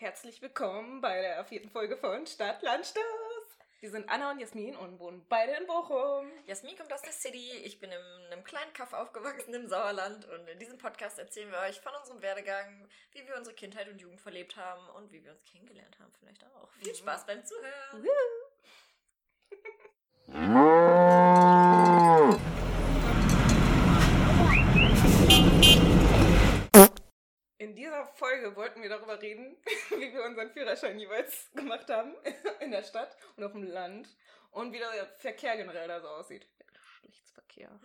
Herzlich 0.00 0.40
willkommen 0.40 1.02
bei 1.02 1.20
der 1.20 1.44
vierten 1.44 1.68
Folge 1.68 1.94
von 1.94 2.26
Stadt, 2.26 2.62
Land, 2.62 2.86
Stoß. 2.86 3.02
Wir 3.80 3.90
sind 3.90 4.08
Anna 4.08 4.30
und 4.30 4.38
Jasmin 4.38 4.74
und 4.74 4.98
wohnen 4.98 5.26
beide 5.28 5.52
in 5.52 5.66
Bochum. 5.66 6.26
Jasmin 6.46 6.74
kommt 6.78 6.90
aus 6.90 7.02
der 7.02 7.12
City, 7.12 7.50
ich 7.64 7.80
bin 7.80 7.92
in 7.92 8.32
einem 8.32 8.42
kleinen 8.42 8.72
Kaff 8.72 8.94
aufgewachsen 8.94 9.52
im 9.52 9.68
Sauerland 9.68 10.26
und 10.26 10.48
in 10.48 10.58
diesem 10.58 10.78
Podcast 10.78 11.18
erzählen 11.18 11.50
wir 11.50 11.58
euch 11.68 11.82
von 11.82 11.92
unserem 12.00 12.22
Werdegang, 12.22 12.88
wie 13.12 13.28
wir 13.28 13.36
unsere 13.36 13.54
Kindheit 13.54 13.90
und 13.90 14.00
Jugend 14.00 14.22
verlebt 14.22 14.56
haben 14.56 14.88
und 14.96 15.12
wie 15.12 15.22
wir 15.22 15.32
uns 15.32 15.44
kennengelernt 15.44 15.98
haben 16.00 16.14
vielleicht 16.18 16.46
auch. 16.46 16.70
Viel 16.82 16.94
Spaß 16.94 17.26
beim 17.26 17.44
Zuhören. 17.44 18.06
In 27.60 27.74
dieser 28.00 28.14
Folge 28.14 28.56
wollten 28.56 28.82
wir 28.82 28.88
darüber 28.88 29.20
reden, 29.20 29.56
wie 29.90 30.12
wir 30.12 30.24
unseren 30.24 30.50
Führerschein 30.50 30.98
jeweils 30.98 31.50
gemacht 31.52 31.88
haben 31.90 32.14
in 32.60 32.70
der 32.70 32.82
Stadt 32.82 33.16
und 33.36 33.44
auf 33.44 33.52
dem 33.52 33.64
Land 33.64 34.08
und 34.50 34.72
wie 34.72 34.78
der 34.78 35.06
Verkehr 35.18 35.56
generell 35.56 35.88
da 35.88 36.00
so 36.00 36.08
aussieht. 36.08 36.48
Der 36.58 36.66
Geschlechtsverkehr. 36.66 37.80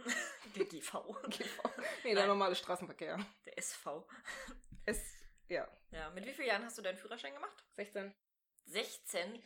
Der 0.56 0.66
GV. 0.66 1.16
GV. 1.30 1.64
Nee, 2.04 2.14
der 2.14 2.22
Nein. 2.22 2.28
normale 2.28 2.56
Straßenverkehr. 2.56 3.18
Der 3.46 3.58
SV. 3.58 4.08
Es, 4.86 5.02
ja, 5.48 5.68
Ja, 5.92 6.10
mit 6.12 6.26
wie 6.26 6.34
vielen 6.34 6.48
Jahren 6.48 6.66
hast 6.66 6.78
du 6.78 6.82
deinen 6.82 6.98
Führerschein 6.98 7.34
gemacht? 7.34 7.64
16. 7.76 8.14
16. 8.66 9.44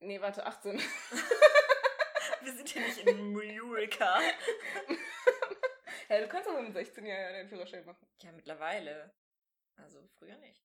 Nee, 0.00 0.20
warte, 0.20 0.46
18. 0.46 0.80
Wir 2.40 2.52
sind 2.52 2.68
hier 2.68 2.82
nicht 2.82 2.98
in 2.98 3.32
Mallorca. 3.32 4.20
Hey, 6.06 6.22
du 6.22 6.28
kannst 6.28 6.48
aber 6.48 6.62
mit 6.62 6.72
16 6.72 7.04
Jahren 7.04 7.32
deinen 7.32 7.48
Führerschein 7.48 7.84
machen. 7.84 8.06
Ja, 8.22 8.32
mittlerweile. 8.32 9.12
Also 9.78 10.06
früher 10.18 10.36
nicht. 10.38 10.62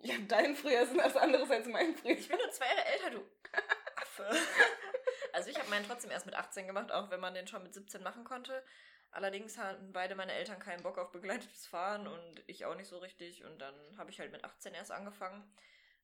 Ja, 0.00 0.14
dein 0.28 0.54
Frühjahr 0.54 0.84
ist 0.84 0.96
was 0.96 1.16
anderes 1.16 1.50
als 1.50 1.66
mein 1.66 1.90
Ich 1.90 1.98
Frühjahr. 2.00 2.16
bin 2.28 2.38
nur 2.38 2.50
zwei 2.50 2.66
Jahre 2.66 2.84
älter, 2.84 3.10
du 3.10 3.24
Affe. 3.96 4.30
Also 5.32 5.50
ich 5.50 5.58
habe 5.58 5.68
meinen 5.68 5.86
trotzdem 5.86 6.10
erst 6.10 6.26
mit 6.26 6.34
18 6.34 6.66
gemacht, 6.66 6.90
auch 6.90 7.10
wenn 7.10 7.20
man 7.20 7.34
den 7.34 7.46
schon 7.46 7.62
mit 7.62 7.72
17 7.72 8.02
machen 8.02 8.24
konnte. 8.24 8.64
Allerdings 9.10 9.56
hatten 9.58 9.92
beide 9.92 10.14
meine 10.14 10.32
Eltern 10.32 10.58
keinen 10.58 10.82
Bock 10.82 10.98
auf 10.98 11.12
begleitetes 11.12 11.66
Fahren 11.66 12.06
und 12.08 12.42
ich 12.46 12.64
auch 12.64 12.74
nicht 12.74 12.88
so 12.88 12.98
richtig. 12.98 13.44
Und 13.44 13.58
dann 13.58 13.74
habe 13.98 14.10
ich 14.10 14.18
halt 14.18 14.32
mit 14.32 14.42
18 14.42 14.74
erst 14.74 14.90
angefangen. 14.90 15.48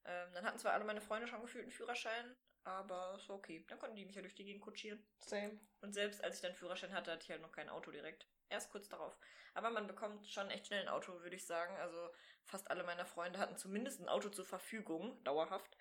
Ähm, 0.07 0.33
dann 0.33 0.45
hatten 0.45 0.59
zwar 0.59 0.73
alle 0.73 0.85
meine 0.85 1.01
Freunde 1.01 1.27
schon 1.27 1.41
gefühlt 1.41 1.65
einen 1.65 1.73
Führerschein, 1.73 2.37
aber 2.65 3.15
es 3.17 3.29
war 3.29 3.37
okay. 3.37 3.65
Dann 3.69 3.79
konnten 3.79 3.97
die 3.97 4.05
mich 4.05 4.17
ja 4.17 4.23
durch 4.23 4.35
die 4.35 4.45
Gegend 4.45 4.63
kutschieren. 4.63 5.05
Same. 5.21 5.59
Und 5.81 5.93
selbst 5.93 6.23
als 6.23 6.37
ich 6.37 6.43
dann 6.43 6.55
Führerschein 6.55 6.93
hatte, 6.93 7.13
hatte 7.13 7.25
ich 7.25 7.31
halt 7.31 7.43
noch 7.43 7.53
kein 7.53 7.69
Auto 7.69 7.91
direkt. 7.91 8.27
Erst 8.49 8.71
kurz 8.71 8.89
darauf. 8.89 9.19
Aber 9.55 9.71
man 9.71 9.87
bekommt 9.87 10.27
schon 10.29 10.51
echt 10.51 10.67
schnell 10.67 10.83
ein 10.83 10.89
Auto, 10.89 11.13
würde 11.21 11.37
ich 11.37 11.47
sagen. 11.47 11.77
Also 11.77 12.11
fast 12.45 12.71
alle 12.71 12.85
meiner 12.85 13.07
Freunde 13.07 13.39
hatten 13.39 13.57
zumindest 13.57 14.01
ein 14.01 14.09
Auto 14.09 14.29
zur 14.29 14.45
Verfügung, 14.45 15.23
dauerhaft. 15.25 15.77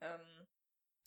Ähm, 0.00 0.46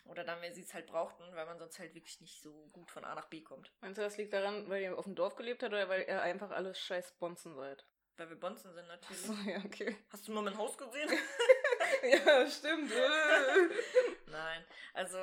oder 0.06 0.24
dann, 0.24 0.42
wenn 0.42 0.54
sie 0.54 0.62
es 0.62 0.74
halt 0.74 0.88
brauchten, 0.88 1.24
weil 1.36 1.46
man 1.46 1.60
sonst 1.60 1.80
halt 1.80 1.94
wirklich 1.94 2.22
nicht 2.22 2.42
so 2.42 2.68
gut 2.72 2.90
von 2.92 3.04
A 3.04 3.14
nach 3.14 3.28
B 3.28 3.42
kommt. 3.42 3.74
Meinst 3.82 3.98
du, 3.98 4.02
das 4.02 4.18
liegt 4.18 4.34
daran, 4.34 4.70
weil 4.70 4.82
ihr 4.82 4.98
auf 4.98 5.06
dem 5.06 5.16
Dorf 5.16 5.36
gelebt 5.36 5.64
habt 5.64 5.74
oder 5.74 5.90
weil 5.90 6.08
ihr 6.08 6.22
einfach 6.22 6.52
alles 6.52 6.80
scheiß 6.80 7.14
Bonzen 7.20 7.56
seid? 7.56 7.86
Weil 8.16 8.30
wir 8.30 8.40
Bonzen 8.40 8.74
sind 8.74 8.88
natürlich. 8.88 9.30
Achso, 9.30 9.50
ja, 9.50 9.58
okay. 9.64 9.96
Hast 10.10 10.28
du 10.28 10.32
mal 10.32 10.42
mein 10.42 10.58
Haus 10.58 10.78
gesehen? 10.78 11.10
ja, 12.26 12.50
stimmt. 12.50 12.92
Nein. 14.28 14.66
Also, 14.94 15.20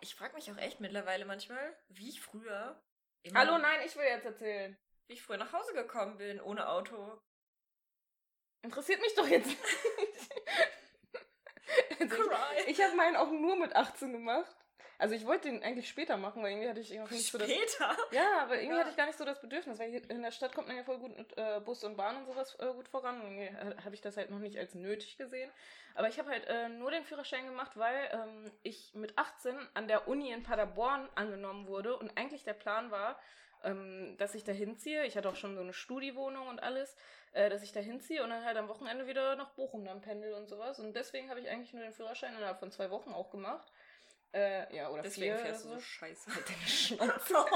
ich 0.00 0.14
frage 0.14 0.34
mich 0.34 0.50
auch 0.50 0.56
echt 0.58 0.80
mittlerweile 0.80 1.24
manchmal, 1.24 1.76
wie 1.88 2.08
ich 2.08 2.20
früher. 2.20 2.80
Hallo, 3.34 3.56
nein, 3.58 3.80
ich 3.86 3.94
will 3.94 4.04
jetzt 4.04 4.26
erzählen. 4.26 4.76
Wie 5.06 5.12
ich 5.12 5.22
früher 5.22 5.36
nach 5.36 5.52
Hause 5.52 5.74
gekommen 5.74 6.18
bin, 6.18 6.40
ohne 6.40 6.68
Auto. 6.68 7.20
Interessiert 8.62 9.00
mich 9.00 9.14
doch 9.14 9.28
jetzt 9.28 9.46
nicht. 9.46 10.32
Also 12.00 12.30
ich 12.58 12.68
ich 12.68 12.82
habe 12.82 12.96
meinen 12.96 13.16
auch 13.16 13.30
nur 13.30 13.56
mit 13.56 13.74
18 13.76 14.12
gemacht. 14.12 14.56
Also 15.02 15.16
ich 15.16 15.26
wollte 15.26 15.50
den 15.50 15.64
eigentlich 15.64 15.88
später 15.88 16.16
machen, 16.16 16.42
weil 16.44 16.52
irgendwie 16.52 16.68
hatte 16.68 16.78
ich 16.78 16.92
irgendwie 16.92 17.14
nicht 17.16 17.32
so 17.32 17.36
das... 17.38 17.50
Später? 17.50 17.96
Ja, 18.12 18.42
aber 18.42 18.54
irgendwie 18.54 18.74
Ja. 18.76 18.80
hatte 18.82 18.90
ich 18.90 18.96
gar 18.96 19.06
nicht 19.06 19.18
so 19.18 19.24
das 19.24 19.40
Bedürfnis, 19.40 19.80
weil 19.80 19.90
hier 19.90 20.08
in 20.08 20.22
der 20.22 20.30
Stadt 20.30 20.54
kommt 20.54 20.68
man 20.68 20.76
ja 20.76 20.84
voll 20.84 20.98
gut 20.98 21.18
mit 21.18 21.36
äh, 21.36 21.58
Bus 21.58 21.82
und 21.82 21.96
Bahn 21.96 22.18
und 22.18 22.26
sowas 22.26 22.56
äh, 22.60 22.72
gut 22.72 22.86
voran. 22.86 23.20
Und 23.20 23.36
irgendwie 23.36 23.82
habe 23.84 23.94
ich 23.96 24.00
das 24.00 24.16
halt 24.16 24.30
noch 24.30 24.38
nicht 24.38 24.56
als 24.58 24.76
nötig 24.76 25.18
gesehen. 25.18 25.50
Aber 25.96 26.08
ich 26.08 26.20
habe 26.20 26.30
halt 26.30 26.46
äh, 26.46 26.68
nur 26.68 26.92
den 26.92 27.02
Führerschein 27.02 27.46
gemacht, 27.46 27.72
weil 27.74 28.10
ähm, 28.12 28.52
ich 28.62 28.94
mit 28.94 29.18
18 29.18 29.56
an 29.74 29.88
der 29.88 30.06
Uni 30.06 30.30
in 30.30 30.44
Paderborn 30.44 31.08
angenommen 31.16 31.66
wurde 31.66 31.96
und 31.96 32.16
eigentlich 32.16 32.44
der 32.44 32.54
Plan 32.54 32.92
war, 32.92 33.20
ähm, 33.64 34.14
dass 34.18 34.36
ich 34.36 34.44
da 34.44 34.52
hinziehe. 34.52 35.04
Ich 35.04 35.16
hatte 35.16 35.28
auch 35.28 35.36
schon 35.36 35.56
so 35.56 35.62
eine 35.62 35.72
Studiwohnung 35.72 36.46
und 36.46 36.62
alles, 36.62 36.96
äh, 37.32 37.50
dass 37.50 37.62
ich 37.64 37.72
da 37.72 37.80
hinziehe 37.80 38.22
und 38.22 38.30
dann 38.30 38.44
halt 38.44 38.56
am 38.56 38.68
Wochenende 38.68 39.08
wieder 39.08 39.34
nach 39.34 39.50
Bochum 39.50 39.84
dann 39.84 40.00
pendel 40.00 40.34
und 40.34 40.46
sowas. 40.48 40.78
Und 40.78 40.94
deswegen 40.94 41.28
habe 41.28 41.40
ich 41.40 41.48
eigentlich 41.48 41.72
nur 41.72 41.82
den 41.82 41.92
Führerschein 41.92 42.36
innerhalb 42.36 42.60
von 42.60 42.70
zwei 42.70 42.90
Wochen 42.90 43.12
auch 43.12 43.30
gemacht. 43.30 43.66
Äh, 44.32 44.74
ja, 44.74 44.88
oder 44.90 45.02
Deswegen 45.02 45.34
vier 45.36 45.44
fährst 45.44 45.64
du 45.64 45.68
so 45.70 45.80
scheiße. 45.80 46.34
Halt 46.34 46.48
deine 46.48 46.66
Schnauze. 46.66 47.34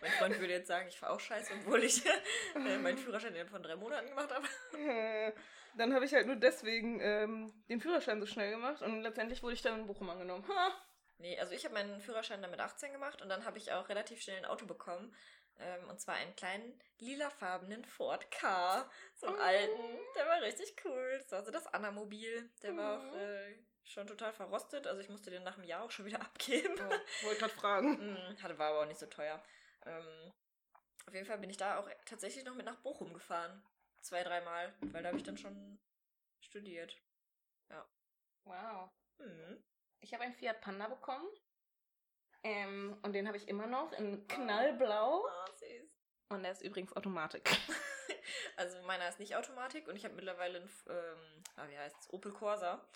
mein 0.00 0.10
Freund 0.12 0.38
würde 0.40 0.52
jetzt 0.54 0.68
sagen, 0.68 0.88
ich 0.88 0.98
fahre 0.98 1.12
auch 1.12 1.20
scheiße, 1.20 1.52
obwohl 1.60 1.82
ich 1.84 2.04
äh, 2.06 2.78
meinen 2.78 2.98
Führerschein 2.98 3.30
innerhalb 3.30 3.50
von 3.50 3.62
drei 3.62 3.76
Monaten 3.76 4.08
gemacht 4.08 4.30
habe. 4.32 4.46
Äh, 4.78 5.32
Dann 5.76 5.94
habe 5.94 6.04
ich 6.04 6.12
halt 6.14 6.26
nur 6.26 6.36
deswegen 6.36 7.00
ähm, 7.00 7.52
den 7.68 7.80
Führerschein 7.80 8.20
so 8.20 8.26
schnell 8.26 8.50
gemacht 8.50 8.82
und 8.82 9.02
letztendlich 9.02 9.42
wurde 9.42 9.54
ich 9.54 9.62
dann 9.62 9.80
in 9.80 9.86
Bochum 9.86 10.10
angenommen. 10.10 10.46
Ha! 10.48 10.72
Nee, 11.18 11.38
also 11.38 11.52
ich 11.52 11.64
habe 11.64 11.74
meinen 11.74 12.00
Führerschein 12.00 12.42
dann 12.42 12.50
mit 12.50 12.60
18 12.60 12.92
gemacht 12.92 13.22
und 13.22 13.28
dann 13.28 13.44
habe 13.44 13.58
ich 13.58 13.72
auch 13.72 13.88
relativ 13.88 14.20
schnell 14.20 14.38
ein 14.38 14.44
Auto 14.44 14.66
bekommen. 14.66 15.14
Ähm, 15.60 15.88
und 15.88 16.00
zwar 16.00 16.16
einen 16.16 16.34
kleinen 16.34 16.82
lilafarbenen 16.98 17.84
Ford 17.84 18.28
K. 18.32 18.90
So 19.14 19.28
einen 19.28 19.36
Oh. 19.36 19.40
alten. 19.40 19.98
Der 20.16 20.26
war 20.26 20.42
richtig 20.42 20.74
cool. 20.84 21.18
Das 21.20 21.30
war 21.30 21.44
so 21.44 21.52
das 21.52 21.66
Anna-Mobil. 21.68 22.50
Der 22.62 22.76
war 22.76 22.98
auch 22.98 23.12
Oh. 23.12 23.16
äh, 23.16 23.54
schon 23.84 24.06
total 24.06 24.32
verrostet. 24.32 24.86
Also 24.86 25.00
ich 25.00 25.08
musste 25.08 25.30
den 25.30 25.42
nach 25.42 25.56
einem 25.56 25.64
Jahr 25.64 25.82
auch 25.82 25.90
schon 25.90 26.06
wieder 26.06 26.20
abgeben. 26.20 26.74
Oh, 26.78 27.26
wollte 27.26 27.40
gerade 27.40 27.54
fragen. 27.54 28.12
Mm, 28.12 28.42
hatte, 28.42 28.58
war 28.58 28.70
aber 28.70 28.82
auch 28.82 28.86
nicht 28.86 29.00
so 29.00 29.06
teuer. 29.06 29.42
Ähm, 29.86 30.32
auf 31.06 31.14
jeden 31.14 31.26
Fall 31.26 31.38
bin 31.38 31.50
ich 31.50 31.56
da 31.56 31.78
auch 31.78 31.88
tatsächlich 32.06 32.44
noch 32.44 32.54
mit 32.54 32.66
nach 32.66 32.76
Bochum 32.76 33.12
gefahren. 33.12 33.62
Zwei, 34.00 34.22
dreimal, 34.22 34.74
weil 34.80 35.02
da 35.02 35.08
habe 35.08 35.18
ich 35.18 35.24
dann 35.24 35.38
schon 35.38 35.78
studiert. 36.40 36.96
Wow. 38.44 38.90
Hm. 39.18 39.62
Ich 40.00 40.12
habe 40.12 40.24
einen 40.24 40.34
Fiat 40.34 40.60
Panda 40.60 40.88
bekommen. 40.88 41.28
Ähm, 42.42 42.98
und 43.02 43.12
den 43.12 43.28
habe 43.28 43.36
ich 43.36 43.48
immer 43.48 43.66
noch 43.66 43.92
in 43.92 44.26
knallblau. 44.26 45.26
Ah, 45.26 45.46
süß. 45.56 45.96
Und 46.30 46.42
der 46.42 46.52
ist 46.52 46.62
übrigens 46.62 46.94
Automatik. 46.96 47.48
Also 48.56 48.80
meiner 48.82 49.08
ist 49.08 49.18
nicht 49.18 49.34
Automatik 49.34 49.88
und 49.88 49.96
ich 49.96 50.04
habe 50.04 50.14
mittlerweile 50.14 50.58
einen, 50.58 50.70
ähm, 50.88 51.42
ah, 51.56 51.68
wie 51.68 51.76
heißt's, 51.76 52.12
Opel 52.12 52.32
Corsa 52.32 52.86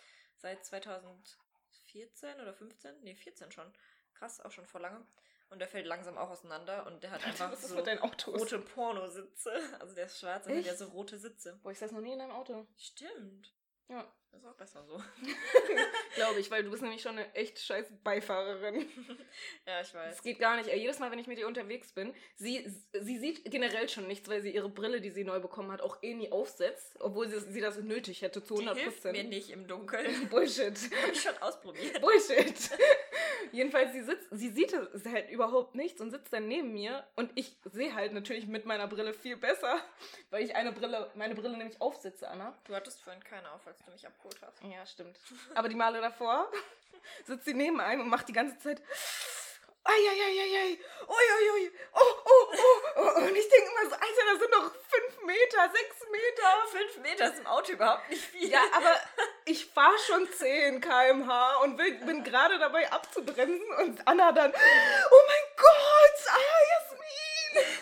seit 0.47 0.65
2014 0.65 2.41
oder 2.41 2.55
15? 2.55 3.01
Nee, 3.03 3.17
14 3.17 3.51
schon. 3.51 3.73
Krass, 4.15 4.41
auch 4.41 4.53
schon 4.53 4.67
vor 4.67 4.81
lange. 4.81 5.05
Und 5.51 5.59
der 5.59 5.67
fällt 5.67 5.87
langsam 5.87 6.17
auch 6.17 6.31
auseinander 6.31 6.87
und 6.87 7.03
der 7.03 7.11
hat 7.11 7.25
einfach 7.27 7.51
Was 7.51 7.69
so 7.69 8.31
rote 8.31 8.61
Pornositze. 8.61 9.51
Also 9.81 9.95
der 9.95 10.07
ist 10.07 10.21
schwarz, 10.21 10.47
aber 10.47 10.55
Echt? 10.55 10.67
der 10.67 10.73
hat 10.73 10.79
so 10.79 10.87
rote 10.87 11.19
Sitze. 11.19 11.59
Boah, 11.63 11.73
ich 11.73 11.79
saß 11.79 11.91
noch 11.91 12.01
nie 12.01 12.13
in 12.13 12.21
einem 12.21 12.31
Auto. 12.31 12.67
Stimmt. 12.77 13.53
Ja, 13.89 14.05
Das 14.33 14.41
ist 14.41 14.47
auch 14.49 14.55
besser 14.55 14.85
so. 14.85 15.01
glaube 16.17 16.41
ich, 16.41 16.51
weil 16.51 16.65
du 16.65 16.71
bist 16.71 16.83
nämlich 16.83 17.03
schon 17.03 17.13
eine 17.19 17.35
echt 17.35 17.59
scheiß 17.61 17.87
Beifahrerin. 18.03 18.81
ja, 19.67 19.81
ich 19.81 19.95
weiß. 19.95 20.17
Es 20.17 20.23
geht 20.23 20.39
gar 20.39 20.57
nicht. 20.57 20.69
Jedes 20.75 20.99
Mal, 20.99 21.11
wenn 21.11 21.19
ich 21.19 21.27
mit 21.27 21.39
ihr 21.39 21.47
unterwegs 21.47 21.93
bin, 21.93 22.13
sie, 22.35 22.67
sie 22.93 23.19
sieht 23.19 23.45
generell 23.51 23.89
schon 23.89 24.07
nichts, 24.09 24.29
weil 24.29 24.43
sie 24.43 24.51
ihre 24.51 24.69
Brille, 24.69 25.01
die 25.01 25.11
sie 25.11 25.25
neu 25.25 25.41
bekommen 25.41 25.71
hat, 25.71 25.81
auch 25.83 26.03
eh 26.03 26.15
nie 26.15 26.33
aufsetzt, 26.33 26.97
obwohl 27.01 27.29
sie, 27.29 27.41
sie 27.41 27.61
das 27.61 27.79
nötig 27.79 28.23
hätte 28.23 28.43
zu 28.43 28.55
Die 28.55 28.63
100 28.69 28.79
hilft 28.79 29.05
mir 29.05 29.25
nicht 29.25 29.51
im 29.51 29.67
Dunkeln. 29.69 30.29
Bullshit. 30.29 30.77
Hab 31.03 31.13
ich 31.13 31.23
schon 31.23 31.37
ausprobiert. 31.39 32.01
Bullshit. 32.01 32.71
Jedenfalls, 33.53 33.93
sie 33.93 34.03
sitzt, 34.03 34.29
sie 34.31 34.51
sieht 34.51 34.73
es 34.73 35.05
halt 35.07 35.31
überhaupt 35.31 35.75
nicht 35.75 36.01
und 36.01 36.11
sitzt 36.11 36.33
dann 36.33 36.49
neben 36.49 36.73
mir 36.73 37.05
und 37.17 37.31
ich 37.35 37.57
sehe 37.73 37.95
halt 37.95 38.13
natürlich 38.13 38.47
mit 38.47 38.67
meiner 38.67 38.87
Brille 38.87 39.13
viel 39.13 39.37
besser, 39.37 39.81
weil 40.31 40.45
ich 40.45 40.55
eine 40.55 40.73
Brille, 40.73 41.11
meine 41.15 41.35
Brille 41.35 41.57
nämlich 41.57 41.81
aufsitze, 41.81 42.29
Anna. 42.29 42.57
Du 42.65 42.75
hattest 42.75 43.03
vorhin 43.03 43.23
keine 43.23 43.51
auf, 43.53 43.67
als 43.67 43.79
du 43.85 43.91
mich 43.91 44.07
abgeholt 44.07 44.39
hast. 44.43 44.63
Ja, 44.63 44.85
stimmt. 44.87 45.19
Aber 45.55 45.69
die 45.69 45.75
Male 45.75 46.01
davor 46.01 46.51
sitzt 47.25 47.45
sie 47.45 47.55
neben 47.55 47.81
einem 47.81 48.03
und 48.03 48.09
macht 48.09 48.29
die 48.29 48.33
ganze 48.33 48.59
Zeit. 48.59 48.83
Eieieiei, 49.87 50.79
uiuiui, 51.09 51.71
oh, 51.95 52.01
oh, 52.25 52.53
oh, 52.53 52.81
oh. 52.97 53.21
Und 53.21 53.37
ich 53.37 53.49
denke 53.49 53.71
immer 53.71 53.89
so, 53.89 53.95
Alter, 53.95 54.25
das 54.33 54.39
sind 54.41 54.53
doch 54.53 54.73
fünf 54.89 55.23
Meter, 55.25 55.71
sechs 55.73 55.97
Meter. 56.11 56.67
Fünf 56.71 56.97
Meter 56.99 57.33
ist 57.33 57.39
im 57.39 57.47
Auto 57.47 57.73
überhaupt 57.73 58.11
nicht 58.11 58.23
viel. 58.23 58.49
Ja, 58.49 58.63
aber 58.73 59.01
ich 59.45 59.67
fahre 59.67 59.99
schon 60.07 60.31
10 60.31 60.81
km/h 60.81 61.57
und 61.63 61.79
will, 61.79 61.95
bin 62.05 62.25
gerade 62.25 62.59
dabei 62.59 62.91
abzubremsen 62.91 63.71
und 63.79 64.07
Anna 64.07 64.33
dann, 64.33 64.53
oh 64.53 65.23
mein 65.29 65.57
Gott, 65.57 66.27
ah, 66.29 66.59
Jasmin. 66.73 67.77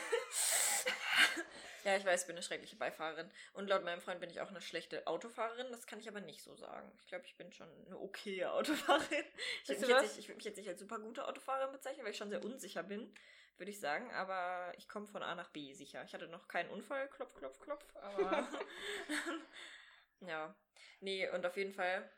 Ja, 1.84 1.96
ich 1.96 2.04
weiß, 2.04 2.22
ich 2.22 2.26
bin 2.26 2.34
eine 2.36 2.42
schreckliche 2.42 2.76
Beifahrerin. 2.76 3.30
Und 3.52 3.68
laut 3.68 3.84
meinem 3.84 4.00
Freund 4.00 4.20
bin 4.20 4.30
ich 4.30 4.40
auch 4.40 4.48
eine 4.48 4.60
schlechte 4.60 5.06
Autofahrerin. 5.06 5.70
Das 5.70 5.86
kann 5.86 6.00
ich 6.00 6.08
aber 6.08 6.20
nicht 6.20 6.42
so 6.42 6.56
sagen. 6.56 6.90
Ich 6.98 7.06
glaube, 7.06 7.24
ich 7.26 7.36
bin 7.36 7.52
schon 7.52 7.68
eine 7.86 7.98
okaye 7.98 8.44
Autofahrerin. 8.50 9.24
Ich 9.64 9.68
würde 9.68 9.80
mich, 9.80 9.88
jetzt 10.02 10.16
nicht- 10.16 10.28
würd 10.28 10.36
mich 10.36 10.44
jetzt 10.46 10.56
nicht 10.56 10.68
als 10.68 10.80
super 10.80 10.98
gute 10.98 11.26
Autofahrerin 11.28 11.72
bezeichnen, 11.72 12.04
weil 12.04 12.12
ich 12.12 12.16
schon 12.18 12.30
sehr 12.30 12.42
unsicher 12.44 12.82
bin, 12.82 13.12
würde 13.58 13.70
ich 13.70 13.78
sagen. 13.80 14.10
Aber 14.12 14.72
ich 14.78 14.88
komme 14.88 15.06
von 15.06 15.22
A 15.22 15.34
nach 15.34 15.50
B 15.50 15.72
sicher. 15.74 16.02
Ich 16.04 16.14
hatte 16.14 16.26
noch 16.28 16.48
keinen 16.48 16.70
Unfall, 16.70 17.08
klopf, 17.10 17.34
klopf, 17.34 17.60
klopf. 17.60 17.84
Aber 17.96 18.48
Ja. 20.20 20.54
Nee, 21.00 21.28
und 21.30 21.44
auf 21.44 21.56
jeden 21.56 21.72
Fall, 21.74 22.08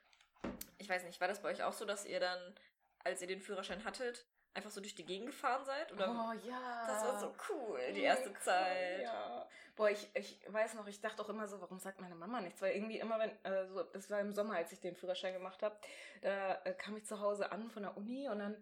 ich 0.78 0.88
weiß 0.88 1.02
nicht, 1.04 1.20
war 1.20 1.28
das 1.28 1.42
bei 1.42 1.50
euch 1.50 1.62
auch 1.64 1.72
so, 1.72 1.84
dass 1.84 2.04
ihr 2.04 2.20
dann, 2.20 2.54
als 3.00 3.20
ihr 3.20 3.26
den 3.26 3.40
Führerschein 3.40 3.84
hattet, 3.84 4.24
einfach 4.56 4.70
so 4.70 4.80
durch 4.80 4.94
die 4.94 5.04
Gegend 5.04 5.26
gefahren 5.26 5.64
seid? 5.64 5.92
Oder? 5.92 6.10
Oh 6.10 6.48
ja. 6.48 6.86
Das 6.86 7.04
war 7.04 7.20
so 7.20 7.34
cool, 7.50 7.80
die 7.94 8.02
erste 8.02 8.30
cool, 8.30 8.38
Zeit. 8.40 9.02
Ja. 9.02 9.46
Boah, 9.76 9.90
ich, 9.90 10.08
ich 10.14 10.40
weiß 10.48 10.74
noch, 10.74 10.86
ich 10.86 11.00
dachte 11.00 11.22
auch 11.22 11.28
immer 11.28 11.46
so, 11.46 11.60
warum 11.60 11.78
sagt 11.78 12.00
meine 12.00 12.14
Mama 12.14 12.40
nichts? 12.40 12.62
Weil 12.62 12.74
irgendwie 12.74 12.98
immer, 12.98 13.18
wenn, 13.18 13.30
äh, 13.44 13.66
so, 13.66 13.82
das 13.82 14.10
war 14.10 14.20
im 14.20 14.32
Sommer, 14.32 14.56
als 14.56 14.72
ich 14.72 14.80
den 14.80 14.96
Führerschein 14.96 15.34
gemacht 15.34 15.62
habe, 15.62 15.76
da 16.22 16.54
äh, 16.64 16.72
kam 16.72 16.96
ich 16.96 17.04
zu 17.04 17.20
Hause 17.20 17.52
an 17.52 17.70
von 17.70 17.82
der 17.82 17.96
Uni 17.96 18.28
und 18.28 18.38
dann 18.38 18.54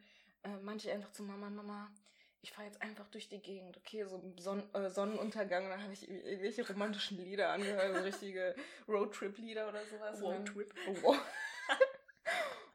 äh, 0.42 0.76
ich 0.76 0.90
einfach 0.90 1.12
zu 1.12 1.22
Mama, 1.22 1.48
Mama, 1.50 1.90
ich 2.42 2.52
fahre 2.52 2.66
jetzt 2.66 2.82
einfach 2.82 3.08
durch 3.08 3.28
die 3.28 3.40
Gegend, 3.40 3.76
okay, 3.78 4.04
so 4.04 4.20
Son 4.38 4.62
äh, 4.74 4.90
Sonnenuntergang, 4.90 5.70
da 5.70 5.80
habe 5.80 5.92
ich 5.92 6.08
irgendwelche 6.08 6.66
romantischen 6.68 7.18
Lieder 7.18 7.48
angehört, 7.50 7.96
so 7.96 8.02
richtige 8.02 8.54
Roadtrip-Lieder 8.88 9.68
oder 9.68 9.80
sowas. 9.86 10.20
Roadtrip. 10.20 10.74
Wow. 11.02 11.16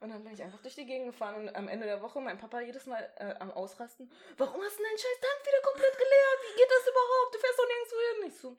Und 0.02 0.10
dann 0.12 0.24
bin 0.24 0.34
ich 0.34 0.42
einfach 0.42 0.62
durch 0.62 0.76
die 0.76 0.86
Gegend 0.86 1.12
gefahren 1.12 1.36
und 1.36 1.54
am 1.56 1.68
Ende 1.68 1.86
der 1.86 2.02
Woche 2.02 2.22
mein 2.22 2.38
Papa 2.38 2.62
jedes 2.62 2.86
Mal 2.86 3.02
äh, 3.18 3.36
am 3.40 3.52
Ausrasten. 3.52 4.10
Warum 4.38 4.62
hast 4.64 4.80
du 4.80 4.84
deinen 4.84 4.98
scheiß 4.98 5.20
Tank 5.20 5.46
wieder 5.46 5.60
komplett 5.62 5.92
geleert? 5.98 6.40
Wie 6.48 6.56
geht 6.58 6.72
das 6.72 6.88
überhaupt? 6.88 7.36
Du 7.36 7.40
fährst 7.40 7.60
doch 7.60 7.68
nirgendwo 7.68 8.00
hin. 8.00 8.24
Ich 8.32 8.38
so, 8.40 8.56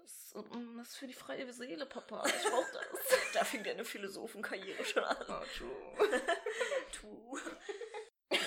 das, 0.00 0.34
ähm, 0.56 0.78
das 0.78 0.88
ist 0.88 0.96
für 0.96 1.06
die 1.06 1.12
freie 1.12 1.52
Seele, 1.52 1.84
Papa. 1.84 2.22
Ich 2.26 2.42
brauch 2.50 2.64
das. 2.72 2.86
da 3.34 3.44
fing 3.44 3.62
deine 3.62 3.84
Philosophenkarriere 3.84 4.82
schon 4.84 5.04
an. 5.04 5.16
Oh, 5.28 5.44
true. 5.54 6.00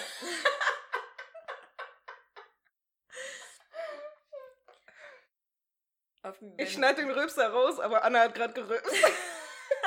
Dem- 6.41 6.53
Ich 6.57 6.73
schneide 6.73 7.01
den 7.01 7.11
Rülpser 7.11 7.49
raus, 7.49 7.79
aber 7.79 8.03
Anna 8.03 8.21
hat 8.21 8.35
gerade 8.35 8.53
gerülpst. 8.53 8.91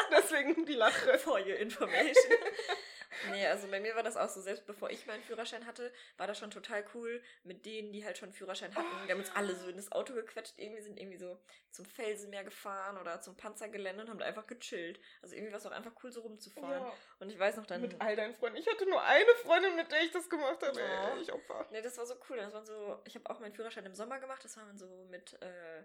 Deswegen 0.16 0.64
die 0.66 0.74
Lache. 0.74 1.18
For 1.18 1.38
your 1.38 1.56
information. 1.56 2.32
nee, 3.30 3.46
also 3.46 3.68
bei 3.68 3.80
mir 3.80 3.94
war 3.96 4.02
das 4.02 4.16
auch 4.16 4.28
so, 4.28 4.40
selbst 4.40 4.66
bevor 4.66 4.90
ich 4.90 5.06
meinen 5.06 5.22
Führerschein 5.22 5.66
hatte, 5.66 5.92
war 6.16 6.26
das 6.26 6.38
schon 6.38 6.50
total 6.50 6.84
cool 6.94 7.22
mit 7.44 7.66
denen, 7.66 7.92
die 7.92 8.04
halt 8.04 8.18
schon 8.18 8.32
Führerschein 8.32 8.74
hatten. 8.74 8.86
Wir 9.06 9.14
haben 9.14 9.20
uns 9.20 9.34
alle 9.34 9.54
so 9.54 9.68
in 9.68 9.76
das 9.76 9.90
Auto 9.92 10.14
gequetscht, 10.14 10.54
irgendwie 10.56 10.82
sind 10.82 10.98
irgendwie 10.98 11.16
so 11.18 11.38
zum 11.70 11.84
Felsenmeer 11.84 12.44
gefahren 12.44 12.98
oder 12.98 13.20
zum 13.20 13.36
Panzergelände 13.36 14.02
und 14.02 14.10
haben 14.10 14.18
da 14.18 14.24
einfach 14.26 14.46
gechillt. 14.46 15.00
Also 15.22 15.34
irgendwie 15.34 15.52
war 15.52 15.58
es 15.58 15.66
auch 15.66 15.72
einfach 15.72 15.92
cool, 16.02 16.12
so 16.12 16.20
rumzufahren. 16.20 16.82
Ja, 16.82 16.92
Und 17.20 17.30
ich 17.30 17.38
weiß 17.38 17.56
noch 17.56 17.66
dann. 17.66 17.80
mit 17.80 18.00
all 18.00 18.16
deinen 18.16 18.34
Freunden. 18.34 18.58
Ich 18.58 18.68
hatte 18.68 18.88
nur 18.88 19.02
eine 19.02 19.34
Freundin, 19.42 19.76
mit 19.76 19.90
der 19.90 20.02
ich 20.02 20.10
das 20.10 20.28
gemacht 20.28 20.62
habe. 20.62 20.78
Ja. 20.78 21.14
Ey, 21.14 21.22
ich 21.22 21.32
Opfer. 21.32 21.66
Nee, 21.70 21.82
das 21.82 21.96
war 21.98 22.06
so 22.06 22.14
cool. 22.28 22.36
Das 22.36 22.52
waren 22.52 22.66
so, 22.66 23.00
ich 23.04 23.14
habe 23.14 23.28
auch 23.30 23.40
meinen 23.40 23.52
Führerschein 23.52 23.86
im 23.86 23.94
Sommer 23.94 24.18
gemacht. 24.18 24.44
Das 24.44 24.56
war 24.56 24.64
man 24.64 24.78
so 24.78 24.86
mit 25.10 25.34
äh, 25.42 25.82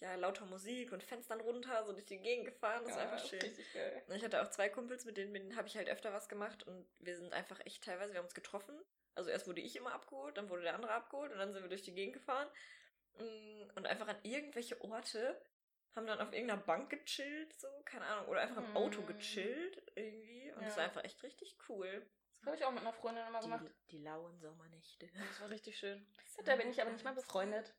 ja, 0.00 0.14
lauter 0.16 0.46
Musik 0.46 0.92
und 0.92 1.02
Fenstern 1.02 1.40
runter, 1.40 1.84
so 1.84 1.92
durch 1.92 2.04
die 2.04 2.18
Gegend 2.18 2.46
gefahren. 2.46 2.82
Das 2.84 2.96
war 2.96 3.04
Ja, 3.04 3.10
einfach 3.12 3.26
schön. 3.26 3.40
Richtig 3.40 3.72
geil. 3.72 4.02
Und 4.08 4.16
Ich 4.16 4.24
hatte 4.24 4.42
auch 4.42 4.50
zwei 4.50 4.68
Kumpels, 4.68 5.04
mit 5.04 5.16
denen, 5.16 5.32
mit 5.32 5.42
denen 5.42 5.56
habe 5.56 5.68
ich 5.68 5.76
halt 5.76 5.88
öfter 5.88 6.12
was 6.12 6.28
gemacht 6.28 6.62
und 6.64 6.86
wir 6.98 7.16
sind 7.16 7.32
einfach 7.32 7.60
echt 7.64 7.84
teilweise, 7.84 8.12
wir 8.12 8.18
haben 8.18 8.26
uns 8.26 8.34
getroffen. 8.34 8.78
Also 9.14 9.30
erst 9.30 9.46
wurde 9.46 9.60
ich 9.60 9.76
immer 9.76 9.92
abgeholt, 9.94 10.36
dann 10.36 10.50
wurde 10.50 10.62
der 10.62 10.74
andere 10.74 10.92
abgeholt 10.92 11.32
und 11.32 11.38
dann 11.38 11.52
sind 11.52 11.62
wir 11.62 11.68
durch 11.68 11.82
die 11.82 11.94
Gegend 11.94 12.14
gefahren. 12.14 12.48
Mm, 13.18 13.70
Und 13.76 13.86
einfach 13.86 14.08
an 14.08 14.18
irgendwelche 14.24 14.80
Orte, 14.82 15.40
haben 15.94 16.06
dann 16.08 16.20
auf 16.20 16.32
irgendeiner 16.32 16.60
Bank 16.60 16.90
gechillt, 16.90 17.52
so, 17.54 17.68
keine 17.84 18.04
Ahnung, 18.06 18.26
oder 18.26 18.40
einfach 18.40 18.56
im 18.58 18.76
Auto 18.76 19.00
Mm. 19.02 19.06
gechillt 19.06 19.80
irgendwie. 19.94 20.50
Und 20.52 20.62
das 20.62 20.70
Ja. 20.74 20.78
war 20.78 20.84
einfach 20.86 21.04
echt 21.04 21.22
richtig 21.22 21.56
cool. 21.68 22.04
Das 22.40 22.46
habe 22.46 22.56
ich 22.56 22.64
auch 22.64 22.72
mit 22.72 22.80
einer 22.80 22.92
Freundin 22.92 23.24
immer 23.28 23.40
gemacht. 23.40 23.64
Die, 23.90 23.98
die 23.98 24.02
lauen 24.02 24.36
Sommernächte. 24.40 25.08
Das 25.28 25.40
war 25.40 25.50
richtig 25.50 25.78
schön. 25.78 26.04
Da 26.44 26.56
bin 26.56 26.68
ich 26.70 26.82
aber 26.82 26.90
nicht 26.90 27.04
mal 27.04 27.14
befreundet. 27.14 27.72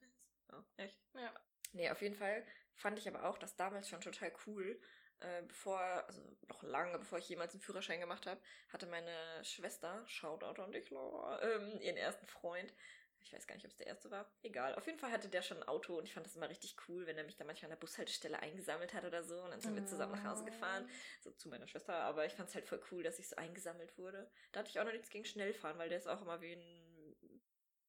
Oh, 0.54 0.62
echt? 0.78 0.98
Ja. 1.16 1.34
Nee, 1.76 1.90
auf 1.90 2.02
jeden 2.02 2.16
Fall 2.16 2.46
fand 2.74 2.98
ich 2.98 3.08
aber 3.08 3.26
auch 3.26 3.38
das 3.38 3.56
damals 3.56 3.90
schon 3.90 4.02
total 4.02 4.32
cool. 4.48 4.80
Äh, 5.20 5.44
bevor, 5.44 5.80
also 5.80 6.22
noch 6.48 6.64
lange 6.64 6.98
bevor 6.98 7.20
ich 7.20 7.30
jemals 7.30 7.54
einen 7.54 7.62
Führerschein 7.62 8.00
gemacht 8.00 8.26
habe, 8.26 8.42
hatte 8.70 8.86
meine 8.88 9.44
Schwester, 9.44 10.04
Shoutout 10.08 10.62
an 10.62 10.72
dich, 10.72 10.90
Laura, 10.90 11.42
ähm, 11.42 11.80
ihren 11.82 11.98
ersten 11.98 12.26
Freund. 12.28 12.74
Ich 13.22 13.34
weiß 13.34 13.48
gar 13.48 13.56
nicht, 13.56 13.66
ob 13.66 13.72
es 13.72 13.78
der 13.78 13.88
erste 13.88 14.12
war. 14.12 14.32
Egal. 14.44 14.76
Auf 14.76 14.86
jeden 14.86 15.00
Fall 15.00 15.12
hatte 15.12 15.28
der 15.30 15.42
schon 15.42 15.58
ein 15.58 15.68
Auto 15.68 15.98
und 15.98 16.06
ich 16.06 16.14
fand 16.14 16.26
das 16.26 16.36
immer 16.36 16.50
richtig 16.50 16.76
cool, 16.88 17.08
wenn 17.08 17.18
er 17.18 17.24
mich 17.24 17.36
dann 17.36 17.48
manchmal 17.48 17.72
an 17.72 17.78
der 17.78 17.82
Bushaltestelle 17.82 18.40
eingesammelt 18.40 18.94
hat 18.94 19.04
oder 19.04 19.24
so. 19.24 19.42
Und 19.42 19.50
dann 19.50 19.62
sind 19.62 19.76
wir 19.76 19.86
zusammen 19.86 20.12
nach 20.14 20.32
Hause 20.32 20.46
gefahren. 20.46 20.88
So 21.22 21.32
zu 21.32 21.50
meiner 21.50 21.68
Schwester. 21.68 21.96
Aber 21.96 22.26
ich 22.26 22.34
fand 22.34 22.50
es 22.50 22.56
halt 22.56 22.68
voll 22.68 22.82
cool, 22.92 23.02
dass 23.02 23.18
ich 23.18 23.28
so 23.28 23.36
eingesammelt 23.36 23.98
wurde. 23.98 24.30
Da 24.52 24.60
hatte 24.60 24.70
ich 24.70 24.80
auch 24.80 24.86
noch 24.86 24.92
nichts 24.92 25.10
gegen 25.10 25.26
Schnellfahren, 25.26 25.80
weil 25.80 25.90
der 25.90 25.98
ist 25.98 26.08
auch 26.08 26.22
immer 26.22 26.40
wie 26.40 26.54
ein 26.54 26.85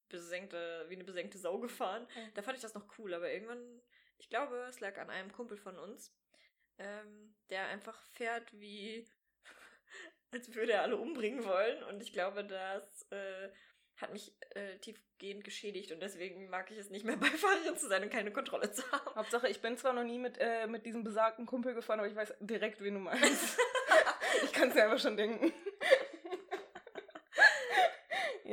besenkte, 0.08 0.87
wie 0.88 0.94
eine 0.94 1.05
besenkte 1.05 1.38
Sau 1.38 1.58
gefahren. 1.58 2.06
Da 2.35 2.43
fand 2.43 2.56
ich 2.56 2.62
das 2.62 2.75
noch 2.75 2.87
cool, 2.99 3.14
aber 3.14 3.32
irgendwann, 3.32 3.82
ich 4.19 4.29
glaube, 4.29 4.56
es 4.69 4.81
lag 4.81 4.97
an 4.99 5.11
einem 5.11 5.32
Kumpel 5.32 5.56
von 5.56 5.79
uns, 5.79 6.12
ähm, 6.79 7.35
der 7.50 7.67
einfach 7.69 8.00
fährt 8.12 8.53
wie, 8.58 9.06
als 10.32 10.55
würde 10.55 10.73
er 10.73 10.82
alle 10.82 10.97
umbringen 10.97 11.44
wollen. 11.44 11.82
Und 11.85 12.03
ich 12.03 12.12
glaube, 12.12 12.44
das 12.44 13.11
äh, 13.11 13.50
hat 13.97 14.12
mich 14.12 14.35
äh, 14.50 14.79
tiefgehend 14.79 15.44
geschädigt 15.44 15.93
und 15.93 16.00
deswegen 16.00 16.49
mag 16.50 16.70
ich 16.70 16.79
es 16.79 16.91
nicht 16.91 17.05
mehr, 17.05 17.17
Beifahrerin 17.17 17.76
zu 17.76 17.88
sein 17.88 18.02
und 18.02 18.11
keine 18.11 18.32
Kontrolle 18.32 18.70
zu 18.70 18.82
haben. 18.93 19.17
Hauptsache, 19.17 19.49
ich 19.49 19.61
bin 19.61 19.76
zwar 19.76 19.93
noch 19.93 20.05
nie 20.05 20.19
mit, 20.19 20.38
äh, 20.38 20.67
mit 20.67 20.85
diesem 20.85 21.02
besagten 21.02 21.47
Kumpel 21.47 21.75
gefahren, 21.75 22.00
aber 22.00 22.09
ich 22.09 22.17
weiß 22.17 22.35
direkt, 22.41 22.81
wen 22.82 22.94
du 22.94 23.00
meinst. 23.00 23.59
ich 24.44 24.52
kann 24.52 24.69
es 24.69 24.75
mir 24.75 24.85
einfach 24.85 25.00
schon 25.00 25.17
denken. 25.17 25.52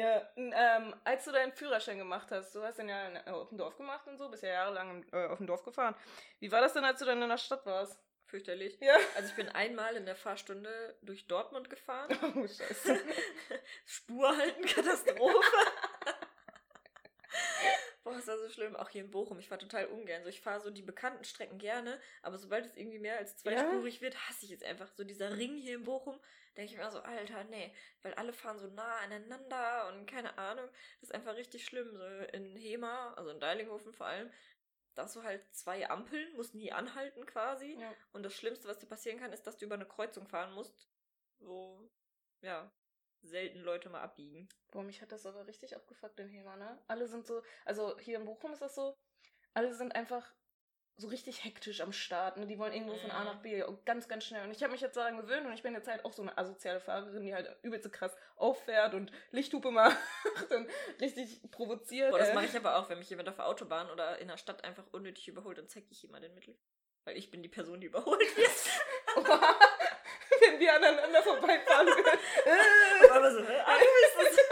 Ja, 0.03 0.21
ähm, 0.35 0.95
als 1.03 1.25
du 1.25 1.31
deinen 1.31 1.53
Führerschein 1.53 1.97
gemacht 1.97 2.27
hast, 2.31 2.53
du 2.55 2.61
hast 2.61 2.77
den 2.77 2.89
ja 2.89 3.07
in, 3.07 3.15
äh, 3.15 3.29
auf 3.29 3.49
dem 3.49 3.57
Dorf 3.57 3.77
gemacht 3.77 4.05
und 4.07 4.17
so, 4.17 4.29
bist 4.29 4.43
ja 4.43 4.49
jahrelang 4.49 5.05
äh, 5.11 5.27
auf 5.27 5.37
dem 5.37 5.47
Dorf 5.47 5.63
gefahren. 5.63 5.95
Wie 6.39 6.51
war 6.51 6.61
das 6.61 6.73
denn, 6.73 6.83
als 6.83 6.99
du 6.99 7.05
dann 7.05 7.21
in 7.21 7.29
der 7.29 7.37
Stadt 7.37 7.65
warst? 7.65 7.99
Fürchterlich. 8.25 8.77
Ja. 8.81 8.95
Also 9.15 9.29
ich 9.29 9.35
bin 9.35 9.47
einmal 9.49 9.95
in 9.95 10.05
der 10.05 10.15
Fahrstunde 10.15 10.97
durch 11.03 11.27
Dortmund 11.27 11.69
gefahren. 11.69 12.09
Oh, 12.35 12.47
scheiße. 12.47 12.99
Spur 13.85 14.35
halten, 14.35 14.65
Katastrophe. 14.65 15.37
Boah, 18.13 18.19
ist 18.19 18.27
das 18.27 18.39
so 18.39 18.49
schlimm. 18.49 18.75
Auch 18.75 18.89
hier 18.89 19.03
in 19.03 19.11
Bochum. 19.11 19.39
Ich 19.39 19.49
fahre 19.49 19.61
total 19.61 19.87
ungern. 19.87 20.23
So, 20.23 20.29
ich 20.29 20.41
fahre 20.41 20.61
so 20.61 20.69
die 20.69 20.81
bekannten 20.81 21.23
Strecken 21.23 21.57
gerne, 21.57 21.99
aber 22.21 22.37
sobald 22.37 22.65
es 22.65 22.75
irgendwie 22.75 22.99
mehr 22.99 23.17
als 23.17 23.37
zweispurig 23.37 24.01
wird, 24.01 24.15
hasse 24.27 24.45
ich 24.45 24.51
es 24.51 24.63
einfach. 24.63 24.91
So 24.93 25.03
dieser 25.03 25.37
Ring 25.37 25.55
hier 25.55 25.75
in 25.75 25.83
Bochum, 25.83 26.19
denke 26.55 26.71
ich 26.71 26.77
mir 26.77 26.89
so, 26.91 27.01
Alter, 27.01 27.43
nee. 27.45 27.73
Weil 28.01 28.13
alle 28.15 28.33
fahren 28.33 28.59
so 28.59 28.67
nah 28.67 28.97
aneinander 28.99 29.87
und 29.89 30.05
keine 30.05 30.37
Ahnung. 30.37 30.67
Das 31.01 31.09
ist 31.09 31.15
einfach 31.15 31.35
richtig 31.35 31.65
schlimm. 31.65 31.95
So 31.95 32.05
in 32.33 32.55
Hema, 32.55 33.13
also 33.13 33.29
in 33.29 33.39
Deilinghofen 33.39 33.93
vor 33.93 34.05
allem, 34.05 34.31
da 34.95 35.03
hast 35.03 35.15
du 35.15 35.23
halt 35.23 35.43
zwei 35.55 35.89
Ampeln, 35.89 36.35
musst 36.35 36.55
nie 36.55 36.71
anhalten 36.71 37.25
quasi. 37.25 37.77
Ja. 37.79 37.93
Und 38.11 38.23
das 38.23 38.35
Schlimmste, 38.35 38.67
was 38.67 38.79
dir 38.79 38.87
passieren 38.87 39.19
kann, 39.19 39.33
ist, 39.33 39.47
dass 39.47 39.57
du 39.57 39.65
über 39.65 39.75
eine 39.75 39.87
Kreuzung 39.87 40.27
fahren 40.27 40.53
musst, 40.53 40.87
wo, 41.39 41.89
ja, 42.41 42.71
selten 43.23 43.61
Leute 43.61 43.89
mal 43.89 44.01
abbiegen. 44.01 44.47
Boah, 44.71 44.83
mich 44.83 45.01
hat 45.01 45.11
das 45.11 45.25
aber 45.25 45.47
richtig 45.47 45.75
abgefuckt 45.75 46.19
in 46.19 46.29
Hema, 46.29 46.55
ne? 46.55 46.77
Alle 46.87 47.07
sind 47.07 47.25
so, 47.25 47.41
also 47.65 47.97
hier 47.99 48.17
in 48.17 48.25
Bochum 48.25 48.53
ist 48.53 48.61
das 48.61 48.75
so, 48.75 48.93
alle 49.53 49.73
sind 49.73 49.95
einfach 49.95 50.33
so 50.95 51.07
richtig 51.07 51.43
hektisch 51.43 51.81
am 51.81 51.91
Start, 51.91 52.37
ne? 52.37 52.45
Die 52.45 52.59
wollen 52.59 52.73
irgendwo 52.73 52.95
von 52.95 53.09
A 53.11 53.23
nach 53.23 53.41
B 53.41 53.63
und 53.63 53.85
ganz, 53.85 54.07
ganz 54.07 54.25
schnell. 54.25 54.43
Und 54.43 54.51
ich 54.51 54.61
habe 54.61 54.71
mich 54.71 54.81
jetzt 54.81 54.95
daran 54.95 55.17
gewöhnt 55.17 55.45
und 55.45 55.53
ich 55.53 55.63
bin 55.63 55.73
jetzt 55.73 55.87
halt 55.87 56.05
auch 56.05 56.13
so 56.13 56.21
eine 56.21 56.37
asoziale 56.37 56.79
Fahrerin, 56.79 57.23
die 57.23 57.33
halt 57.33 57.49
übelst 57.63 57.91
krass 57.91 58.15
auffährt 58.35 58.93
und 58.93 59.11
Lichthupe 59.31 59.71
macht 59.71 59.97
und 60.51 60.69
richtig 61.01 61.41
provoziert. 61.49 62.11
Boah, 62.11 62.19
das 62.19 62.33
mache 62.33 62.45
ich 62.45 62.55
aber 62.55 62.77
auch, 62.77 62.89
wenn 62.89 62.99
mich 62.99 63.09
jemand 63.09 63.29
auf 63.29 63.35
der 63.35 63.47
Autobahn 63.47 63.89
oder 63.89 64.19
in 64.19 64.27
der 64.27 64.37
Stadt 64.37 64.63
einfach 64.63 64.85
unnötig 64.91 65.27
überholt, 65.27 65.57
dann 65.57 65.67
zeige 65.67 65.87
ich 65.89 66.03
ihm 66.03 66.11
mal 66.11 66.21
den 66.21 66.35
Mittel. 66.35 66.55
Weil 67.05 67.17
ich 67.17 67.31
bin 67.31 67.41
die 67.41 67.49
Person, 67.49 67.81
die 67.81 67.87
überholt 67.87 68.37
wird. 68.37 68.49
Wenn 70.53 70.59
wir 70.59 70.73
aneinander 70.75 71.23
vorbeifahren 71.23 71.87
würden. 71.95 72.19
aber 73.11 73.31
so, 73.31 73.39
hä? 73.43 73.61
Ah, 73.65 73.77
du 73.79 73.85
bist 74.19 74.37
das. 74.37 74.45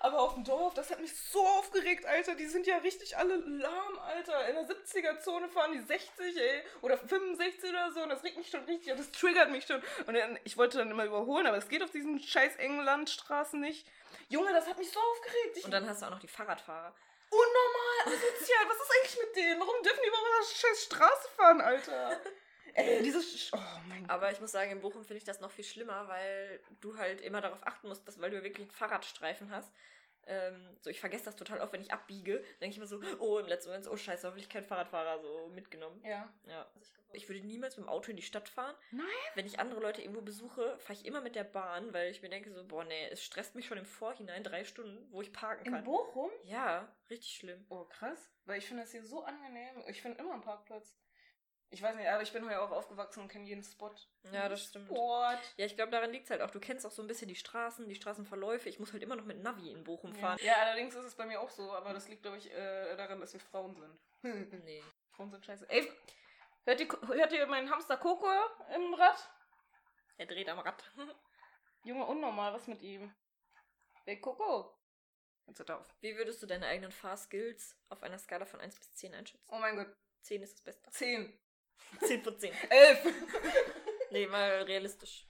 Aber 0.00 0.20
auf 0.20 0.34
dem 0.34 0.44
Dorf, 0.44 0.72
das 0.74 0.90
hat 0.90 1.00
mich 1.00 1.10
so 1.32 1.44
aufgeregt, 1.44 2.06
Alter. 2.06 2.36
Die 2.36 2.46
sind 2.46 2.64
ja 2.68 2.76
richtig 2.78 3.16
alle 3.16 3.34
lahm, 3.38 3.98
Alter. 3.98 4.46
In 4.48 4.54
der 4.54 4.64
70er-Zone 4.64 5.48
fahren 5.48 5.72
die 5.72 5.80
60, 5.80 6.36
ey. 6.36 6.62
Oder 6.82 6.96
65 6.96 7.70
oder 7.70 7.90
so. 7.90 8.02
Und 8.02 8.10
das 8.10 8.22
regt 8.22 8.36
mich 8.36 8.48
schon 8.48 8.64
richtig 8.66 8.92
und 8.92 9.00
das 9.00 9.10
triggert 9.10 9.50
mich 9.50 9.66
schon. 9.66 9.82
Und 10.06 10.14
dann, 10.14 10.38
ich 10.44 10.56
wollte 10.56 10.78
dann 10.78 10.92
immer 10.92 11.06
überholen, 11.06 11.48
aber 11.48 11.56
es 11.56 11.68
geht 11.68 11.82
auf 11.82 11.90
diesen 11.90 12.20
scheiß 12.20 12.54
engen 12.56 12.84
Landstraßen 12.84 13.58
nicht. 13.58 13.84
Junge, 14.28 14.52
das 14.52 14.68
hat 14.68 14.78
mich 14.78 14.92
so 14.92 15.00
aufgeregt. 15.00 15.56
Ich, 15.56 15.64
Und 15.64 15.72
dann 15.72 15.88
hast 15.88 16.02
du 16.02 16.06
auch 16.06 16.10
noch 16.10 16.20
die 16.20 16.28
Fahrradfahrer. 16.28 16.94
unnormal, 17.30 18.06
asozial. 18.06 18.64
Was 18.68 18.76
ist 18.76 18.92
eigentlich 19.00 19.18
mit 19.26 19.36
denen? 19.36 19.60
Warum 19.60 19.82
dürfen 19.82 20.00
die 20.04 20.08
überhaupt 20.08 20.28
auf 20.40 20.48
der 20.48 20.68
scheiß 20.68 20.84
Straße 20.84 21.28
fahren, 21.36 21.60
Alter? 21.60 22.20
Ey, 22.76 23.02
dieses... 23.02 23.50
Oh 23.52 23.58
mein 23.88 24.02
Gott. 24.02 24.10
Aber 24.10 24.30
ich 24.32 24.40
muss 24.40 24.52
sagen, 24.52 24.70
in 24.70 24.80
Bochum 24.80 25.02
finde 25.04 25.18
ich 25.18 25.24
das 25.24 25.40
noch 25.40 25.50
viel 25.50 25.64
schlimmer, 25.64 26.08
weil 26.08 26.60
du 26.80 26.96
halt 26.98 27.20
immer 27.20 27.40
darauf 27.40 27.66
achten 27.66 27.88
musst, 27.88 28.06
dass, 28.06 28.20
weil 28.20 28.30
du 28.30 28.42
wirklich 28.42 28.66
einen 28.68 28.70
Fahrradstreifen 28.70 29.50
hast, 29.50 29.72
Ähm, 30.28 30.76
so, 30.80 30.90
ich 30.90 30.98
vergesse 30.98 31.26
das 31.26 31.36
total 31.36 31.60
oft, 31.60 31.72
wenn 31.72 31.80
ich 31.80 31.92
abbiege. 31.92 32.42
denke 32.60 32.72
ich 32.72 32.76
immer 32.78 32.86
so, 32.88 33.00
oh, 33.20 33.38
im 33.38 33.46
letzten 33.46 33.70
Moment, 33.70 33.86
oh 33.88 33.96
scheiße, 33.96 34.26
hoffentlich 34.26 34.48
kein 34.48 34.64
Fahrradfahrer 34.64 35.20
so 35.20 35.48
mitgenommen. 35.54 36.02
Ja. 36.04 36.28
Ja. 36.48 36.66
Ich 37.12 37.28
würde 37.28 37.46
niemals 37.46 37.76
mit 37.76 37.86
dem 37.86 37.88
Auto 37.88 38.10
in 38.10 38.16
die 38.16 38.24
Stadt 38.24 38.48
fahren. 38.48 38.74
Nein? 38.90 39.06
Wenn 39.36 39.46
ich 39.46 39.60
andere 39.60 39.80
Leute 39.80 40.02
irgendwo 40.02 40.22
besuche, 40.22 40.76
fahre 40.80 40.94
ich 40.98 41.06
immer 41.06 41.20
mit 41.20 41.36
der 41.36 41.44
Bahn, 41.44 41.94
weil 41.94 42.10
ich 42.10 42.22
mir 42.22 42.28
denke 42.28 42.50
so, 42.52 42.64
boah, 42.66 42.82
nee, 42.84 43.08
es 43.12 43.22
stresst 43.22 43.54
mich 43.54 43.66
schon 43.66 43.78
im 43.78 43.86
Vorhinein 43.86 44.42
drei 44.42 44.64
Stunden, 44.64 45.06
wo 45.12 45.22
ich 45.22 45.32
parken 45.32 45.64
In 45.64 45.72
kann. 45.72 45.84
Bochum? 45.84 46.30
ja, 46.42 46.92
richtig 47.08 47.36
schlimm. 47.36 47.64
Oh, 47.68 47.84
krass. 47.84 48.28
Weil 48.46 48.58
ich 48.58 48.66
finde 48.66 48.82
das 48.82 48.90
hier 48.90 49.04
so 49.04 49.22
angenehm. 49.22 49.84
Ich 49.86 50.02
finde 50.02 50.18
immer 50.18 50.32
einen 50.32 50.42
Parkplatz. 50.42 50.96
Ich 51.70 51.82
weiß 51.82 51.96
nicht, 51.96 52.08
aber 52.08 52.22
ich 52.22 52.32
bin 52.32 52.48
hier 52.48 52.62
auch 52.62 52.70
aufgewachsen 52.70 53.20
und 53.20 53.28
kenne 53.28 53.44
jeden 53.44 53.62
Spot. 53.64 53.92
Ja, 54.32 54.48
das 54.48 54.62
stimmt. 54.64 54.86
Sport. 54.86 55.38
Ja, 55.56 55.66
ich 55.66 55.74
glaube, 55.74 55.90
daran 55.90 56.12
liegt 56.12 56.24
es 56.24 56.30
halt 56.30 56.40
auch. 56.40 56.50
Du 56.50 56.60
kennst 56.60 56.86
auch 56.86 56.90
so 56.92 57.02
ein 57.02 57.08
bisschen 57.08 57.26
die 57.28 57.34
Straßen, 57.34 57.88
die 57.88 57.94
Straßenverläufe. 57.96 58.68
Ich 58.68 58.78
muss 58.78 58.92
halt 58.92 59.02
immer 59.02 59.16
noch 59.16 59.24
mit 59.24 59.42
Navi 59.42 59.70
in 59.72 59.82
Bochum 59.82 60.12
Ja. 60.14 60.20
fahren. 60.20 60.38
ja, 60.42 60.54
allerdings 60.54 60.94
ist 60.94 61.04
es 61.04 61.14
bei 61.16 61.26
mir 61.26 61.40
auch 61.40 61.50
so, 61.50 61.72
aber 61.72 61.92
das 61.92 62.08
liegt, 62.08 62.22
glaube 62.22 62.38
ich, 62.38 62.50
äh, 62.52 62.96
daran, 62.96 63.20
dass 63.20 63.32
wir 63.32 63.40
Frauen 63.40 63.74
sind. 63.74 63.98
Nee. 64.64 64.82
Frauen 65.10 65.30
sind 65.30 65.44
scheiße. 65.44 65.68
Ey, 65.68 65.90
hört 66.64 66.80
ihr, 66.80 66.88
hört 67.08 67.32
ihr 67.32 67.46
meinen 67.46 67.70
Hamster 67.70 67.96
Coco 67.96 68.28
im 68.74 68.94
Rad? 68.94 69.30
Er 70.18 70.26
dreht 70.26 70.48
am 70.48 70.58
Rad. 70.60 70.82
Junge, 71.84 72.04
unnormal, 72.06 72.52
was 72.52 72.66
mit 72.66 72.82
ihm? 72.82 73.12
Ey, 74.04 74.20
Coco. 74.20 74.72
Jetzt 75.46 75.58
hört 75.60 75.70
auf. 75.70 75.94
Wie 76.00 76.16
würdest 76.16 76.42
du 76.42 76.46
deine 76.46 76.66
eigenen 76.66 76.90
Fahrskills 76.92 77.76
auf 77.88 78.02
einer 78.02 78.18
Skala 78.18 78.46
von 78.46 78.60
1 78.60 78.78
bis 78.78 78.92
10 78.94 79.14
einschätzen? 79.14 79.48
Oh 79.52 79.58
mein 79.58 79.76
Gott. 79.76 79.94
10 80.22 80.42
ist 80.42 80.54
das 80.54 80.62
Beste. 80.62 80.90
Zehn. 80.90 81.38
10 82.00 82.22
von 82.22 82.38
10. 82.38 82.52
Elf. 82.70 82.98
Nee, 84.12 84.28
mal 84.28 84.62
realistisch. 84.62 85.26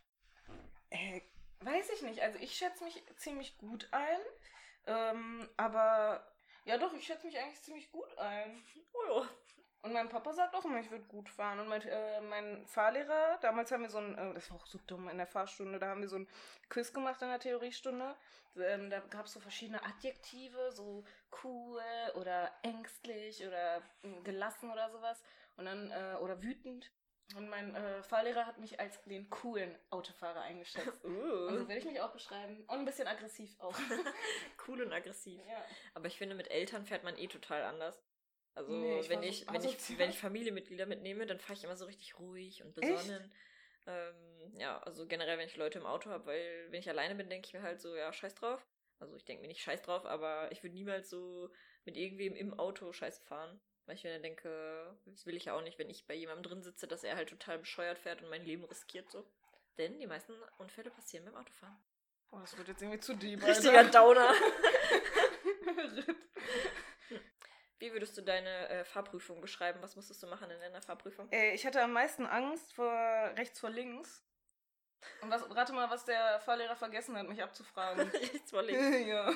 Äh, 0.91 1.23
weiß 1.61 1.91
ich 1.95 2.03
nicht. 2.03 2.21
Also 2.21 2.38
ich 2.41 2.55
schätze 2.55 2.85
mich 2.85 3.03
ziemlich 3.17 3.57
gut 3.57 3.88
ein. 3.91 4.21
Ähm, 4.87 5.49
aber 5.57 6.31
ja 6.67 6.76
doch, 6.76 6.93
ich 6.93 7.07
schätze 7.07 7.26
mich 7.26 7.38
eigentlich 7.38 7.62
ziemlich 7.62 7.91
gut 7.91 8.19
ein. 8.19 8.62
Oh 8.93 9.23
ja. 9.23 9.29
Und 9.87 9.93
mein 9.93 10.09
Papa 10.09 10.33
sagt 10.33 10.55
auch 10.57 10.65
immer, 10.65 10.81
ich 10.81 10.91
würde 10.91 11.05
gut 11.05 11.29
fahren. 11.29 11.61
Und 11.61 11.69
mein, 11.69 11.81
äh, 11.83 12.21
mein 12.21 12.67
Fahrlehrer, 12.67 13.38
damals 13.41 13.71
haben 13.71 13.83
wir 13.83 13.91
so 13.91 13.99
ein, 13.99 14.19
äh, 14.19 14.35
das 14.35 14.50
war 14.50 14.57
auch 14.57 14.67
so 14.67 14.79
dumm 14.87 15.09
in 15.09 15.17
der 15.17 15.29
Fahrstunde, 15.29 15.79
da 15.79 15.88
haben 15.88 16.00
wir 16.00 16.09
so 16.09 16.17
ein 16.17 16.29
Quiz 16.69 16.93
gemacht 16.93 17.23
in 17.23 17.29
der 17.29 17.38
Theoriestunde. 17.38 18.17
Ähm, 18.57 18.91
da 18.91 18.99
gab 18.99 19.26
es 19.26 19.33
so 19.35 19.38
verschiedene 19.38 19.81
Adjektive, 19.85 20.73
so 20.73 21.05
cool 21.45 21.81
oder 22.17 22.50
ängstlich 22.62 23.47
oder 23.47 23.76
äh, 24.03 24.23
gelassen 24.25 24.73
oder 24.73 24.91
sowas. 24.91 25.23
Und 25.56 25.64
dann, 25.64 25.90
äh, 25.90 26.16
oder 26.20 26.42
wütend. 26.42 26.92
Und 27.34 27.48
mein 27.48 27.75
äh, 27.75 28.02
Fahrlehrer 28.04 28.46
hat 28.46 28.58
mich 28.58 28.78
als 28.78 29.02
den 29.02 29.28
coolen 29.30 29.76
Autofahrer 29.90 30.42
eingeschätzt. 30.42 31.04
Und 31.04 31.14
so 31.48 31.64
Uh. 31.64 31.68
will 31.68 31.76
ich 31.76 31.84
mich 31.84 32.00
auch 32.00 32.12
beschreiben. 32.12 32.60
Und 32.68 32.78
ein 32.78 32.84
bisschen 32.84 33.08
aggressiv 33.08 33.58
auch. 33.58 33.76
Cool 34.68 34.82
und 34.82 34.92
aggressiv. 34.92 35.40
ja. 35.48 35.64
Aber 35.94 36.06
ich 36.06 36.16
finde, 36.18 36.34
mit 36.34 36.50
Eltern 36.50 36.84
fährt 36.86 37.04
man 37.04 37.16
eh 37.18 37.26
total 37.26 37.62
anders. 37.64 38.04
Also, 38.54 38.72
Nee, 38.72 39.00
ich 39.00 39.08
wenn, 39.08 39.18
war 39.18 39.22
so 39.25 39.28
ich, 39.28 39.46
wenn, 39.48 39.62
ich, 39.62 39.98
wenn 39.98 40.10
ich 40.10 40.18
Familienmitglieder 40.18 40.86
mitnehme, 40.86 41.26
dann 41.26 41.38
fahre 41.40 41.54
ich 41.54 41.64
immer 41.64 41.76
so 41.76 41.84
richtig 41.84 42.18
ruhig 42.18 42.62
und 42.62 42.75
besonnen. 42.75 43.32
Ähm, 43.86 44.54
ja, 44.58 44.78
also 44.82 45.06
generell, 45.06 45.38
wenn 45.38 45.46
ich 45.46 45.56
Leute 45.56 45.78
im 45.78 45.86
Auto 45.86 46.10
habe, 46.10 46.26
weil 46.26 46.66
wenn 46.70 46.80
ich 46.80 46.88
alleine 46.88 47.14
bin, 47.14 47.28
denke 47.28 47.46
ich 47.46 47.52
mir 47.54 47.62
halt 47.62 47.80
so, 47.80 47.94
ja, 47.94 48.12
scheiß 48.12 48.34
drauf. 48.34 48.66
Also 48.98 49.14
ich 49.16 49.25
denke 49.25 49.42
mir 49.42 49.48
nicht 49.48 49.60
scheiß 49.62 49.82
drauf, 49.82 50.06
aber 50.06 50.50
ich 50.52 50.62
würde 50.62 50.75
niemals 50.75 51.10
so 51.10 51.50
mit 51.84 51.96
irgendwem 51.96 52.34
im 52.34 52.58
Auto 52.58 52.92
scheiße 52.92 53.22
fahren. 53.25 53.60
Weil 53.87 53.95
ich 53.95 54.05
mir 54.05 54.12
dann 54.12 54.23
denke, 54.23 54.97
das 55.07 55.26
will 55.26 55.37
ich 55.37 55.47
ja 55.47 55.55
auch 55.55 55.62
nicht, 55.62 55.78
wenn 55.78 55.88
ich 55.88 56.07
bei 56.07 56.14
jemandem 56.14 56.43
drin 56.43 56.62
sitze, 56.62 56.88
dass 56.88 57.05
er 57.05 57.16
halt 57.16 57.28
total 57.28 57.59
bescheuert 57.59 57.99
fährt 57.99 58.21
und 58.21 58.28
mein 58.28 58.45
Leben 58.45 58.64
riskiert 58.64 59.11
so. 59.11 59.25
Denn 59.78 59.99
die 60.00 60.07
meisten 60.07 60.33
Unfälle 60.59 60.90
passieren 60.90 61.25
beim 61.25 61.37
Autofahren. 61.37 61.76
Oh, 62.33 62.38
das 62.40 62.57
wird 62.59 62.69
jetzt 62.69 62.83
irgendwie 62.83 63.00
zu 63.00 63.14
deep. 63.14 63.47
Richtiger 63.47 63.78
Alter. 63.78 64.00
Downer. 64.00 64.35
Wie 67.78 67.93
würdest 67.93 68.16
du 68.16 68.23
deine 68.23 68.69
äh, 68.69 68.85
Fahrprüfung 68.85 69.40
beschreiben? 69.40 69.81
Was 69.83 69.95
musstest 69.97 70.23
du 70.23 70.26
machen 70.26 70.50
in 70.50 70.59
deiner 70.59 70.81
Fahrprüfung? 70.83 71.28
Ey, 71.31 71.55
ich 71.55 71.66
hatte 71.66 71.83
am 71.83 71.93
meisten 71.93 72.26
Angst 72.26 72.73
vor 72.73 72.90
rechts 73.37 73.61
vor 73.61 73.71
links. 73.71 74.25
Und 75.23 75.31
was, 75.31 75.49
rate 75.55 75.73
mal, 75.73 75.88
was 75.91 76.05
der 76.05 76.41
Fahrlehrer 76.41 76.76
vergessen 76.76 77.17
hat, 77.17 77.29
mich 77.29 77.43
abzufragen. 77.43 78.09
Rechts 78.11 78.50
vor 78.50 78.62
links. 78.62 78.83
ja. 79.09 79.33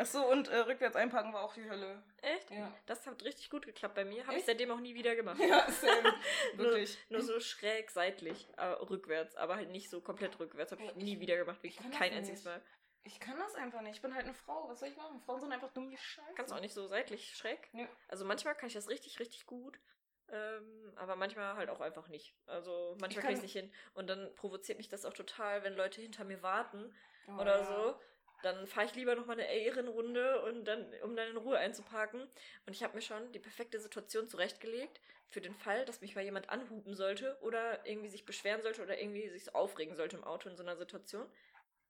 Ach 0.00 0.06
so, 0.06 0.24
und 0.30 0.46
äh, 0.48 0.58
rückwärts 0.58 0.94
einparken 0.94 1.32
war 1.32 1.42
auch 1.42 1.54
die 1.54 1.68
Hölle. 1.68 2.00
Echt? 2.22 2.50
Ja. 2.52 2.72
Das 2.86 3.04
hat 3.06 3.22
richtig 3.24 3.50
gut 3.50 3.66
geklappt 3.66 3.96
bei 3.96 4.04
mir. 4.04 4.24
Habe 4.26 4.38
ich 4.38 4.44
seitdem 4.44 4.70
auch 4.70 4.78
nie 4.78 4.94
wieder 4.94 5.16
gemacht. 5.16 5.38
Ja, 5.48 5.68
same. 5.70 6.14
Wirklich. 6.54 6.96
Nur 7.08 7.22
so 7.22 7.40
schräg 7.40 7.90
seitlich, 7.90 8.48
äh, 8.56 8.64
rückwärts, 8.64 9.34
aber 9.34 9.56
halt 9.56 9.70
nicht 9.70 9.90
so 9.90 10.00
komplett 10.00 10.38
rückwärts. 10.38 10.70
Habe 10.72 10.84
ich 10.84 10.90
Oh, 10.94 10.98
nie 10.98 11.18
wieder 11.18 11.36
gemacht. 11.36 11.58
ich 11.62 11.78
Wirklich 11.82 11.98
kein 11.98 12.12
einziges 12.12 12.44
Mal. 12.44 12.62
Ich 13.02 13.18
kann 13.18 13.38
das 13.38 13.54
einfach 13.54 13.80
nicht. 13.80 13.96
Ich 13.96 14.02
bin 14.02 14.14
halt 14.14 14.24
eine 14.24 14.34
Frau. 14.34 14.68
Was 14.68 14.80
soll 14.80 14.88
ich 14.90 14.96
machen? 14.96 15.20
Frauen 15.20 15.40
sind 15.40 15.52
einfach 15.52 15.72
dumm 15.72 15.90
wie 15.90 15.96
Scheiße. 15.96 16.34
Kannst 16.36 16.52
auch 16.52 16.60
nicht 16.60 16.74
so 16.74 16.86
seitlich 16.88 17.34
schräg. 17.34 17.68
Nö. 17.72 17.86
Also 18.08 18.24
manchmal 18.24 18.54
kann 18.54 18.68
ich 18.68 18.74
das 18.74 18.88
richtig, 18.88 19.18
richtig 19.18 19.46
gut. 19.46 19.80
Ähm, 20.30 20.92
aber 20.96 21.16
manchmal 21.16 21.56
halt 21.56 21.70
auch 21.70 21.80
einfach 21.80 22.08
nicht. 22.08 22.34
Also 22.46 22.96
manchmal 23.00 23.22
kann 23.22 23.32
ich 23.32 23.38
kann- 23.40 23.46
es 23.46 23.54
nicht 23.54 23.64
hin. 23.64 23.72
Und 23.94 24.08
dann 24.08 24.34
provoziert 24.34 24.78
mich 24.78 24.88
das 24.88 25.04
auch 25.04 25.14
total, 25.14 25.64
wenn 25.64 25.74
Leute 25.74 26.00
hinter 26.00 26.24
mir 26.24 26.42
warten 26.42 26.94
Oh, 27.26 27.40
oder 27.40 27.58
ja. 27.58 27.64
so. 27.64 28.00
Dann 28.42 28.66
fahre 28.68 28.86
ich 28.86 28.94
lieber 28.94 29.16
noch 29.16 29.26
mal 29.26 29.32
eine 29.32 29.50
Ehrenrunde 29.52 30.42
und 30.42 30.64
dann, 30.64 30.92
um 31.02 31.16
dann 31.16 31.28
in 31.30 31.36
Ruhe 31.36 31.58
einzuparken. 31.58 32.20
Und 32.20 32.72
ich 32.72 32.84
habe 32.84 32.94
mir 32.94 33.02
schon 33.02 33.32
die 33.32 33.40
perfekte 33.40 33.80
Situation 33.80 34.28
zurechtgelegt 34.28 35.00
für 35.28 35.40
den 35.40 35.54
Fall, 35.54 35.84
dass 35.86 36.00
mich 36.02 36.14
mal 36.14 36.22
jemand 36.24 36.48
anhupen 36.50 36.94
sollte 36.94 37.36
oder 37.40 37.84
irgendwie 37.86 38.08
sich 38.08 38.24
beschweren 38.24 38.62
sollte 38.62 38.82
oder 38.82 39.00
irgendwie 39.00 39.28
sich 39.28 39.44
so 39.44 39.52
aufregen 39.52 39.96
sollte 39.96 40.16
im 40.16 40.24
Auto 40.24 40.48
in 40.48 40.56
so 40.56 40.62
einer 40.62 40.76
Situation. 40.76 41.26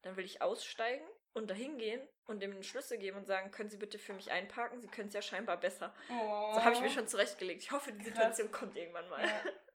Dann 0.03 0.17
will 0.17 0.25
ich 0.25 0.41
aussteigen 0.41 1.07
und 1.35 1.49
dahin 1.51 1.79
gehen 1.79 2.01
und 2.27 2.41
dem 2.43 2.53
einen 2.53 2.63
Schlüssel 2.63 2.99
geben 2.99 3.19
und 3.19 3.27
sagen, 3.27 3.51
können 3.51 3.71
Sie 3.71 3.77
bitte 3.77 3.99
für 3.99 4.13
mich 4.13 4.31
einparken? 4.31 4.81
Sie 4.81 4.89
können 4.89 5.09
es 5.09 5.15
ja 5.15 5.23
scheinbar 5.23 5.57
besser. 5.57 5.95
Oh. 6.11 6.53
So 6.55 6.65
habe 6.65 6.75
ich 6.75 6.81
mir 6.81 6.91
schon 6.91 7.07
zurechtgelegt. 7.07 7.63
Ich 7.63 7.71
hoffe, 7.71 7.93
die 7.93 7.99
Krass. 7.99 8.09
Situation 8.09 8.53
kommt 8.53 8.77
irgendwann 8.77 9.09
mal. 9.09 9.23
Ja. 9.25 9.43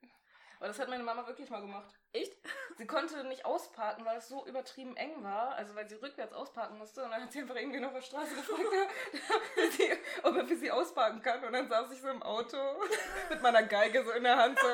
Aber 0.64 0.68
das 0.68 0.78
hat 0.78 0.88
meine 0.88 1.02
Mama 1.02 1.26
wirklich 1.26 1.50
mal 1.50 1.60
gemacht. 1.60 1.92
Echt? 2.14 2.32
Sie 2.78 2.86
konnte 2.86 3.22
nicht 3.24 3.44
ausparken, 3.44 4.04
weil 4.06 4.16
es 4.16 4.28
so 4.28 4.46
übertrieben 4.46 4.96
eng 4.96 5.22
war, 5.22 5.54
also 5.56 5.74
weil 5.74 5.86
sie 5.86 5.96
rückwärts 5.96 6.32
ausparken 6.32 6.78
musste. 6.78 7.04
Und 7.04 7.10
dann 7.10 7.22
hat 7.22 7.30
sie 7.30 7.40
einfach 7.40 7.56
irgendwie 7.56 7.84
auf 7.84 7.92
der 7.92 8.00
Straße 8.00 8.34
gefragt, 8.34 8.62
sie, 9.72 9.92
ob 10.22 10.34
er 10.36 10.46
für 10.46 10.56
sie 10.56 10.70
ausparken 10.70 11.20
kann. 11.20 11.44
Und 11.44 11.52
dann 11.52 11.68
saß 11.68 11.90
ich 11.92 12.00
so 12.00 12.08
im 12.08 12.22
Auto 12.22 12.56
mit 13.28 13.42
meiner 13.42 13.64
Geige 13.64 14.02
so 14.04 14.12
in 14.12 14.22
der 14.22 14.38
Hand, 14.38 14.58
so 14.58 14.66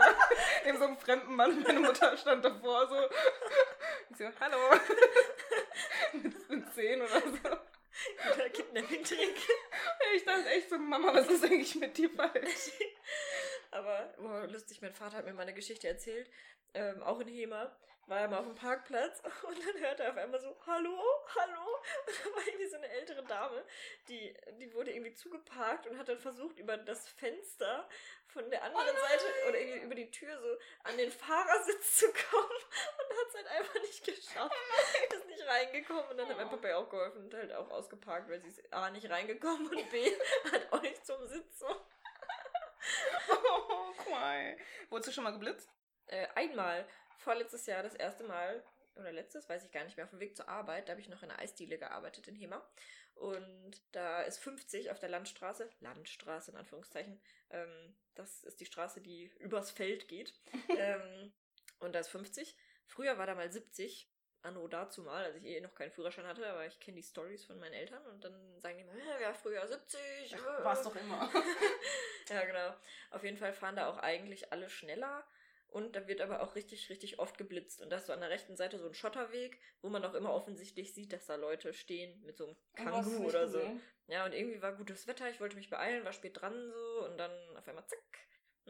neben 0.64 0.78
so 0.78 0.84
einem 0.84 0.96
fremden 0.96 1.34
Mann. 1.34 1.50
Und 1.50 1.66
meine 1.66 1.80
Mutter 1.80 2.16
stand 2.16 2.44
davor 2.44 2.87
so. 2.87 2.96
Ich 4.10 4.18
so, 4.18 4.26
hallo. 4.38 4.58
mit, 6.12 6.34
mit 6.80 6.88
zehn 6.88 7.02
oder 7.02 7.20
so. 7.20 7.56
Guter 8.28 8.49
Kidnapping-Trick. 8.50 9.37
Ich 10.16 10.25
dachte 10.25 10.49
echt 10.50 10.70
so, 10.70 10.78
Mama, 10.78 11.12
was 11.12 11.28
ist 11.28 11.44
eigentlich 11.44 11.75
mit 11.75 11.96
dir 11.96 12.10
falsch? 12.10 12.70
Aber 13.80 14.12
boah, 14.18 14.46
lustig, 14.46 14.82
mein 14.82 14.92
Vater 14.92 15.16
hat 15.16 15.25
mir 15.25 15.32
mal 15.32 15.42
eine 15.42 15.54
Geschichte 15.54 15.88
erzählt, 15.88 16.30
ähm, 16.75 17.02
auch 17.02 17.18
in 17.20 17.28
Hema, 17.28 17.75
war 18.08 18.20
er 18.20 18.28
mal 18.28 18.40
auf 18.40 18.44
dem 18.44 18.54
Parkplatz 18.54 19.22
und 19.49 19.58
dann 19.58 19.80
hörte 19.80 20.02
er 20.02 20.10
auf 20.10 20.18
einmal 20.18 20.38
so, 20.38 20.54
hallo, 20.66 20.99
hallo. 21.34 21.62
Und 22.06 22.14
da 22.18 22.37
war 22.37 22.46
irgendwie 22.46 22.68
so 22.68 22.76
eine 22.76 22.88
ältere 22.88 23.22
Dame, 23.25 23.64
die, 24.08 24.34
die 24.60 24.75
wurde 24.75 24.92
irgendwie 24.92 25.14
zugeparkt 25.14 25.87
und 25.87 25.96
hat 25.96 26.08
dann 26.08 26.18
versucht, 26.18 26.58
über 26.58 26.76
das 26.76 27.08
Fenster 27.08 27.88
von 28.26 28.50
der 28.50 28.62
anderen 28.64 28.96
Seite 28.96 29.25
oder 29.49 29.58
irgendwie 29.58 29.84
über 29.87 29.94
die 29.94 30.10
Tür 30.10 30.38
so 30.38 30.58
an 30.84 30.99
den 30.99 31.10
Fahrersitz 31.10 31.96
zu 31.99 32.06
kommen 32.12 32.50
und 32.50 33.16
hat 33.16 33.28
es 33.28 33.34
halt 33.34 33.46
einfach 33.46 33.80
nicht 33.80 34.04
geschafft. 34.04 34.56
Ist 35.14 35.26
nicht 35.26 35.46
reingekommen 35.46 36.04
und 36.10 36.18
dann 36.18 36.28
hat 36.28 36.37
mein 36.37 36.50
Papa 36.50 36.75
auch 36.75 36.88
geholfen 36.90 37.25
und 37.25 37.34
halt 37.34 37.52
auch 37.54 37.70
ausgeparkt, 37.70 38.28
weil 38.28 38.42
sie 38.42 38.49
ist 38.49 38.72
A 38.72 38.90
nicht 38.90 39.08
reingekommen 39.08 39.68
und 39.68 39.90
B 39.90 40.12
halt 40.52 40.70
auch 40.70 40.82
nicht 40.82 41.06
zum 41.06 41.26
Sitz 41.26 41.60
so. 41.60 41.66
Oh, 43.28 43.92
guck 43.96 44.10
mal. 44.10 44.56
Wurdest 44.88 45.08
du 45.08 45.12
schon 45.12 45.25
mal 45.25 45.32
geblitzt? 45.32 45.68
Äh, 46.06 46.26
einmal, 46.34 46.87
vorletztes 47.18 47.66
Jahr 47.66 47.82
das 47.82 47.94
erste 47.94 48.25
Mal, 48.25 48.64
oder 48.96 49.12
letztes, 49.12 49.49
weiß 49.49 49.64
ich 49.64 49.72
gar 49.72 49.84
nicht 49.84 49.96
mehr, 49.96 50.04
auf 50.04 50.10
dem 50.10 50.20
Weg 50.20 50.37
zur 50.37 50.49
Arbeit, 50.49 50.88
da 50.88 50.92
habe 50.92 51.00
ich 51.00 51.08
noch 51.08 51.22
in 51.22 51.30
einer 51.30 51.40
Eisdiele 51.40 51.78
gearbeitet 51.78 52.28
in 52.28 52.34
Hema. 52.34 52.68
Und 53.14 53.82
da 53.92 54.22
ist 54.22 54.38
50 54.38 54.90
auf 54.90 54.99
der 54.99 55.10
Landstraße, 55.10 55.68
Landstraße 55.80 56.52
in 56.52 56.56
Anführungszeichen, 56.56 57.20
ähm, 57.50 57.96
das 58.14 58.44
ist 58.44 58.60
die 58.60 58.66
Straße, 58.66 59.00
die 59.00 59.30
übers 59.38 59.70
Feld 59.70 60.08
geht. 60.08 60.34
ähm, 60.76 61.32
und 61.78 61.94
da 61.94 62.00
ist 62.00 62.08
50. 62.08 62.56
Früher 62.87 63.18
war 63.18 63.26
da 63.26 63.34
mal 63.34 63.50
70, 63.50 64.10
anno 64.42 64.66
dazu 64.68 65.02
mal, 65.02 65.25
als 65.25 65.37
ich 65.37 65.44
eh 65.44 65.61
noch 65.61 65.75
keinen 65.75 65.90
Führerschein 65.90 66.26
hatte, 66.26 66.47
aber 66.47 66.66
ich 66.66 66.78
kenne 66.80 66.97
die 66.97 67.02
Stories 67.02 67.44
von 67.44 67.59
meinen 67.59 67.75
Eltern 67.75 68.04
und 68.06 68.25
dann 68.25 68.61
sagen 68.61 68.78
die 68.78 68.85
mal, 68.85 68.97
"Ja, 69.20 69.32
früher 69.35 69.66
70. 69.66 70.32
äh." 70.32 70.64
War 70.64 70.73
es 70.73 70.82
doch 70.82 70.97
immer. 70.97 71.30
ja, 72.28 72.44
genau. 72.44 72.75
Auf 73.11 73.25
jeden 73.25 73.37
Fall 73.37 73.52
fahren 73.52 73.76
da 73.76 73.88
auch 73.88 73.99
eigentlich 73.99 74.52
alle 74.52 74.68
schneller. 74.68 75.26
Und 75.68 75.94
da 75.94 76.09
wird 76.09 76.20
aber 76.20 76.42
auch 76.42 76.56
richtig, 76.56 76.90
richtig 76.90 77.20
oft 77.20 77.38
geblitzt. 77.38 77.80
Und 77.80 77.90
da 77.90 77.97
ist 77.99 78.06
so 78.06 78.12
an 78.12 78.20
der 78.20 78.30
rechten 78.30 78.56
Seite 78.56 78.78
so 78.78 78.88
ein 78.88 78.94
Schotterweg, 78.94 79.61
wo 79.82 79.88
man 79.88 80.04
auch 80.04 80.14
immer 80.14 80.35
offensichtlich 80.35 80.94
sieht, 80.94 81.12
dass 81.12 81.26
da 81.26 81.37
Leute 81.37 81.73
stehen 81.73 82.20
mit 82.25 82.37
so 82.37 82.47
einem 82.47 82.56
Kangoo 82.75 83.28
oder 83.28 83.47
so. 83.47 83.59
gesehen? 83.59 83.80
Ja, 84.09 84.25
und 84.25 84.32
irgendwie 84.32 84.61
war 84.61 84.73
gutes 84.73 85.06
Wetter, 85.06 85.30
ich 85.30 85.40
wollte 85.40 85.56
mich 85.56 85.70
beeilen, 85.70 86.04
war 86.04 86.12
spät 86.12 86.40
dran 86.40 86.73
so 86.73 87.06
und 87.06 87.18
dann 87.18 87.30
auf 87.56 87.68
einmal 87.68 87.87
zack. 87.87 88.00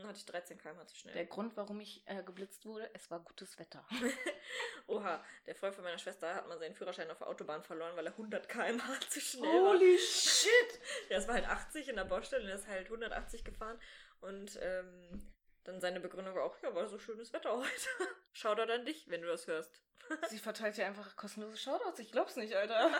Dann 0.00 0.08
hatte 0.08 0.18
ich 0.18 0.26
13 0.26 0.58
km 0.58 0.86
zu 0.86 0.96
schnell. 0.96 1.14
Der 1.14 1.26
Grund, 1.26 1.56
warum 1.56 1.80
ich 1.80 2.02
äh, 2.06 2.22
geblitzt 2.22 2.64
wurde, 2.66 2.90
es 2.94 3.10
war 3.10 3.20
gutes 3.20 3.58
Wetter. 3.58 3.86
Oha, 4.86 5.22
der 5.46 5.54
Freund 5.54 5.74
von 5.74 5.84
meiner 5.84 5.98
Schwester 5.98 6.34
hat 6.34 6.48
mal 6.48 6.58
seinen 6.58 6.74
Führerschein 6.74 7.10
auf 7.10 7.18
der 7.18 7.28
Autobahn 7.28 7.62
verloren, 7.62 7.94
weil 7.96 8.06
er 8.06 8.12
100 8.12 8.48
km/h 8.48 9.00
zu 9.08 9.20
schnell 9.20 9.60
Holy 9.60 9.92
war. 9.94 9.98
shit! 9.98 10.80
Ja, 11.10 11.18
es 11.18 11.28
war 11.28 11.34
halt 11.34 11.46
80 11.46 11.88
in 11.88 11.96
der 11.96 12.04
Baustelle 12.04 12.42
und 12.44 12.48
er 12.48 12.54
ist 12.56 12.66
halt 12.68 12.86
180 12.86 13.44
gefahren. 13.44 13.80
Und 14.20 14.58
ähm, 14.62 15.32
dann 15.64 15.80
seine 15.80 16.00
Begründung 16.00 16.34
war 16.34 16.44
auch, 16.44 16.56
ja, 16.62 16.74
war 16.74 16.86
so 16.88 16.98
schönes 16.98 17.32
Wetter 17.32 17.56
heute. 17.56 17.70
Shoutout 18.32 18.72
an 18.72 18.84
dich, 18.84 19.08
wenn 19.10 19.22
du 19.22 19.28
das 19.28 19.46
hörst. 19.46 19.82
Sie 20.28 20.38
verteilt 20.38 20.76
ja 20.76 20.86
einfach 20.86 21.14
kostenlose 21.14 21.56
Shoutouts. 21.56 21.98
Ich 22.00 22.10
glaub's 22.10 22.34
nicht, 22.36 22.54
Alter. 22.54 22.90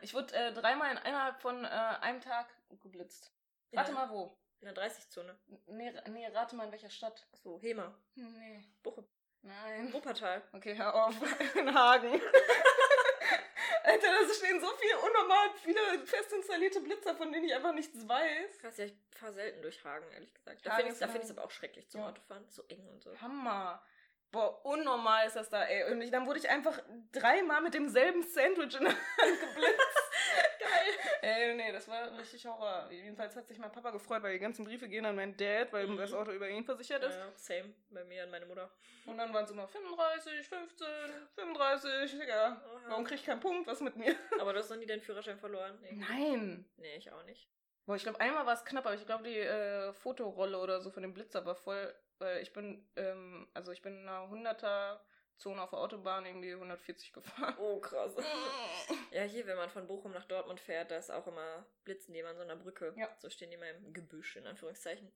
Ich 0.00 0.12
wurde 0.14 0.34
äh, 0.34 0.52
dreimal 0.52 0.90
in 0.90 0.96
innerhalb 0.98 1.40
von 1.40 1.64
äh, 1.64 1.68
einem 1.68 2.20
Tag 2.20 2.48
geblitzt. 2.80 3.32
Rate 3.72 3.92
Ja. 3.92 3.94
mal 3.94 4.10
wo. 4.10 4.36
In 4.62 4.72
der 4.72 4.76
30-Zone. 4.76 5.36
Nee, 5.66 5.92
nee, 6.08 6.26
rate 6.28 6.54
mal 6.54 6.64
in 6.66 6.70
welcher 6.72 6.88
Stadt. 6.88 7.26
So, 7.42 7.60
Hema. 7.60 7.92
Nee. 8.14 8.64
Buche. 8.82 9.04
Nein. 9.42 9.92
Wuppertal. 9.92 10.40
Okay, 10.52 10.76
hör 10.76 10.94
auf. 10.94 11.14
In 11.56 11.74
Hagen. 11.74 12.12
Alter, 13.84 14.06
da 14.06 14.32
stehen 14.32 14.60
so 14.60 14.68
viele 14.78 14.98
unnormal 15.00 15.50
viele 15.56 16.06
fest 16.06 16.32
installierte 16.32 16.80
Blitzer, 16.80 17.16
von 17.16 17.32
denen 17.32 17.46
ich 17.46 17.54
einfach 17.54 17.74
nichts 17.74 18.08
weiß. 18.08 18.56
Ich 18.56 18.62
weiß 18.62 18.76
ja, 18.78 18.84
ich 18.84 18.94
fahre 19.10 19.32
selten 19.32 19.60
durch 19.62 19.82
Hagen, 19.82 20.08
ehrlich 20.12 20.32
gesagt. 20.32 20.64
Da 20.64 20.76
finde 20.76 20.92
ich 20.92 21.00
es 21.00 21.10
find 21.10 21.30
aber 21.30 21.44
auch 21.44 21.50
schrecklich 21.50 21.88
zum 21.90 22.02
Ja. 22.02 22.10
Autofahren. 22.10 22.48
So 22.48 22.62
eng 22.68 22.86
und 22.86 23.02
so. 23.02 23.20
Hammer. 23.20 23.84
Boah, 24.32 24.64
unnormal 24.64 25.26
ist 25.26 25.36
das 25.36 25.48
da, 25.50 25.62
ey. 25.64 25.92
Und 25.92 26.10
dann 26.10 26.26
wurde 26.26 26.38
ich 26.38 26.48
einfach 26.48 26.80
dreimal 27.12 27.60
mit 27.60 27.74
demselben 27.74 28.22
Sandwich 28.22 28.74
in 28.74 28.84
der 28.84 28.92
Hand 28.92 29.40
geblitzt. 29.40 29.98
Geil. 30.58 30.94
ey, 31.20 31.54
nee, 31.54 31.70
das 31.72 31.86
war 31.88 32.16
richtig 32.18 32.46
Horror. 32.46 32.88
Jedenfalls 32.90 33.36
hat 33.36 33.46
sich 33.46 33.58
mein 33.58 33.70
Papa 33.70 33.90
gefreut, 33.90 34.22
weil 34.22 34.32
die 34.32 34.38
ganzen 34.38 34.64
Briefe 34.64 34.88
gehen 34.88 35.04
an 35.04 35.16
meinen 35.16 35.36
Dad, 35.36 35.70
weil 35.72 35.86
Mhm. 35.86 35.96
das 35.98 36.14
Auto 36.14 36.30
über 36.32 36.48
ihn 36.48 36.64
versichert 36.64 37.02
ist. 37.02 37.14
Ja, 37.14 37.26
same. 37.36 37.74
Bei 37.90 38.04
mir 38.04 38.24
und 38.24 38.30
meine 38.30 38.46
Mutter. 38.46 38.70
Und 39.04 39.18
dann 39.18 39.34
waren 39.34 39.44
es 39.44 39.50
immer 39.50 39.66
35, 39.68 40.48
15, 40.48 40.86
35, 41.34 42.18
Digga. 42.18 42.62
Oha. 42.72 42.80
Warum 42.88 43.04
krieg 43.04 43.18
ich 43.18 43.26
keinen 43.26 43.40
Punkt? 43.40 43.66
Was 43.66 43.80
mit 43.80 43.96
mir? 43.96 44.14
Aber 44.40 44.52
du 44.54 44.60
hast 44.60 44.70
noch 44.70 44.76
nie 44.78 44.86
deinen 44.86 45.02
Führerschein 45.02 45.38
verloren? 45.38 45.78
Nee, 45.82 45.92
Nein. 46.08 46.64
nee 46.76 46.96
ich 46.96 47.10
auch 47.12 47.24
nicht. 47.24 47.48
Boah, 47.84 47.96
ich 47.96 48.02
glaube, 48.04 48.20
einmal 48.20 48.46
war 48.46 48.54
es 48.54 48.64
knapp, 48.64 48.86
aber 48.86 48.94
ich 48.94 49.04
glaube, 49.04 49.24
die 49.24 49.36
äh, 49.38 49.92
Fotorolle 49.92 50.56
oder 50.58 50.80
so 50.80 50.90
von 50.90 51.02
dem 51.02 51.12
Blitzer 51.12 51.44
war 51.44 51.56
voll, 51.56 51.92
weil 52.22 52.40
ich 52.42 52.52
bin, 52.52 52.88
ähm, 52.96 53.48
also 53.54 53.72
ich 53.72 53.82
bin 53.82 53.94
in 54.00 54.08
einer 54.08 54.28
100er 54.30 55.00
Zone 55.36 55.60
auf 55.60 55.70
der 55.70 55.80
Autobahn 55.80 56.24
irgendwie 56.24 56.52
140 56.52 57.12
gefahren. 57.12 57.56
Oh, 57.58 57.80
krass. 57.80 58.14
Ja, 59.10 59.22
hier, 59.24 59.46
wenn 59.46 59.56
man 59.58 59.68
von 59.68 59.86
Bochum 59.86 60.12
nach 60.12 60.24
Dortmund 60.24 60.58
fährt, 60.58 60.90
da 60.90 60.96
ist 60.96 61.10
auch 61.10 61.26
immer 61.26 61.66
Blitzen 61.84 62.14
die 62.14 62.20
immer 62.20 62.30
an 62.30 62.36
so 62.36 62.42
einer 62.42 62.56
Brücke. 62.56 62.94
Ja. 62.96 63.14
So 63.18 63.28
stehen 63.28 63.50
die 63.50 63.56
immer 63.56 63.68
im 63.68 63.92
Gebüsch, 63.92 64.36
in 64.36 64.46
Anführungszeichen. 64.46 65.12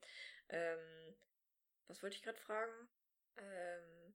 Ähm, 0.50 1.16
was 1.86 2.02
wollte 2.02 2.16
ich 2.16 2.22
gerade 2.22 2.36
fragen? 2.38 2.72
Ähm, 3.38 4.14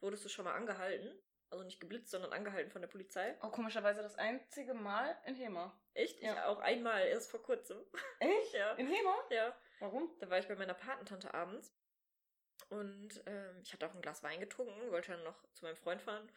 wurdest 0.00 0.24
du 0.24 0.30
schon 0.30 0.46
mal 0.46 0.54
angehalten? 0.54 1.12
Also 1.50 1.62
nicht 1.64 1.78
geblitzt, 1.80 2.10
sondern 2.10 2.32
angehalten 2.32 2.70
von 2.70 2.80
der 2.80 2.88
Polizei? 2.88 3.36
Auch 3.42 3.52
komischerweise 3.52 4.00
das 4.00 4.16
einzige 4.16 4.72
Mal 4.72 5.14
in 5.26 5.34
Hema. 5.34 5.78
Echt? 5.92 6.16
Ich 6.20 6.24
Ja. 6.24 6.46
auch 6.46 6.60
einmal, 6.60 7.06
erst 7.08 7.30
vor 7.30 7.42
kurzem. 7.42 7.78
Echt? 8.20 8.54
Ja. 8.54 8.72
In 8.76 8.86
Hema? 8.86 9.14
Ja. 9.28 9.54
Warum? 9.80 10.10
Da 10.20 10.30
war 10.30 10.38
ich 10.38 10.48
bei 10.48 10.56
meiner 10.56 10.72
Patentante 10.74 11.34
abends. 11.34 11.70
Und 12.70 13.22
ähm, 13.26 13.60
ich 13.62 13.72
hatte 13.72 13.86
auch 13.86 13.94
ein 13.94 14.02
Glas 14.02 14.22
Wein 14.22 14.40
getrunken, 14.40 14.90
wollte 14.90 15.12
dann 15.12 15.24
noch 15.24 15.36
zu 15.52 15.64
meinem 15.64 15.76
Freund 15.76 16.00
fahren, 16.00 16.30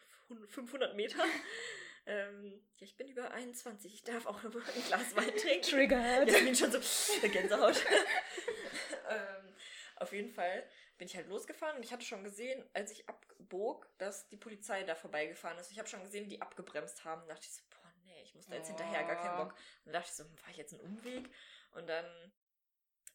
500 0.48 0.94
Meter. 0.94 1.22
ähm, 2.06 2.60
ja, 2.76 2.84
ich 2.84 2.96
bin 2.96 3.08
über 3.08 3.30
21, 3.30 3.94
ich 3.94 4.04
darf 4.04 4.26
auch 4.26 4.42
noch 4.42 4.54
ein 4.54 4.84
Glas 4.86 5.16
Wein 5.16 5.36
trinken. 5.36 5.62
Triggered. 5.62 6.28
Jetzt 6.28 6.38
bin 6.38 6.52
ich 6.52 6.58
schon 6.58 6.72
so 6.72 7.28
Gänsehaut. 7.28 7.84
ähm, 9.08 9.54
auf 9.96 10.12
jeden 10.12 10.30
Fall 10.30 10.68
bin 10.98 11.08
ich 11.08 11.16
halt 11.16 11.28
losgefahren 11.28 11.76
und 11.76 11.84
ich 11.84 11.92
hatte 11.92 12.04
schon 12.04 12.24
gesehen, 12.24 12.64
als 12.72 12.90
ich 12.90 13.08
abbog, 13.08 13.88
dass 13.98 14.28
die 14.28 14.36
Polizei 14.36 14.82
da 14.82 14.94
vorbeigefahren 14.94 15.58
ist. 15.58 15.70
Ich 15.70 15.78
habe 15.78 15.88
schon 15.88 16.02
gesehen, 16.02 16.24
wie 16.26 16.36
die 16.36 16.42
abgebremst 16.42 17.04
haben. 17.04 17.22
Da 17.22 17.34
dachte 17.34 17.46
ich 17.46 17.54
so, 17.54 17.62
boah, 17.70 17.92
nee, 18.04 18.22
ich 18.22 18.34
muss 18.34 18.46
da 18.46 18.54
jetzt 18.54 18.68
hinterher, 18.68 19.04
gar 19.04 19.16
keinen 19.16 19.36
Bock. 19.36 19.52
Und 19.84 19.86
dann 19.86 19.94
dachte 19.94 20.08
ich 20.10 20.16
so, 20.16 20.24
hm, 20.24 20.36
fahr 20.36 20.50
ich 20.50 20.56
jetzt 20.56 20.72
einen 20.72 20.82
Umweg? 20.82 21.30
Und 21.72 21.86
dann 21.88 22.32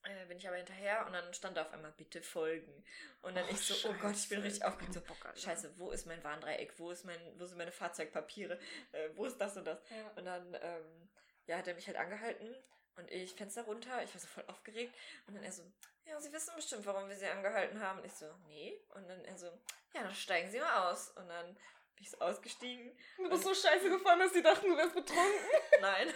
äh, 0.04 0.26
bin 0.26 0.38
ich 0.38 0.48
aber 0.48 0.58
hinterher 0.58 1.06
und 1.06 1.14
dann 1.14 1.34
stand 1.34 1.58
da 1.58 1.64
auf 1.64 1.74
einmal, 1.74 1.92
bitte 1.92 2.22
folgen. 2.22 2.84
Und 3.22 3.36
dann 3.36 3.46
Oh, 3.46 3.52
ich 3.52 3.60
so, 3.60 3.90
oh 3.90 3.94
Gott, 4.02 4.16
ich 4.16 4.30
bin 4.30 4.40
Scheiße, 4.40 4.48
richtig 4.48 4.66
aufgeregt. 4.66 4.94
So. 4.94 5.42
Scheiße, 5.42 5.78
wo 5.78 5.92
ist 5.92 6.08
mein 6.08 6.24
Warndreieck? 6.24 6.74
Wo, 6.78 6.92
ist 6.92 7.06
mein, 7.06 7.20
wo 7.38 7.46
sind 7.46 7.58
meine 7.58 7.72
Fahrzeugpapiere? 7.72 8.60
Äh, 8.92 9.10
wo 9.16 9.26
ist 9.26 9.38
das 9.38 9.58
und 9.58 9.66
das? 9.66 9.80
Ja. 9.90 10.12
Und 10.16 10.26
dann, 10.26 10.58
ähm, 10.62 11.10
ja, 11.46 11.58
hat 11.58 11.68
er 11.68 11.76
mich 11.76 11.88
halt 11.88 11.98
angehalten 11.98 12.56
und 12.96 13.12
ich 13.12 13.34
Fenster 13.34 13.64
runter. 13.64 14.04
Ich 14.04 14.14
war 14.14 14.22
so 14.22 14.28
voll 14.28 14.44
aufgeregt. 14.48 14.96
Und 15.28 15.36
dann 15.36 15.44
er 15.44 15.52
so, 15.52 15.64
ja, 16.06 16.20
Sie 16.20 16.32
wissen 16.34 16.56
bestimmt, 16.56 16.86
warum 16.86 17.08
wir 17.08 17.16
Sie 17.16 17.28
angehalten 17.28 17.80
haben. 17.80 18.00
Und 18.00 18.06
ich 18.06 18.14
so, 18.14 18.26
nee. 18.48 18.80
Und 18.96 19.08
dann 19.08 19.24
er 19.26 19.38
so, 19.38 19.48
ja, 19.94 20.04
dann 20.04 20.16
steigen 20.16 20.50
Sie 20.50 20.60
mal 20.60 20.92
aus. 20.92 21.10
Und 21.10 21.28
dann 21.28 21.58
bin 22.02 22.06
ich 22.06 22.10
so 22.12 22.18
ausgestiegen. 22.20 22.92
Du 23.18 23.30
bist 23.30 23.44
so 23.44 23.54
scheiße 23.54 23.90
gefahren, 23.90 24.20
dass 24.20 24.34
die 24.34 24.42
dachten, 24.42 24.68
du 24.68 24.76
wärst 24.76 24.96
betrunken. 24.96 25.46
Nein. 25.82 26.12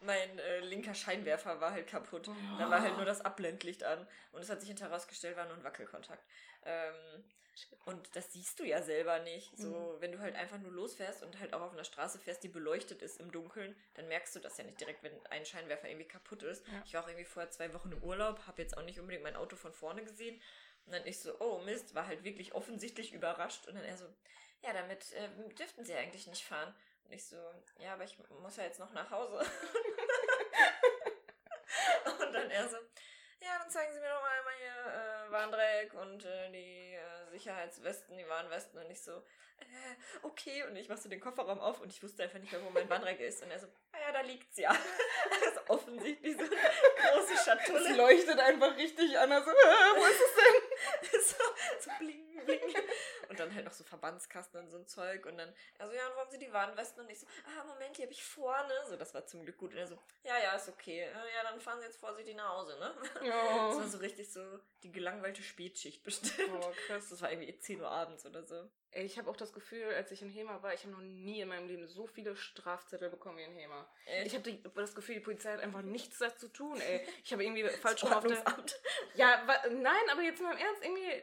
mein 0.00 0.38
äh, 0.40 0.60
linker 0.60 0.94
Scheinwerfer 0.94 1.60
war 1.60 1.70
halt 1.70 1.86
kaputt. 1.86 2.28
Da 2.58 2.68
war 2.68 2.82
halt 2.82 2.96
nur 2.96 3.04
das 3.06 3.20
Abblendlicht 3.20 3.84
an. 3.84 4.06
Und 4.32 4.42
es 4.42 4.50
hat 4.50 4.60
sich 4.60 4.68
hinterher 4.68 4.90
herausgestellt, 4.90 5.36
war 5.36 5.46
nur 5.46 5.56
ein 5.56 5.62
Wackelkontakt. 5.64 6.24
Ähm, 6.64 7.24
und 7.84 8.16
das 8.16 8.32
siehst 8.32 8.58
du 8.58 8.64
ja 8.64 8.82
selber 8.82 9.20
nicht. 9.20 9.56
So, 9.56 9.68
Mhm. 9.68 10.00
wenn 10.00 10.12
du 10.12 10.18
halt 10.18 10.34
einfach 10.34 10.58
nur 10.58 10.72
losfährst 10.72 11.22
und 11.22 11.38
halt 11.38 11.54
auch 11.54 11.60
auf 11.60 11.72
einer 11.72 11.84
Straße 11.84 12.18
fährst, 12.18 12.42
die 12.42 12.48
beleuchtet 12.48 13.00
ist 13.00 13.20
im 13.20 13.30
Dunkeln, 13.30 13.76
dann 13.94 14.08
merkst 14.08 14.34
du 14.34 14.40
das 14.40 14.58
ja 14.58 14.64
nicht 14.64 14.80
direkt, 14.80 15.04
wenn 15.04 15.12
ein 15.26 15.46
Scheinwerfer 15.46 15.88
irgendwie 15.88 16.08
kaputt 16.08 16.42
ist. 16.42 16.66
Ja. 16.66 16.82
Ich 16.84 16.92
war 16.94 17.04
auch 17.04 17.08
irgendwie 17.08 17.24
vorher 17.24 17.50
zwei 17.52 17.72
Wochen 17.72 17.92
im 17.92 18.02
Urlaub, 18.02 18.44
habe 18.48 18.60
jetzt 18.60 18.76
auch 18.76 18.82
nicht 18.82 18.98
unbedingt 18.98 19.22
mein 19.22 19.36
Auto 19.36 19.54
von 19.54 19.72
vorne 19.72 20.02
gesehen. 20.02 20.42
Und 20.86 20.92
dann 20.92 21.06
ich 21.06 21.20
so, 21.20 21.38
oh 21.40 21.60
Mist, 21.60 21.94
war 21.94 22.06
halt 22.08 22.24
wirklich 22.24 22.52
offensichtlich 22.54 23.12
überrascht. 23.14 23.66
Und 23.68 23.76
dann 23.76 23.84
er 23.84 23.96
so, 23.96 24.04
ja, 24.64 24.72
damit 24.72 25.12
äh, 25.12 25.28
dürften 25.54 25.84
sie 25.84 25.94
eigentlich 25.94 26.26
nicht 26.26 26.44
fahren. 26.44 26.74
Und 27.04 27.12
ich 27.12 27.26
so, 27.26 27.36
ja, 27.78 27.92
aber 27.94 28.04
ich 28.04 28.16
muss 28.40 28.56
ja 28.56 28.64
jetzt 28.64 28.78
noch 28.78 28.92
nach 28.92 29.10
Hause. 29.10 29.38
und 32.20 32.32
dann 32.32 32.50
er 32.50 32.68
so, 32.68 32.76
ja, 33.40 33.58
dann 33.58 33.68
zeigen 33.70 33.92
Sie 33.92 34.00
mir 34.00 34.08
doch 34.08 34.22
mal 34.22 34.38
einmal 34.38 34.54
hier 34.58 34.92
äh, 34.92 35.30
Warndreieck 35.30 35.92
und 35.94 36.24
äh, 36.24 36.50
die 36.50 36.94
äh, 36.94 37.30
Sicherheitswesten, 37.30 38.16
die 38.16 38.26
Warnwesten. 38.26 38.78
Und 38.80 38.90
ich 38.90 39.02
so, 39.02 39.12
äh, 39.12 39.22
okay. 40.22 40.62
Und 40.64 40.76
ich 40.76 40.88
mach 40.88 40.96
so 40.96 41.10
den 41.10 41.20
Kofferraum 41.20 41.60
auf 41.60 41.80
und 41.82 41.92
ich 41.92 42.02
wusste 42.02 42.22
einfach 42.22 42.38
nicht 42.38 42.50
mehr, 42.52 42.64
wo 42.64 42.70
mein 42.70 42.88
Warndreieck 42.88 43.20
ist. 43.20 43.42
Und 43.42 43.50
er 43.50 43.58
so, 43.58 43.66
naja, 43.92 44.12
da 44.12 44.22
liegt's 44.22 44.56
ja. 44.56 44.74
Das 45.28 45.42
ist 45.52 45.60
offensichtlich 45.68 46.38
so 46.38 46.44
eine 46.44 46.56
große 46.56 47.34
Es 47.34 47.44
Schatulle. 47.44 47.94
leuchtet 47.96 48.40
einfach 48.40 48.74
richtig 48.78 49.18
an. 49.18 49.30
Also, 49.30 49.50
äh, 49.50 49.54
wo 49.54 50.04
ist 50.06 50.20
es 50.22 50.34
denn? 50.36 50.62
so, 51.12 51.36
so 51.80 51.90
bling, 51.98 52.44
bling. 52.44 52.60
Und 53.28 53.40
dann 53.40 53.54
halt 53.54 53.64
noch 53.64 53.72
so 53.72 53.84
Verbandskasten 53.84 54.60
und 54.60 54.70
so 54.70 54.76
ein 54.76 54.86
Zeug. 54.86 55.26
Und 55.26 55.38
dann, 55.38 55.52
er 55.78 55.88
so, 55.88 55.94
ja, 55.94 56.06
und 56.08 56.16
haben 56.16 56.30
Sie 56.30 56.38
die 56.38 56.52
Warnwesten? 56.52 57.02
Und 57.02 57.10
ich 57.10 57.20
so, 57.20 57.26
ah, 57.46 57.64
Moment, 57.64 57.96
die 57.96 58.02
habe 58.02 58.12
ich 58.12 58.22
vorne. 58.22 58.72
So, 58.86 58.96
das 58.96 59.14
war 59.14 59.26
zum 59.26 59.42
Glück 59.42 59.56
gut. 59.58 59.72
Und 59.72 59.78
er 59.78 59.86
so, 59.86 59.98
ja, 60.22 60.38
ja, 60.38 60.54
ist 60.54 60.68
okay. 60.68 61.08
Ja, 61.10 61.42
dann 61.42 61.60
fahren 61.60 61.80
Sie 61.80 61.86
jetzt 61.86 61.98
vorsichtig 61.98 62.36
nach 62.36 62.48
Hause, 62.48 62.78
ne? 62.78 62.94
Das 63.14 63.76
war 63.78 63.88
so 63.88 63.98
richtig 63.98 64.32
so 64.32 64.60
die 64.82 64.92
gelangweilte 64.92 65.42
Spätschicht 65.42 66.02
bestimmt. 66.04 66.50
Oh, 66.52 66.72
krass. 66.86 67.08
Das 67.08 67.22
war 67.22 67.30
irgendwie 67.30 67.58
10 67.58 67.80
Uhr 67.80 67.90
abends 67.90 68.26
oder 68.26 68.42
so. 68.42 68.68
Ich 68.94 69.18
habe 69.18 69.28
auch 69.28 69.36
das 69.36 69.52
Gefühl, 69.52 69.84
als 69.94 70.10
ich 70.12 70.22
in 70.22 70.30
Hema 70.30 70.62
war, 70.62 70.72
ich 70.72 70.82
habe 70.82 70.92
noch 70.92 71.00
nie 71.00 71.40
in 71.40 71.48
meinem 71.48 71.66
Leben 71.66 71.86
so 71.86 72.06
viele 72.06 72.36
Strafzettel 72.36 73.10
bekommen 73.10 73.38
wie 73.38 73.42
in 73.42 73.52
Hema. 73.52 73.88
Echt? 74.06 74.26
Ich 74.26 74.34
habe 74.34 74.70
das 74.74 74.94
Gefühl, 74.94 75.16
die 75.16 75.20
Polizei 75.20 75.52
hat 75.52 75.60
einfach 75.60 75.82
nichts 75.82 76.18
dazu 76.18 76.48
tun, 76.48 76.80
ey. 76.80 77.06
Ich 77.24 77.32
habe 77.32 77.44
irgendwie 77.44 77.68
falsch 77.82 78.04
rum 78.04 78.12
auf 78.12 78.24
der... 78.24 78.42
Ja, 79.16 79.44
nein, 79.70 80.10
aber 80.10 80.22
jetzt 80.22 80.40
mal 80.40 80.52
im 80.52 80.58
Ernst, 80.58 80.84
irgendwie... 80.84 81.22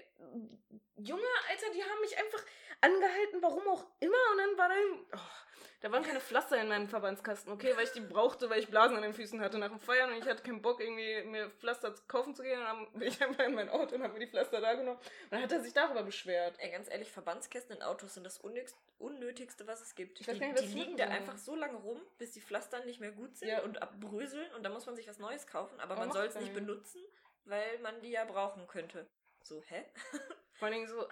Junge, 0.98 1.24
Alter, 1.50 1.72
die 1.74 1.84
haben 1.84 2.02
mich 2.02 2.18
einfach 2.18 2.44
angehalten, 2.82 3.42
warum 3.42 3.68
auch 3.68 3.86
immer. 4.00 4.32
Und 4.32 4.38
dann 4.38 4.58
war 4.58 4.70
da... 4.70 4.76
Oh, 5.16 5.51
da 5.82 5.92
waren 5.92 6.04
keine 6.04 6.20
Pflaster 6.20 6.62
in 6.62 6.68
meinem 6.68 6.88
Verbandskasten, 6.88 7.52
okay, 7.52 7.76
weil 7.76 7.86
ich 7.86 7.92
die 7.92 8.02
brauchte, 8.02 8.50
weil 8.52 8.60
ich 8.60 8.68
Blasen 8.68 8.96
an 8.96 9.02
den 9.02 9.14
Füßen 9.14 9.42
hatte 9.42 9.58
nach 9.58 9.70
dem 9.70 9.80
Feiern 9.80 10.12
und 10.12 10.18
ich 10.20 10.28
hatte 10.28 10.44
keinen 10.44 10.62
Bock, 10.62 10.80
irgendwie 10.80 11.24
mir 11.24 11.50
Pflaster 11.50 11.94
kaufen 12.08 12.36
zu 12.36 12.44
gehen. 12.44 12.60
Und 12.60 12.66
dann 12.66 12.92
bin 12.94 13.08
ich 13.08 13.22
einfach 13.22 13.44
in 13.46 13.56
mein 13.56 13.70
Auto 13.70 13.96
und 13.96 14.04
habe 14.04 14.14
mir 14.14 14.20
die 14.20 14.28
Pflaster 14.28 14.62
da 14.62 14.76
genommen. 14.76 14.98
Und 15.00 15.32
dann 15.32 15.42
hat 15.42 15.52
er 15.52 15.60
sich 15.62 15.74
darüber 15.74 16.04
beschwert. 16.04 16.56
Ey, 16.60 16.70
ganz 16.72 16.88
ehrlich, 16.90 17.12
Verbandskästen 17.12 17.76
in 17.76 17.82
Autos 17.82 18.14
sind 18.14 18.24
das 18.24 18.38
unnötigste, 18.38 18.80
unnötigste 19.00 19.66
was 19.66 19.82
es 19.82 19.96
gibt. 19.96 20.20
Ich 20.20 20.28
die 20.28 20.34
nicht, 20.40 20.60
die 20.60 20.66
liegen 20.68 20.98
da 20.98 21.06
einfach 21.06 21.38
so 21.38 21.56
lange 21.56 21.78
rum, 21.78 22.00
bis 22.20 22.32
die 22.32 22.42
Pflaster 22.42 22.86
nicht 22.86 23.00
mehr 23.00 23.12
gut 23.12 23.36
sind 23.36 23.50
Ja. 23.50 23.64
und 23.64 23.82
abbröseln 23.82 24.52
und 24.54 24.64
dann 24.64 24.74
muss 24.74 24.86
man 24.86 24.96
sich 24.96 25.08
was 25.08 25.18
Neues 25.18 25.48
kaufen, 25.48 25.80
aber 25.80 25.96
man 25.96 26.10
macht 26.10 26.18
soll 26.18 26.28
es 26.28 26.36
man 26.36 26.44
nicht 26.44 26.54
benutzen, 26.54 27.02
weil 27.46 27.80
man 27.80 28.00
die 28.02 28.12
ja 28.12 28.24
brauchen 28.26 28.68
könnte. 28.68 29.08
So, 29.42 29.64
hä? 29.64 29.84
Vor 30.54 30.68
allen 30.68 30.74
Dingen 30.74 30.88
so, 30.88 31.08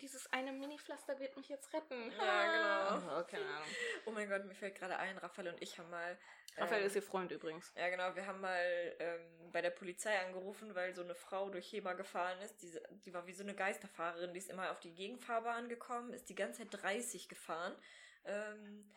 dieses 0.00 0.32
eine 0.32 0.52
Mini-Pflaster 0.52 1.18
wird 1.18 1.36
mich 1.36 1.48
jetzt 1.48 1.72
retten. 1.72 2.12
Ja, 2.18 2.96
genau. 2.96 3.18
Oh, 3.18 3.24
keine 3.24 3.46
Ahnung. 3.46 3.68
Oh 4.06 4.10
mein 4.10 4.28
Gott, 4.28 4.44
mir 4.44 4.54
fällt 4.54 4.74
gerade 4.76 4.96
ein, 4.98 5.18
Raphael 5.18 5.48
und 5.48 5.62
ich 5.62 5.78
haben 5.78 5.90
mal. 5.90 6.18
Raphael 6.56 6.82
ähm, 6.82 6.86
ist 6.86 6.96
ihr 6.96 7.02
Freund 7.02 7.30
übrigens. 7.32 7.72
Ja, 7.76 7.88
genau, 7.88 8.14
wir 8.14 8.26
haben 8.26 8.40
mal 8.40 8.96
ähm, 8.98 9.50
bei 9.52 9.60
der 9.60 9.70
Polizei 9.70 10.18
angerufen, 10.20 10.74
weil 10.74 10.94
so 10.94 11.02
eine 11.02 11.14
Frau 11.14 11.50
durch 11.50 11.72
Hema 11.72 11.94
gefahren 11.94 12.40
ist. 12.40 12.62
Diese, 12.62 12.82
die 13.04 13.12
war 13.12 13.26
wie 13.26 13.32
so 13.32 13.42
eine 13.42 13.54
Geisterfahrerin, 13.54 14.32
die 14.32 14.38
ist 14.38 14.50
immer 14.50 14.70
auf 14.70 14.80
die 14.80 14.94
Gegenfahrbahn 14.94 15.68
gekommen, 15.68 16.12
ist 16.12 16.28
die 16.28 16.34
ganze 16.34 16.62
Zeit 16.62 16.82
30 16.82 17.28
gefahren. 17.28 17.74
Ähm, 18.24 18.90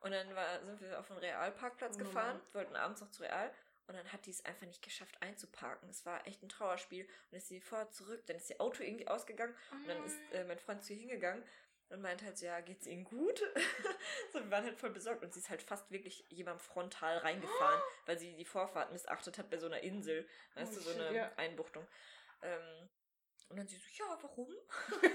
und 0.00 0.10
dann 0.10 0.34
war, 0.34 0.60
sind 0.64 0.80
wir 0.80 0.98
auf 0.98 1.08
den 1.08 1.16
Realparkplatz 1.16 1.94
Oh 1.96 1.98
gefahren, 1.98 2.40
wollten 2.52 2.76
abends 2.76 3.00
noch 3.00 3.10
zu 3.10 3.22
Real. 3.22 3.50
Und 3.86 3.94
dann 3.96 4.12
hat 4.12 4.24
die 4.24 4.30
es 4.30 4.44
einfach 4.44 4.66
nicht 4.66 4.82
geschafft 4.82 5.20
einzuparken. 5.20 5.88
Es 5.90 6.06
war 6.06 6.26
echt 6.26 6.42
ein 6.42 6.48
Trauerspiel. 6.48 7.04
Und 7.04 7.10
dann 7.32 7.38
ist 7.38 7.48
sie 7.48 7.60
vorher 7.60 7.90
zurück, 7.90 8.24
dann 8.26 8.36
ist 8.36 8.48
ihr 8.50 8.60
Auto 8.60 8.82
irgendwie 8.82 9.08
ausgegangen. 9.08 9.54
Und 9.72 9.88
dann 9.88 10.04
ist 10.04 10.18
äh, 10.32 10.44
mein 10.44 10.58
Freund 10.58 10.82
zu 10.82 10.94
ihr 10.94 11.00
hingegangen 11.00 11.44
und 11.90 12.00
meint 12.00 12.22
halt 12.22 12.38
so, 12.38 12.46
ja, 12.46 12.60
geht's 12.60 12.86
ihnen 12.86 13.04
gut? 13.04 13.38
so, 14.32 14.40
wir 14.40 14.50
waren 14.50 14.64
halt 14.64 14.78
voll 14.78 14.90
besorgt. 14.90 15.22
Und 15.22 15.34
sie 15.34 15.40
ist 15.40 15.50
halt 15.50 15.62
fast 15.62 15.90
wirklich 15.90 16.24
jemandem 16.30 16.60
frontal 16.64 17.18
reingefahren, 17.18 17.80
weil 18.06 18.18
sie 18.18 18.34
die 18.34 18.44
Vorfahrt 18.46 18.90
missachtet 18.90 19.36
hat 19.38 19.50
bei 19.50 19.58
so 19.58 19.66
einer 19.66 19.80
Insel. 19.80 20.26
Weißt 20.54 20.72
Oh, 20.72 20.76
du, 20.76 20.80
so 20.80 20.90
eine 20.92 21.14
ja. 21.14 21.32
Einbuchtung. 21.36 21.86
Ähm, 22.42 22.88
und 23.48 23.56
dann 23.58 23.66
sie 23.68 23.76
so, 23.76 23.88
ja, 24.04 24.18
warum? 24.22 24.48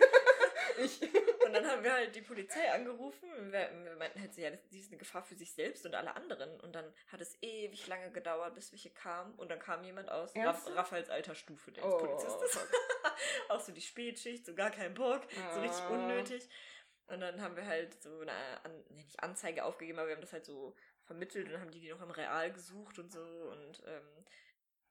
Ich. 0.78 1.02
Und 1.02 1.52
dann 1.54 1.66
haben 1.68 1.84
wir 1.84 1.92
halt 1.92 2.16
die 2.16 2.22
Polizei 2.22 2.72
angerufen. 2.72 3.28
Wir, 3.52 3.70
wir 3.84 3.96
meinten 3.98 4.22
halt, 4.22 4.34
so, 4.34 4.40
ja, 4.42 4.50
das- 4.52 4.70
sie 4.70 4.80
ist 4.80 4.90
eine 4.90 4.98
Gefahr 4.98 5.24
für 5.24 5.36
sich 5.36 5.52
selbst 5.54 5.86
und 5.86 5.94
alle 5.94 6.16
anderen. 6.16 6.58
Und 6.62 6.74
dann 6.74 6.94
hat 7.12 7.20
es 7.20 7.38
ewig 7.42 7.86
lange 7.88 8.12
gedauert, 8.12 8.54
bis 8.56 8.72
welche 8.72 8.90
kamen. 8.92 9.34
Und 9.36 9.50
dann 9.50 9.60
kam 9.60 9.84
jemand 9.84 10.10
aus 10.10 10.34
Raff? 10.38 10.68
Raffals 10.76 11.10
Altersstufe, 11.10 11.72
der 11.72 11.84
Oh, 11.86 11.98
Polizist 11.98 12.42
ist. 12.44 12.60
Auch 13.50 13.60
so 13.60 13.72
die 13.74 13.82
Spätschicht, 13.82 14.46
so 14.46 14.54
gar 14.56 14.70
keinen 14.72 14.94
Bock, 14.94 15.24
so 15.54 15.60
richtig 15.60 15.82
Ah. 15.84 15.90
unnötig. 15.90 16.48
Und 17.08 17.20
dann 17.22 17.42
haben 17.42 17.56
wir 17.58 17.66
halt 17.66 18.02
so 18.02 18.20
eine, 18.22 18.32
An 18.64 18.84
nicht 18.92 19.22
Anzeige 19.22 19.66
aufgegeben, 19.66 19.98
aber 20.00 20.08
wir 20.10 20.16
haben 20.16 20.22
das 20.22 20.34
halt 20.34 20.46
so 20.46 20.76
vermittelt 21.04 21.50
und 21.52 21.60
haben 21.60 21.72
die 21.72 21.82
die 21.82 21.90
noch 21.90 22.02
im 22.02 22.12
Real 22.12 22.54
gesucht 22.54 23.00
und 23.00 23.12
so. 23.12 23.20
Und 23.22 23.84
ähm, 23.86 24.26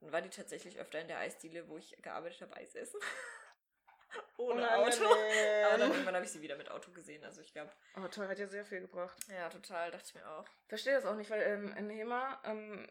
dann 0.00 0.12
war 0.12 0.22
die 0.22 0.30
tatsächlich 0.30 0.78
öfter 0.78 1.00
in 1.00 1.08
der 1.08 1.18
Eisdiele, 1.18 1.68
wo 1.68 1.76
ich 1.78 1.96
gearbeitet 2.02 2.40
habe, 2.42 2.56
Eis 2.56 2.74
essen. 2.74 3.00
Ohne 4.38 4.62
nein, 4.62 4.70
Auto. 4.80 5.02
nein. 5.02 5.64
Aber 5.66 5.78
dann 5.78 5.90
irgendwann 5.90 6.14
habe 6.14 6.24
ich 6.24 6.30
sie 6.30 6.40
wieder 6.40 6.56
mit 6.56 6.70
Auto 6.70 6.90
gesehen. 6.92 7.24
Also 7.24 7.40
ich 7.42 7.52
glaube, 7.52 7.70
Oh, 7.96 8.08
toll, 8.08 8.28
hat 8.28 8.38
ja 8.38 8.46
sehr 8.46 8.64
viel 8.64 8.80
gebracht. 8.80 9.16
ja, 9.28 9.48
total, 9.50 9.90
dachte 9.90 10.04
ich 10.08 10.14
mir 10.14 10.28
auch. 10.28 10.44
Verstehe 10.68 10.94
das 10.94 11.04
auch 11.04 11.16
nicht, 11.16 11.28
weil 11.30 11.42
ähm, 11.42 11.74
in 11.76 11.90
Hema 11.90 12.40
ähm, 12.44 12.88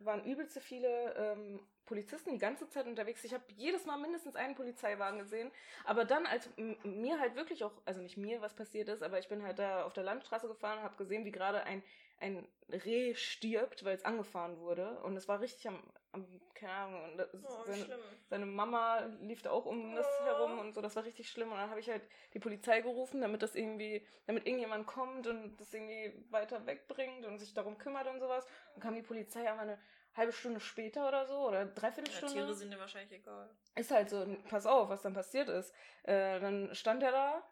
waren 0.00 0.24
übelste 0.24 0.60
viele 0.60 1.14
ähm, 1.14 1.60
Polizisten 1.84 2.30
die 2.32 2.38
ganze 2.38 2.68
Zeit 2.68 2.86
unterwegs. 2.86 3.22
Ich 3.24 3.32
habe 3.34 3.44
jedes 3.48 3.84
Mal 3.84 3.98
mindestens 3.98 4.36
einen 4.36 4.54
Polizeiwagen 4.54 5.18
gesehen. 5.18 5.52
Aber 5.84 6.04
dann, 6.04 6.26
als 6.26 6.48
mir 6.56 7.20
halt 7.20 7.36
wirklich 7.36 7.62
auch, 7.62 7.72
also 7.84 8.00
nicht 8.00 8.16
mir, 8.16 8.40
was 8.40 8.54
passiert 8.54 8.88
ist, 8.88 9.02
aber 9.02 9.18
ich 9.18 9.28
bin 9.28 9.42
halt 9.42 9.58
da 9.58 9.84
auf 9.84 9.92
der 9.92 10.04
Landstraße 10.04 10.48
gefahren 10.48 10.78
und 10.78 10.84
habe 10.84 10.96
gesehen, 10.96 11.24
wie 11.24 11.32
gerade 11.32 11.62
ein, 11.64 11.82
ein 12.20 12.46
Reh 12.68 13.14
stirbt, 13.14 13.84
weil 13.84 13.96
es 13.96 14.04
angefahren 14.04 14.58
wurde. 14.58 15.00
Und 15.02 15.16
es 15.16 15.26
war 15.26 15.40
richtig 15.40 15.66
am, 15.68 15.82
am 16.12 16.26
keine 16.54 16.72
Ahnung, 16.72 17.04
und 17.04 17.16
das, 17.16 17.28
Oh, 17.32 17.64
seine, 17.64 17.98
seine 18.28 18.46
Mama 18.46 19.00
lief 19.22 19.42
da 19.42 19.50
auch 19.50 19.66
um 19.66 19.94
das 19.96 20.06
Oh. 20.20 20.24
herum 20.24 20.58
und 20.58 20.74
so, 20.74 20.80
das 20.80 20.94
war 20.96 21.04
richtig 21.04 21.30
schlimm. 21.30 21.50
Und 21.50 21.58
dann 21.58 21.70
habe 21.70 21.80
ich 21.80 21.88
halt 21.88 22.02
die 22.34 22.38
Polizei 22.38 22.80
gerufen, 22.82 23.20
damit 23.20 23.42
das 23.42 23.54
irgendwie, 23.54 24.06
damit 24.26 24.46
irgendjemand 24.46 24.86
kommt 24.86 25.26
und 25.26 25.56
das 25.56 25.72
irgendwie 25.72 26.12
weiter 26.30 26.64
wegbringt 26.66 27.24
und 27.26 27.38
sich 27.38 27.54
darum 27.54 27.78
kümmert 27.78 28.06
und 28.06 28.20
sowas. 28.20 28.46
Und 28.74 28.82
kam 28.82 28.94
die 28.94 29.02
Polizei 29.02 29.50
aber 29.50 29.62
eine 29.62 29.78
halbe 30.14 30.32
Stunde 30.32 30.60
später 30.60 31.08
oder 31.08 31.26
so, 31.26 31.48
oder 31.48 31.64
dreiviertel 31.64 32.10
Ja, 32.12 32.18
Stunde. 32.18 32.34
Tiere 32.34 32.54
sind 32.54 32.70
dir 32.72 32.78
wahrscheinlich 32.78 33.12
egal. 33.12 33.48
Ist 33.76 33.90
halt 33.90 34.10
so, 34.10 34.26
pass 34.48 34.66
auf, 34.66 34.88
was 34.88 35.02
dann 35.02 35.14
passiert 35.14 35.48
ist. 35.48 35.72
Äh, 36.02 36.40
dann 36.40 36.74
stand 36.74 37.02
er 37.02 37.12
da 37.12 37.42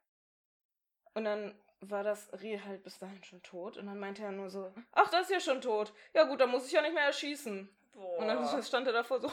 und 1.15 1.25
dann 1.25 1.59
war 1.81 2.03
das 2.03 2.29
Reh 2.41 2.59
halt 2.61 2.83
bis 2.83 2.99
dahin 2.99 3.23
schon 3.25 3.43
tot. 3.43 3.77
Und 3.77 3.87
dann 3.87 3.99
meinte 3.99 4.23
er 4.23 4.33
nur 4.33 4.51
so, 4.51 4.73
ach, 4.93 5.11
das 5.11 5.23
ist 5.23 5.31
ja 5.31 5.41
schon 5.41 5.61
tot. 5.61 5.93
Ja 6.15 6.25
gut, 6.25 6.41
dann 6.41 6.51
muss 6.51 6.67
ich 6.67 6.73
ja 6.73 6.83
nicht 6.83 6.95
mehr 6.95 7.05
erschießen. 7.05 7.69
Boah. 7.93 8.19
Und 8.19 8.29
dann 8.29 8.63
stand 8.63 8.87
er 8.87 8.93
davor 8.93 9.21
so, 9.21 9.27
ich, 9.27 9.33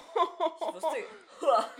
wusste, 0.73 0.97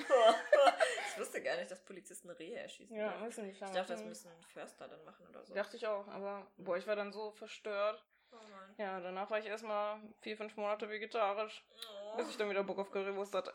ich 1.13 1.19
wusste 1.19 1.41
gar 1.41 1.58
nicht, 1.58 1.71
dass 1.71 1.80
Polizisten 1.84 2.30
Rehe 2.30 2.58
erschießen. 2.60 2.95
Ja, 2.95 3.10
dürfen. 3.10 3.25
weiß 3.25 3.38
ich 3.39 3.43
nicht. 3.45 3.62
ich 3.62 3.71
dachte, 3.71 3.93
das 3.93 4.04
müssen 4.04 4.32
Förster 4.54 4.88
dann 4.88 5.04
machen 5.04 5.25
oder 5.28 5.43
so. 5.43 5.54
Dachte 5.54 5.78
ich 5.78 5.88
auch, 5.88 6.08
aber 6.08 6.45
boah, 6.58 6.78
ich 6.78 6.86
war 6.86 6.95
dann 6.95 7.12
so 7.12 7.32
verstört. 7.32 8.04
Oh 8.32 8.36
Mann. 8.36 8.75
Ja, 8.78 8.99
danach 8.99 9.30
war 9.32 9.39
ich 9.39 9.45
erstmal 9.45 9.97
vier, 10.21 10.36
fünf 10.38 10.56
Monate 10.58 10.89
vegetarisch, 10.89 11.63
Oh. 12.13 12.17
bis 12.17 12.30
ich 12.30 12.38
dann 12.38 12.49
wieder 12.49 12.63
Bock 12.63 12.78
auf 12.80 12.91
Currywurst 12.91 13.34
hatte. 13.34 13.51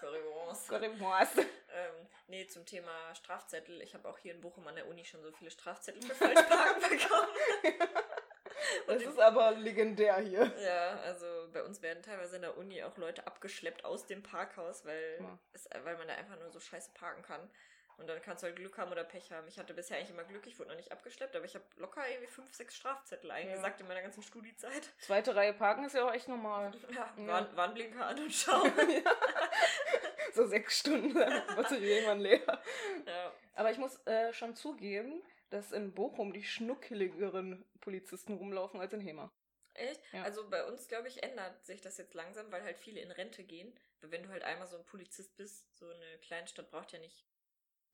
Currywurst. 0.00 0.68
Currywurst. 0.68 1.38
Nee, 2.26 2.46
zum 2.46 2.64
Thema 2.64 3.14
Strafzettel. 3.14 3.82
Ich 3.82 3.94
habe 3.94 4.08
auch 4.08 4.18
hier 4.18 4.32
in 4.34 4.40
Bochum 4.40 4.66
an 4.66 4.74
der 4.76 4.86
Uni 4.88 5.04
schon 5.04 5.22
so 5.22 5.30
viele 5.32 5.50
Strafzettel 5.50 6.02
für 6.02 6.14
Falschparken 6.14 6.82
bekommen. 6.90 7.28
Das 8.86 9.02
ist 9.02 9.18
aber 9.18 9.52
legendär 9.52 10.16
hier. 10.18 10.50
Ja, 10.60 10.98
also 11.00 11.26
bei 11.52 11.62
uns 11.62 11.80
werden 11.82 12.02
teilweise 12.02 12.36
in 12.36 12.42
der 12.42 12.56
Uni 12.56 12.82
auch 12.82 12.96
Leute 12.96 13.26
abgeschleppt 13.26 13.84
aus 13.84 14.06
dem 14.06 14.22
Parkhaus, 14.22 14.84
weil, 14.84 15.18
Ja. 15.20 15.38
es, 15.52 15.68
weil 15.84 15.96
man 15.96 16.08
da 16.08 16.14
einfach 16.14 16.38
nur 16.38 16.50
so 16.50 16.60
scheiße 16.60 16.90
parken 16.94 17.22
kann. 17.22 17.50
Und 17.96 18.08
dann 18.08 18.20
kannst 18.22 18.42
du 18.42 18.46
halt 18.46 18.56
Glück 18.56 18.76
haben 18.78 18.90
oder 18.90 19.04
Pech 19.04 19.30
haben. 19.32 19.46
Ich 19.48 19.58
hatte 19.58 19.72
bisher 19.74 19.96
eigentlich 19.98 20.10
immer 20.10 20.24
Glück, 20.24 20.46
ich 20.46 20.58
wurde 20.58 20.70
noch 20.70 20.76
nicht 20.76 20.92
abgeschleppt, 20.92 21.36
aber 21.36 21.44
ich 21.44 21.54
habe 21.54 21.64
locker 21.76 22.02
irgendwie 22.08 22.26
fünf, 22.30 22.52
sechs 22.54 22.74
Strafzettel 22.76 23.30
eingesackt 23.30 23.80
in 23.80 23.86
meiner 23.88 24.02
ganzen 24.02 24.22
Studiezeit. 24.22 24.90
Zweite 24.98 25.34
Reihe 25.36 25.52
parken 25.54 25.84
ist 25.84 25.94
ja 25.94 26.06
auch 26.06 26.12
echt 26.12 26.28
normal. 26.28 26.72
Ja, 26.90 27.12
Ja. 27.16 27.26
Warn, 27.26 27.56
Warnblinker 27.56 28.06
an 28.06 28.18
und 28.18 28.32
schauen. 28.32 28.72
So 30.34 30.46
sechs 30.46 30.80
Stunden 30.80 31.12
lang 31.12 31.42
Batterie 31.56 31.90
irgendwann 31.90 32.20
leer. 32.20 32.62
ja. 33.06 33.32
Aber 33.54 33.70
ich 33.70 33.78
muss 33.78 33.96
äh, 34.06 34.32
schon 34.32 34.54
zugeben, 34.54 35.22
dass 35.50 35.72
in 35.72 35.92
Bochum 35.92 36.32
die 36.32 36.44
schnuckeligeren 36.44 37.64
Polizisten 37.80 38.34
rumlaufen 38.34 38.80
als 38.80 38.92
in 38.92 39.00
Hema. 39.00 39.30
Echt? 39.74 40.00
Ja. 40.12 40.22
Also 40.22 40.48
bei 40.48 40.64
uns, 40.64 40.88
glaube 40.88 41.08
ich, 41.08 41.22
ändert 41.22 41.64
sich 41.64 41.80
das 41.80 41.98
jetzt 41.98 42.14
langsam, 42.14 42.50
weil 42.52 42.62
halt 42.62 42.78
viele 42.78 43.00
in 43.00 43.10
Rente 43.10 43.44
gehen. 43.44 43.76
Weil 44.00 44.12
wenn 44.12 44.22
du 44.22 44.28
halt 44.28 44.44
einmal 44.44 44.68
so 44.68 44.76
ein 44.76 44.84
Polizist 44.84 45.36
bist, 45.36 45.66
so 45.76 45.86
eine 45.86 46.18
Kleinstadt 46.18 46.70
braucht 46.70 46.92
ja 46.92 46.98
nicht 46.98 47.24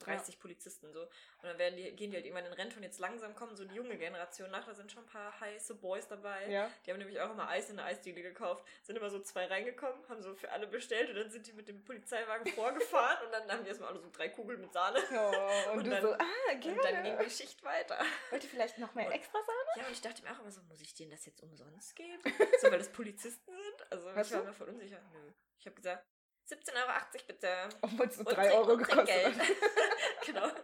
30 0.01 0.39
Polizisten 0.39 0.93
so. 0.93 1.03
Und 1.03 1.11
dann 1.43 1.59
werden 1.59 1.77
die, 1.77 1.91
gehen 1.97 2.11
die 2.11 2.17
halt 2.17 2.27
irgendwann 2.27 2.47
in 2.47 2.53
Rente 2.53 2.77
und 2.77 2.83
jetzt 2.83 2.99
langsam 2.99 3.35
kommen 3.35 3.55
so 3.57 3.65
die 3.65 3.75
junge 3.75 3.97
Generation 3.97 4.51
nach. 4.51 4.65
Da 4.67 4.75
sind 4.75 4.91
schon 4.91 5.05
ein 5.05 5.09
paar 5.09 5.39
heiße 5.41 5.75
Boys 5.77 6.09
dabei. 6.09 6.49
Ja. 6.51 6.71
Die 6.85 6.91
haben 6.91 6.99
nämlich 6.99 7.21
auch 7.21 7.31
immer 7.31 7.49
Eis 7.49 7.71
in 7.71 7.77
der 7.77 7.85
Eisdiele 7.87 8.23
gekauft. 8.23 8.65
Sind 8.83 8.97
immer 8.97 9.11
so 9.11 9.21
zwei 9.21 9.47
reingekommen, 9.47 10.07
haben 10.09 10.23
so 10.23 10.35
für 10.35 10.51
alle 10.51 10.67
bestellt 10.67 11.09
und 11.11 11.17
dann 11.17 11.31
sind 11.31 11.47
die 11.47 11.53
mit 11.53 11.69
dem 11.69 11.85
Polizeiwagen 11.85 12.47
vorgefahren 12.55 13.27
und 13.27 13.33
dann 13.33 13.51
haben 13.51 13.63
die 13.63 13.69
erstmal 13.69 13.91
alle 13.91 14.01
so 14.01 14.11
drei 14.11 14.29
Kugeln 14.29 14.61
mit 14.61 14.73
Sahne. 14.73 14.99
Oh, 15.13 15.71
und, 15.73 15.79
Und 15.79 15.87
du 15.87 15.91
dann- 15.91 16.03
so, 16.03 16.13
ah, 16.13 16.19
Und 16.19 16.51
dann 16.51 16.61
ging 16.61 16.77
gerne. 16.81 17.19
die 17.25 17.31
Schicht 17.31 17.63
weiter. 17.63 17.99
Wollt 18.31 18.43
ihr 18.45 18.51
vielleicht 18.51 18.79
noch 18.79 18.95
mehr 18.95 19.11
extra 19.13 19.39
sagen? 19.39 19.69
Ja, 19.81 19.87
und 19.87 19.93
ich 19.93 20.01
dachte 20.01 20.23
mir 20.23 20.31
auch 20.33 20.41
immer 20.41 20.51
so, 20.51 20.61
muss 20.63 20.81
ich 20.81 20.95
denen 20.95 21.11
das 21.11 21.25
jetzt 21.27 21.43
umsonst 21.43 21.95
geben? 21.97 22.23
So, 22.61 22.71
weil 22.71 22.79
das 22.79 22.91
Polizisten 22.91 23.53
sind? 23.53 23.93
Also 23.93 24.15
Hast 24.15 24.27
ich 24.29 24.33
war 24.35 24.41
du? 24.43 24.47
mir 24.49 24.53
voll 24.55 24.69
unsicher. 24.69 25.01
Nö. 25.13 25.33
Ich 25.59 25.67
habe 25.67 25.77
gesagt, 25.77 26.07
17,80 26.51 26.75
Euro 26.77 26.93
bitte. 27.27 27.69
Obwohl 27.83 28.07
es 28.07 28.19
Und 28.19 28.27
3 28.29 28.35
Trink- 28.35 28.55
Euro 28.55 28.77
gekostet 28.77 29.09
hat. 29.27 29.35
genau. 30.27 30.49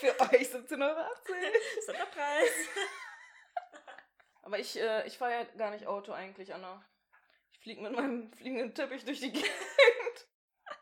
Für 0.00 0.20
euch 0.20 0.48
17,80 0.48 0.88
Euro. 0.88 1.10
Sonderpreis. 1.86 2.50
Aber 4.42 4.58
ich, 4.58 4.78
äh, 4.78 5.06
ich 5.06 5.18
fahre 5.18 5.32
ja 5.32 5.44
gar 5.56 5.70
nicht 5.70 5.86
Auto 5.86 6.12
eigentlich, 6.12 6.54
Anna. 6.54 6.84
Ich 7.52 7.58
fliege 7.60 7.82
mit 7.82 7.92
meinem 7.92 8.32
fliegenden 8.32 8.74
Teppich 8.74 9.04
durch 9.04 9.18
die 9.20 9.32
Gegend. 9.32 9.50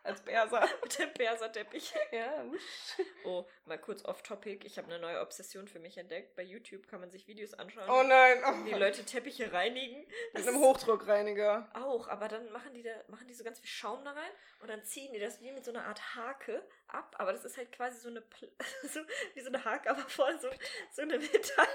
Als 0.04 0.20
Berser. 0.20 0.68
Mit 0.82 0.98
dem 0.98 1.12
Perserteppich. 1.14 1.94
Ja, 2.12 2.44
wusch. 2.46 3.06
Oh, 3.24 3.46
mal 3.64 3.78
kurz 3.78 4.04
off-topic. 4.04 4.66
Ich 4.66 4.76
habe 4.76 4.88
eine 4.88 5.00
neue 5.00 5.20
Obsession 5.20 5.66
für 5.66 5.78
mich 5.78 5.96
entdeckt. 5.96 6.36
Bei 6.36 6.42
YouTube 6.42 6.86
kann 6.86 7.00
man 7.00 7.10
sich 7.10 7.26
Videos 7.26 7.54
anschauen, 7.54 7.88
Oh 7.88 8.02
nein. 8.02 8.42
Oh. 8.46 8.66
wie 8.66 8.72
Leute 8.72 9.04
Teppiche 9.04 9.50
reinigen. 9.52 10.06
Das 10.34 10.44
Mit 10.44 10.54
einem 10.54 10.62
Hochdruckreiniger. 10.62 11.70
Auch, 11.72 12.08
aber 12.08 12.28
dann 12.28 12.52
machen 12.52 12.74
die 12.74 12.82
da, 12.82 12.90
machen 13.08 13.26
die 13.26 13.34
so 13.34 13.44
ganz 13.44 13.58
viel 13.60 13.68
Schaum 13.68 14.04
da 14.04 14.12
rein 14.12 14.30
und 14.60 14.68
dann 14.68 14.84
ziehen 14.84 15.12
die 15.14 15.18
das 15.20 15.40
wie 15.40 15.52
mit 15.52 15.64
so 15.64 15.70
einer 15.70 15.86
Art 15.86 16.14
Hake 16.14 16.62
ab, 16.88 17.16
aber 17.18 17.32
das 17.32 17.44
ist 17.44 17.56
halt 17.56 17.72
quasi 17.72 17.98
so 17.98 18.10
eine 18.10 18.20
Pl 18.20 18.52
so, 18.82 19.00
wie 19.34 19.40
so 19.40 19.48
eine 19.48 19.64
Hake, 19.64 19.88
aber 19.88 20.02
voll 20.02 20.38
so, 20.38 20.50
so 20.92 21.02
eine 21.02 21.18
Metall 21.18 21.66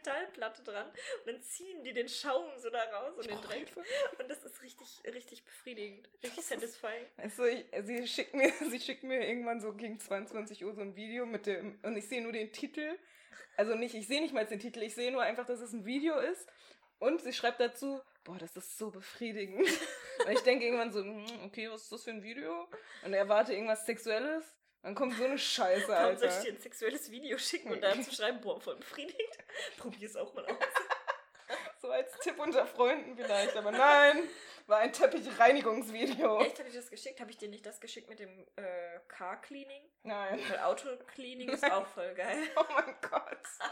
Metallplatte 0.00 0.62
dran 0.62 0.86
und 0.88 1.26
dann 1.26 1.42
ziehen 1.42 1.82
die 1.84 1.92
den 1.92 2.08
Schaum 2.08 2.58
so 2.58 2.70
da 2.70 2.82
raus 2.84 3.16
und 3.16 3.28
den 3.28 3.40
Dreck 3.40 3.68
und 4.18 4.28
das 4.28 4.42
ist 4.44 4.62
richtig 4.62 5.00
richtig 5.06 5.44
befriedigend, 5.44 6.08
richtig 6.22 6.44
satisfying. 6.44 7.06
Also 7.16 7.44
ich, 7.44 7.64
sie 7.82 8.06
schickt 8.06 8.34
mir, 8.34 8.52
sie 8.70 8.80
schickt 8.80 9.02
mir 9.02 9.26
irgendwann 9.26 9.60
so 9.60 9.72
gegen 9.72 9.98
22 9.98 10.64
Uhr 10.64 10.74
so 10.74 10.80
ein 10.80 10.96
Video 10.96 11.26
mit 11.26 11.46
dem 11.46 11.78
und 11.82 11.96
ich 11.96 12.08
sehe 12.08 12.22
nur 12.22 12.32
den 12.32 12.52
Titel. 12.52 12.98
Also 13.56 13.74
nicht, 13.74 13.94
ich 13.94 14.06
sehe 14.06 14.22
nicht 14.22 14.32
mal 14.32 14.46
den 14.46 14.60
Titel, 14.60 14.82
ich 14.82 14.94
sehe 14.94 15.12
nur 15.12 15.22
einfach, 15.22 15.44
dass 15.44 15.60
es 15.60 15.72
ein 15.72 15.84
Video 15.84 16.18
ist. 16.18 16.48
Und 16.98 17.22
sie 17.22 17.32
schreibt 17.32 17.60
dazu, 17.60 18.00
boah, 18.24 18.36
das 18.38 18.56
ist 18.56 18.76
so 18.76 18.90
befriedigend. 18.90 19.66
und 20.26 20.32
ich 20.32 20.40
denke 20.40 20.66
irgendwann 20.66 20.92
so, 20.92 21.02
hm, 21.02 21.26
okay, 21.46 21.70
was 21.70 21.82
ist 21.82 21.92
das 21.92 22.04
für 22.04 22.10
ein 22.10 22.22
Video? 22.22 22.68
Und 23.04 23.14
erwarte 23.14 23.54
irgendwas 23.54 23.86
Sexuelles. 23.86 24.44
Dann 24.82 24.94
kommt 24.94 25.14
so 25.16 25.24
eine 25.24 25.38
Scheiße, 25.38 25.88
Warum 25.88 26.16
soll 26.16 26.28
ich 26.28 26.34
Alter. 26.34 26.44
dir 26.44 26.52
ein 26.52 26.60
sexuelles 26.60 27.10
Video 27.10 27.36
schicken 27.38 27.72
und 27.72 27.80
dazu 27.82 28.10
schreiben, 28.12 28.40
boah, 28.40 28.60
voll 28.60 28.76
befriedigt? 28.76 29.38
Probier's 29.78 30.16
auch 30.16 30.32
mal 30.34 30.46
aus. 30.46 30.56
So 31.80 31.90
als 31.90 32.12
Tipp 32.20 32.38
unter 32.38 32.66
Freunden 32.66 33.16
vielleicht, 33.16 33.56
aber 33.56 33.72
nein, 33.72 34.28
war 34.66 34.78
ein 34.78 34.92
Teppichreinigungsvideo. 34.92 36.40
Echt, 36.42 36.58
habe 36.58 36.68
ich 36.68 36.74
das 36.74 36.90
geschickt? 36.90 37.20
Habe 37.20 37.30
ich 37.30 37.38
dir 37.38 37.48
nicht 37.48 37.64
das 37.66 37.80
geschickt 37.80 38.08
mit 38.08 38.20
dem 38.20 38.46
äh, 38.56 39.00
Car 39.08 39.40
Cleaning? 39.40 39.82
Nein. 40.02 40.40
Weil 40.48 40.60
Auto-Cleaning 40.60 41.48
ist 41.48 41.64
auch 41.70 41.86
voll 41.86 42.14
geil. 42.14 42.48
Oh 42.56 42.64
mein 42.74 42.94
Gott. 43.00 43.38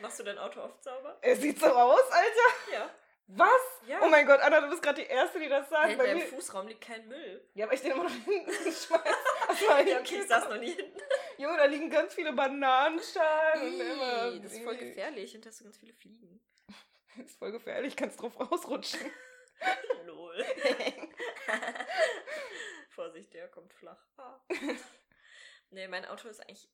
Machst 0.00 0.18
du 0.20 0.24
dein 0.24 0.38
Auto 0.38 0.60
oft 0.60 0.84
sauber? 0.84 1.18
Er 1.22 1.36
sieht 1.36 1.58
so 1.58 1.66
aus, 1.66 2.10
Alter. 2.10 2.72
Ja. 2.72 2.90
Was? 3.28 3.50
Ja. 3.86 4.00
Oh 4.02 4.08
mein 4.08 4.24
Gott, 4.24 4.40
Anna, 4.40 4.60
du 4.60 4.68
bist 4.70 4.82
gerade 4.82 5.02
die 5.02 5.08
Erste, 5.08 5.40
die 5.40 5.48
das 5.48 5.68
sagt. 5.68 5.90
in 5.90 5.98
Bei 5.98 6.06
deinem 6.06 6.18
mir, 6.18 6.26
Fußraum 6.26 6.68
liegt 6.68 6.80
kein 6.80 7.08
Müll. 7.08 7.44
ja, 7.54 7.64
aber 7.66 7.74
ich 7.74 7.80
den 7.82 7.90
immer 7.92 8.04
noch 8.04 8.10
hinten 8.10 8.52
schmeiß. 8.52 9.00
Also 9.48 9.64
Ja, 9.64 10.00
okay, 10.00 10.20
ich 10.20 10.26
saß 10.28 10.48
noch 10.48 10.58
nie 10.58 10.72
hinten. 10.72 11.00
Junge, 11.38 11.56
da 11.56 11.64
liegen 11.66 11.88
ganz 11.90 12.14
viele 12.14 12.32
Bananenschalen 12.32 13.62
und 13.74 13.80
immer. 13.80 14.38
Das 14.40 14.52
ist 14.52 14.62
voll 14.62 14.76
gefährlich. 14.76 15.32
Hinter 15.32 15.50
hast 15.50 15.60
du 15.60 15.64
ganz 15.64 15.78
viele 15.78 15.92
Fliegen. 15.92 16.40
Das 17.16 17.26
ist 17.26 17.38
voll 17.38 17.52
gefährlich, 17.52 17.96
kannst 17.96 18.20
drauf 18.20 18.38
rausrutschen. 18.38 19.00
Lol. 20.06 20.44
Vorsicht, 22.90 23.32
der 23.34 23.48
kommt 23.48 23.72
flach. 23.72 24.04
Ah. 24.18 24.40
nee, 25.70 25.88
mein 25.88 26.04
Auto 26.06 26.28
ist 26.28 26.40
eigentlich 26.40 26.68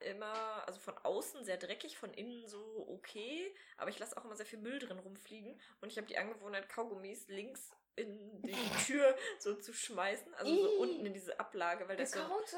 immer, 0.00 0.66
also 0.66 0.80
von 0.80 0.96
außen 0.98 1.44
sehr 1.44 1.56
dreckig, 1.56 1.96
von 1.96 2.12
innen 2.12 2.46
so 2.46 2.86
okay, 2.88 3.54
aber 3.76 3.90
ich 3.90 3.98
lasse 3.98 4.16
auch 4.16 4.24
immer 4.24 4.36
sehr 4.36 4.46
viel 4.46 4.58
Müll 4.58 4.78
drin 4.78 4.98
rumfliegen 4.98 5.60
und 5.80 5.90
ich 5.90 5.96
habe 5.96 6.06
die 6.06 6.18
Angewohnheit, 6.18 6.68
Kaugummis 6.68 7.28
links 7.28 7.70
in 7.96 8.42
die 8.42 8.52
Tür 8.86 9.16
so 9.38 9.54
zu 9.54 9.72
schmeißen, 9.72 10.34
also 10.34 10.54
so 10.54 10.68
Ih. 10.68 10.76
unten 10.78 11.06
in 11.06 11.12
diese 11.14 11.38
Ablage, 11.38 11.88
weil 11.88 11.96
das 11.96 12.10
so, 12.10 12.18
Karotte? 12.20 12.56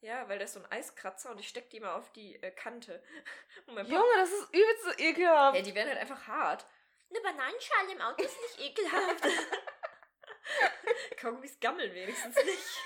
ja, 0.00 0.28
weil 0.28 0.38
das 0.38 0.52
so 0.52 0.60
ein 0.60 0.70
Eiskratzer 0.70 1.30
und 1.30 1.40
ich 1.40 1.48
stecke 1.48 1.68
die 1.70 1.80
mal 1.80 1.94
auf 1.94 2.10
die 2.12 2.42
äh, 2.42 2.50
Kante. 2.50 3.02
Und 3.66 3.74
mein 3.74 3.86
Papa, 3.86 3.98
Junge, 3.98 4.14
das 4.16 4.30
ist 4.30 4.52
übelst 4.52 4.84
so 4.84 4.90
ekelhaft. 4.98 5.56
ja, 5.56 5.62
die 5.62 5.74
werden 5.74 5.88
halt 5.88 5.98
einfach 5.98 6.26
hart. 6.26 6.66
Eine 7.08 7.20
Bananenschale 7.20 7.92
im 7.92 8.00
Auto 8.00 8.22
ist 8.22 8.36
nicht 8.58 8.70
ekelhaft. 8.70 9.24
Kaugummis 11.16 11.58
gammeln 11.60 11.94
wenigstens 11.94 12.34
nicht. 12.36 12.82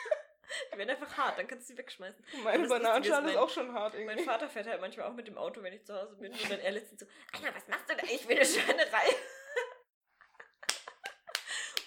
Die 0.73 0.79
werden 0.79 0.91
einfach 0.91 1.17
hart, 1.17 1.39
dann 1.39 1.47
kannst 1.47 1.69
du 1.69 1.75
sie 1.75 1.79
wegschmeißen. 1.79 2.25
Meine 2.43 2.69
Bananenschale 2.69 3.31
ist, 3.31 3.37
auch 3.37 3.51
schon 3.51 3.73
hart 3.73 3.95
irgendwie. 3.95 4.15
Mein 4.15 4.25
Vater 4.25 4.49
fährt 4.49 4.67
halt 4.67 4.81
manchmal 4.81 5.07
auch 5.07 5.15
mit 5.15 5.27
dem 5.27 5.37
Auto, 5.37 5.63
wenn 5.63 5.73
ich 5.73 5.85
zu 5.85 5.95
Hause 5.95 6.17
bin. 6.17 6.33
Und 6.33 6.51
dann 6.51 6.61
er 6.61 6.73
letztens 6.73 7.01
so, 7.01 7.07
Anna, 7.33 7.55
was 7.55 7.67
machst 7.69 7.91
du 7.91 7.97
da? 7.97 8.03
Ich 8.05 8.27
will 8.29 8.37
eine 8.37 8.47
Schweinerei. 8.47 9.05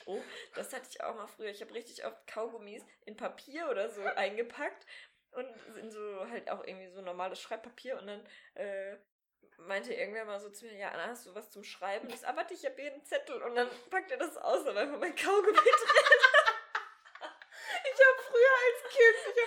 oh, 0.06 0.22
das 0.56 0.74
hatte 0.74 0.88
ich 0.90 1.04
auch 1.04 1.16
mal 1.16 1.28
früher. 1.28 1.50
Ich 1.50 1.62
habe 1.62 1.74
richtig 1.74 2.06
oft 2.06 2.28
Kaugummis 2.28 2.84
in 3.06 3.18
Papier 3.18 3.70
oder 3.70 3.90
so 3.90 4.04
eingepackt. 4.04 4.86
Und 5.32 5.48
in 5.78 5.90
so 5.90 6.28
halt 6.30 6.50
auch 6.50 6.64
irgendwie 6.66 6.90
so 6.90 7.02
normales 7.02 7.42
Schreibpapier. 7.42 7.98
Und 7.98 8.08
dann 8.08 8.26
äh, 8.56 8.98
meinte 9.58 9.94
irgendwer 9.94 10.26
mal 10.26 10.40
so 10.40 10.50
zu 10.50 10.66
mir, 10.66 10.76
ja, 10.76 10.90
Anna, 10.90 11.08
hast 11.08 11.26
du 11.26 11.36
was 11.36 11.50
zum 11.50 11.64
Schreiben? 11.64 12.10
Ich 12.10 12.20
so, 12.20 12.28
warte, 12.28 12.54
ich 12.54 12.66
habe 12.66 12.80
hier 12.80 12.94
einen 12.94 13.06
Zettel. 13.06 13.42
Und 13.42 13.56
dann 13.56 13.70
packt 13.90 14.12
er 14.12 14.18
das 14.18 14.38
aus, 14.38 14.66
aber 14.66 14.82
einfach 14.82 15.00
mein 15.00 15.16
Kaugummi 15.16 15.54
drin. 15.54 15.66
Ich 17.84 18.08
habe 18.08 18.24
früher 18.24 18.56
als 18.68 18.94
Kind, 18.94 19.36
ich 19.36 19.42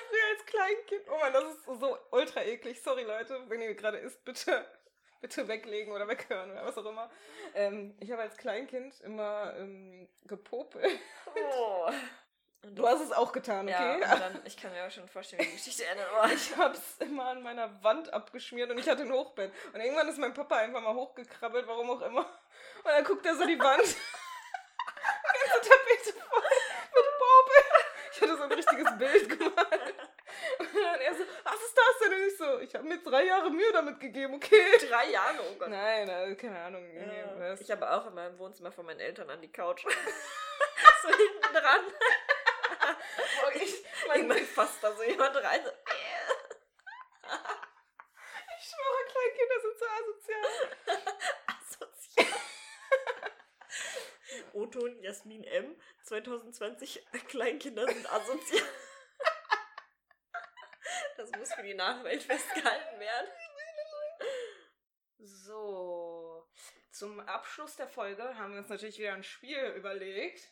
als 0.65 0.87
Kleinkind. 0.87 1.09
Oh 1.11 1.19
Mann, 1.19 1.33
das 1.33 1.45
ist 1.45 1.65
so 1.81 1.99
ultra 2.11 2.43
eklig. 2.43 2.83
Sorry 2.83 3.03
Leute, 3.05 3.41
wenn 3.49 3.61
ihr 3.61 3.75
gerade 3.75 3.99
isst, 3.99 4.25
bitte, 4.25 4.65
bitte 5.21 5.47
weglegen 5.49 5.93
oder 5.93 6.09
weghören 6.09 6.51
oder 6.53 6.65
was 6.65 6.77
auch 6.79 6.87
immer. 6.87 7.11
Ähm, 7.55 7.97
ich 8.01 8.11
habe 8.11 8.23
als 8.23 8.37
Kleinkind 8.37 9.01
immer 9.03 9.55
ähm, 9.59 10.09
gepopelt. 10.25 10.99
Oh. 11.57 11.91
Und 12.63 12.77
Du 12.77 12.89
hast 12.89 13.03
es 13.03 13.13
auch 13.13 13.31
getan, 13.33 13.69
Ja, 13.69 13.97
okay? 13.97 14.05
und 14.05 14.21
dann, 14.21 14.41
ich 14.47 14.57
kann 14.57 14.73
mir 14.73 14.87
auch 14.87 14.91
schon 14.91 15.07
vorstellen, 15.07 15.43
wie 15.43 15.47
die 15.49 15.57
Geschichte 15.57 15.85
endet. 15.91 16.07
Oh, 16.19 16.27
ich 16.27 16.51
Ich 16.51 16.57
hab's 16.57 16.97
immer 17.01 17.27
an 17.27 17.43
meiner 17.43 17.83
Wand 17.85 18.11
abgeschmiert 18.13 18.71
und 18.71 18.79
ich 18.79 18.89
hatte 18.89 19.03
ein 19.03 19.13
Hochbett. 19.13 19.53
Und 19.75 19.81
irgendwann 19.81 20.09
ist 20.09 20.19
mein 20.19 20.33
Papa 20.33 20.57
einfach 20.57 20.81
mal 20.81 20.95
hochgekrabbelt, 20.95 21.67
warum 21.67 21.91
auch 21.91 22.01
immer. 22.01 22.21
Und 22.23 22.91
dann 22.91 23.05
guckt 23.05 23.27
er 23.27 23.37
so 23.37 23.47
die 23.47 23.59
Wand. 23.59 23.83
Ganze 25.25 25.69
Tapete 25.69 26.19
voll 26.29 26.43
mit 26.95 27.05
Popel. 27.19 27.63
Ich 28.13 28.21
hatte 28.23 28.37
so 28.37 28.43
ein 28.45 28.53
richtiges 28.53 28.99
Bild 28.99 29.29
gemalt. 29.29 29.95
Und 30.59 30.69
dann 30.75 31.01
er 31.01 31.15
so, 31.15 31.25
was 31.45 31.54
ist 31.65 31.77
das 31.77 31.99
denn? 32.01 32.13
Und 32.13 32.27
ich 32.27 32.37
so, 32.37 32.59
ich 32.61 32.75
habe 32.75 32.85
mir 32.85 32.99
drei 33.03 33.25
Jahre 33.25 33.51
Mühe 33.51 33.73
damit 33.73 34.01
gegeben, 34.01 34.35
okay? 34.35 34.79
drei 34.89 35.11
Jahre, 35.11 35.39
oh 35.41 35.55
Gott. 35.59 35.69
Nein, 35.69 36.09
also, 36.09 36.37
keine 36.37 36.59
Ahnung. 36.59 36.85
Ja. 36.95 37.55
Ich 37.55 37.71
habe 37.71 37.91
auch 37.91 38.07
in 38.07 38.15
meinem 38.15 38.39
Wohnzimmer 38.39 38.73
von 38.73 38.87
meinen 38.87 39.01
Eltern 39.01 39.31
an 39.31 39.41
die 39.41 39.51
Couch. 39.51 39.85
so 41.03 41.09
hinten 41.09 41.55
dran. 41.55 41.81
Ich, 43.55 43.85
Irgendwann 44.15 44.45
fasst 44.45 44.83
da 44.83 44.93
so 44.95 45.03
jemand 45.03 45.37
rein. 45.37 45.61
So, 45.65 45.71
ich 48.59 48.65
schwöre, 48.69 49.05
Kleinkinder 49.11 49.61
sind 49.63 49.79
so 49.79 49.87
asozial. 49.87 50.47
asozial. 51.47 52.41
Oton 54.55 55.03
Jasmin 55.03 55.45
M. 55.45 55.77
2020 56.05 57.07
Kleinkinder 57.29 57.87
sind 57.87 58.13
asozial. 58.13 58.63
Muss 61.39 61.53
für 61.55 61.63
die 61.63 61.75
Nachwelt 61.75 62.23
festgehalten 62.23 63.01
werden. 63.01 63.29
So, 65.19 66.47
zum 66.91 67.21
Abschluss 67.21 67.77
der 67.77 67.89
Folge 67.89 68.37
haben 68.37 68.53
wir 68.53 68.61
uns 68.61 68.69
natürlich 68.69 68.99
wieder 68.99 69.15
ein 69.15 69.25
Spiel 69.25 69.75
überlegt. 69.77 70.51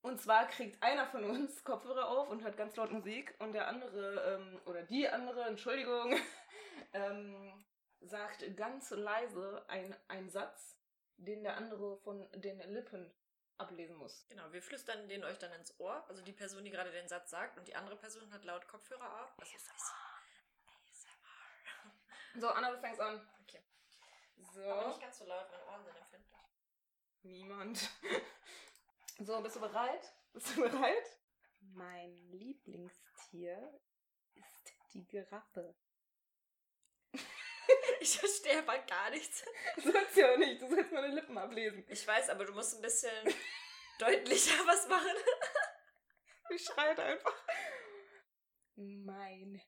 Und 0.00 0.20
zwar 0.20 0.46
kriegt 0.46 0.82
einer 0.82 1.06
von 1.06 1.24
uns 1.24 1.64
Kopfhörer 1.64 2.08
auf 2.08 2.28
und 2.28 2.42
hört 2.42 2.56
ganz 2.56 2.76
laut 2.76 2.92
Musik 2.92 3.34
und 3.40 3.52
der 3.52 3.68
andere, 3.68 4.36
ähm, 4.36 4.60
oder 4.64 4.82
die 4.84 5.08
andere, 5.08 5.44
Entschuldigung, 5.44 6.14
ähm, 6.92 7.64
sagt 8.00 8.56
ganz 8.56 8.90
leise 8.90 9.64
ein, 9.68 9.96
einen 10.08 10.30
Satz, 10.30 10.78
den 11.16 11.42
der 11.42 11.56
andere 11.56 11.98
von 11.98 12.28
den 12.34 12.58
Lippen 12.72 13.12
ablesen 13.58 13.96
muss. 13.96 14.26
Genau, 14.28 14.52
wir 14.52 14.62
flüstern 14.62 15.08
den 15.08 15.24
euch 15.24 15.38
dann 15.38 15.52
ins 15.52 15.78
Ohr. 15.80 16.04
Also 16.08 16.22
die 16.22 16.32
Person, 16.32 16.64
die 16.64 16.70
gerade 16.70 16.90
den 16.90 17.08
Satz 17.08 17.30
sagt 17.30 17.58
und 17.58 17.66
die 17.66 17.74
andere 17.74 17.96
Person 17.96 18.32
hat 18.32 18.44
laut 18.44 18.68
Kopfhörer 18.68 19.24
auf. 19.24 19.34
Das 19.38 19.48
ist 19.48 19.68
ASMR. 19.70 20.05
So, 22.38 22.48
Anna, 22.48 22.70
du 22.70 22.78
fängst 22.78 23.00
an. 23.00 23.26
Okay. 23.42 23.62
So. 24.52 24.62
Aber 24.62 24.88
nicht 24.88 25.00
ganz 25.00 25.18
so 25.18 25.24
laut, 25.24 25.50
meine 25.50 25.64
Ohren 25.66 25.84
sind 25.84 25.96
empfindlich. 25.96 26.40
Niemand. 27.22 27.90
So, 29.18 29.40
bist 29.40 29.56
du 29.56 29.60
bereit? 29.60 30.12
Bist 30.34 30.54
du 30.54 30.60
bereit? 30.60 31.18
Mein 31.60 32.14
Lieblingstier 32.32 33.80
ist 34.34 34.74
die 34.92 35.06
Giraffe. 35.06 35.74
Ich 38.00 38.18
verstehe 38.18 38.58
aber 38.58 38.78
gar 38.80 39.10
nichts. 39.10 39.42
Du 39.76 39.90
sollst 39.90 40.16
ja 40.16 40.32
auch 40.32 40.36
nicht, 40.36 40.60
du 40.60 40.68
sollst 40.68 40.92
meine 40.92 41.08
Lippen 41.08 41.36
ablesen. 41.38 41.84
Ich 41.88 42.06
weiß, 42.06 42.28
aber 42.28 42.44
du 42.44 42.52
musst 42.52 42.74
ein 42.76 42.82
bisschen 42.82 43.10
deutlicher 43.98 44.64
was 44.66 44.86
machen. 44.86 45.16
Ich 46.50 46.62
schreit 46.62 47.00
einfach. 47.00 47.34
Mein 48.76 49.60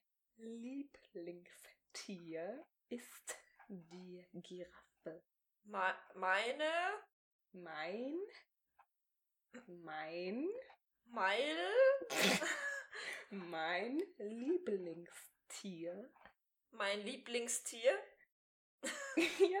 Lieblingstier 1.93 2.65
ist 2.89 3.37
die 3.67 4.25
Giraffe. 4.33 5.23
Ma 5.63 5.95
meine? 6.15 6.71
Mein, 7.51 8.19
mein, 9.67 10.47
Meil, 11.11 11.57
mein 13.31 13.99
Lieblingstier. 14.17 16.11
Mein 16.71 17.01
Lieblingstier? 17.01 17.97
Ja, 19.17 19.59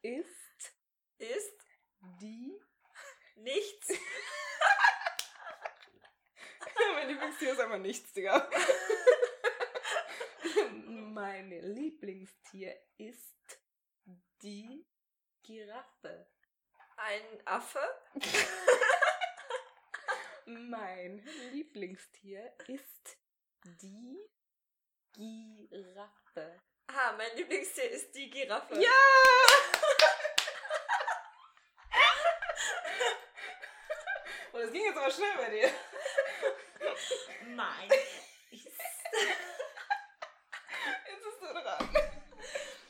ist 0.00 0.72
ist? 1.18 1.60
die 2.20 2.58
nichts. 3.34 3.88
mein 6.94 7.08
Lieblingstier 7.08 7.52
ist 7.52 7.60
einfach 7.60 7.78
nichts, 7.78 8.10
Digga. 8.14 8.48
Mein 11.12 11.50
Lieblingstier 11.50 12.74
ist 12.96 13.60
die 14.42 14.86
Giraffe. 15.42 16.26
Ein 16.96 17.46
Affe, 17.46 17.80
Mein 20.46 21.24
Lieblingstier 21.52 22.52
ist 22.66 23.18
die 23.62 24.18
Giraffe. 25.12 26.60
Ah, 26.88 27.12
mein 27.16 27.36
Lieblingstier 27.36 27.90
ist 27.90 28.12
die 28.14 28.28
Giraffe. 28.30 28.74
Ja! 28.80 28.90
Oh, 34.52 34.58
das 34.58 34.72
ging 34.72 34.84
jetzt 34.84 34.98
aber 34.98 35.10
schnell 35.10 35.36
bei 35.36 35.50
dir. 35.50 35.70
Mein 37.54 37.88
ist. 38.50 38.66
Jetzt 41.06 41.24
bist 41.24 41.40
du 41.40 41.46
dran. 41.46 41.88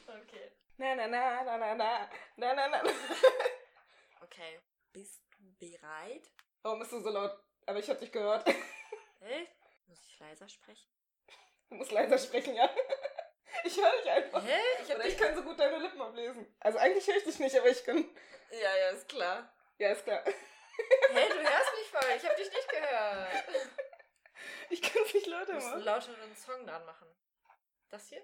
Okay. 0.07 0.53
Na 0.81 0.95
na 0.95 1.07
na 1.07 1.43
na 1.45 1.57
na 1.59 1.75
na 1.75 2.09
na 2.39 2.55
na 2.55 2.67
na. 2.69 2.81
Okay. 4.23 4.59
Bist 4.93 5.21
du 5.37 5.45
bereit? 5.59 6.25
Warum 6.63 6.79
bist 6.81 6.93
du 6.93 7.01
so 7.01 7.11
laut? 7.11 7.37
Aber 7.67 7.79
ich 7.79 7.89
hab 7.91 7.99
dich 7.99 8.11
gehört. 8.11 8.47
Hä? 9.21 9.47
Muss 9.87 10.01
ich 10.07 10.19
leiser 10.19 10.49
sprechen? 10.49 10.89
Du 11.69 11.75
musst 11.75 11.93
leiser 11.93 12.19
sprechen, 12.19 12.55
ja? 12.55 12.69
Ich 13.65 13.77
höre 13.77 13.93
dich 13.99 14.11
einfach. 14.11 14.43
Hä? 14.43 14.59
Ich 14.83 14.91
hab 14.91 15.03
dich. 15.03 15.13
ich 15.13 15.19
kann 15.19 15.35
so 15.35 15.43
gut 15.43 15.59
deine 15.61 15.77
Lippen 15.79 16.01
ablesen. 16.01 16.47
Also 16.61 16.79
eigentlich 16.79 17.07
höre 17.07 17.17
ich 17.17 17.25
dich 17.25 17.39
nicht, 17.39 17.57
aber 17.59 17.69
ich 17.69 17.85
kann. 17.85 18.05
Ja, 18.51 18.77
ja, 18.77 18.89
ist 18.91 19.07
klar. 19.09 19.53
Ja, 19.79 19.91
ist 19.91 20.05
klar. 20.05 20.25
Hä, 20.25 21.29
du 21.29 21.39
hörst 21.41 21.73
mich 21.79 21.91
voll. 21.91 22.17
Ich 22.17 22.25
hab 22.27 22.37
dich 22.37 22.51
nicht 22.51 22.69
gehört. 22.71 23.45
Ich 24.71 24.81
kann 24.81 25.03
es 25.05 25.13
nicht 25.15 25.27
lauter 25.27 25.47
Du 25.47 25.53
musst 25.55 25.67
einen 25.67 25.85
machen. 25.85 25.85
lauteren 25.85 26.37
Song 26.37 26.67
dran 26.67 26.85
machen. 26.87 27.09
Das 27.91 28.09
hier? 28.09 28.23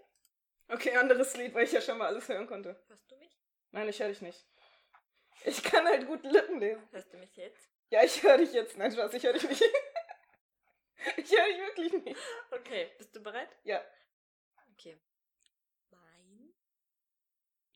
Okay, 0.69 0.97
anderes 0.97 1.37
Lied, 1.37 1.55
weil 1.55 1.65
ich 1.65 1.73
ja 1.73 1.81
schon 1.81 1.99
mal 1.99 2.09
alles 2.09 2.29
hören 2.29 2.47
konnte. 2.47 2.81
Hörst 2.89 3.11
du 3.11 3.17
mich? 3.17 3.39
Nein, 3.71 3.89
ich 3.89 4.01
höre 4.01 4.09
dich 4.09 4.21
nicht. 4.21 4.47
Ich 5.45 5.63
kann 5.63 5.87
halt 5.87 6.07
gut 6.07 6.25
Lippen 6.25 6.59
lesen. 6.59 6.89
Hörst 6.91 7.13
du 7.13 7.19
mich 7.19 7.37
jetzt? 7.37 7.71
Ja, 7.91 8.03
ich 8.03 8.23
höre 8.23 8.39
dich 8.39 8.53
jetzt. 8.53 8.77
Nein, 8.77 8.91
Spaß, 8.91 9.15
ich 9.15 9.23
höre 9.25 9.35
dich 9.35 9.49
nicht. 9.49 9.63
Ich 11.19 11.31
höre 11.31 11.45
dich 11.47 11.59
wirklich 11.59 12.05
nicht. 12.05 12.21
Okay, 12.51 12.91
bist 12.99 13.15
du 13.15 13.21
bereit? 13.21 13.51
Ja. 13.63 13.85
Okay. 14.73 14.99
Mein. 15.91 16.53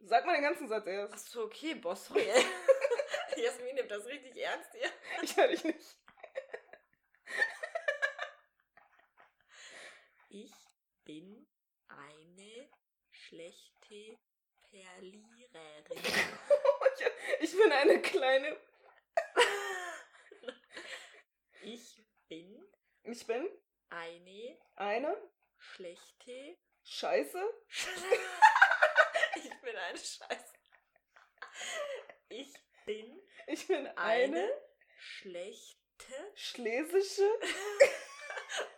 Sag 0.01 0.25
mal 0.25 0.35
den 0.35 0.43
ganzen 0.43 0.69
Satz 0.69 0.87
erst. 0.87 1.13
Achso, 1.13 1.45
okay, 1.45 1.75
Boss. 1.75 2.07
Sorry. 2.07 2.27
Jasmin 3.37 3.75
nimmt 3.75 3.91
das 3.91 4.07
richtig 4.07 4.37
ernst 4.37 4.71
hier. 4.73 4.91
Ich 5.23 5.37
höre 5.37 5.49
dich 5.49 5.63
nicht. 5.63 5.97
Ich 10.31 10.53
bin 11.05 11.47
eine 11.89 12.71
schlechte 13.31 14.19
Verliererin. 14.71 15.25
Ich 17.41 17.57
bin 17.57 17.73
eine 17.73 18.03
kleine. 18.03 18.57
Ich 21.63 22.03
bin 22.29 22.69
Ich 23.05 23.27
bin 23.27 23.49
eine 23.89 24.59
eine 24.77 25.31
schlechte. 25.59 26.59
Scheiße. 26.85 27.43
ich 29.37 29.61
bin 29.61 29.77
eine 29.77 29.99
Scheiße. 29.99 30.55
Ich 32.29 32.53
bin 32.85 33.23
Ich 33.47 33.67
bin 33.67 33.87
eine 33.87 33.97
eine 33.97 34.51
schlechte 34.99 36.33
schlesische. 36.35 37.29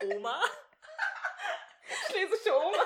Oma. 0.03 0.43
Schlesische 2.07 2.55
Oma. 2.55 2.85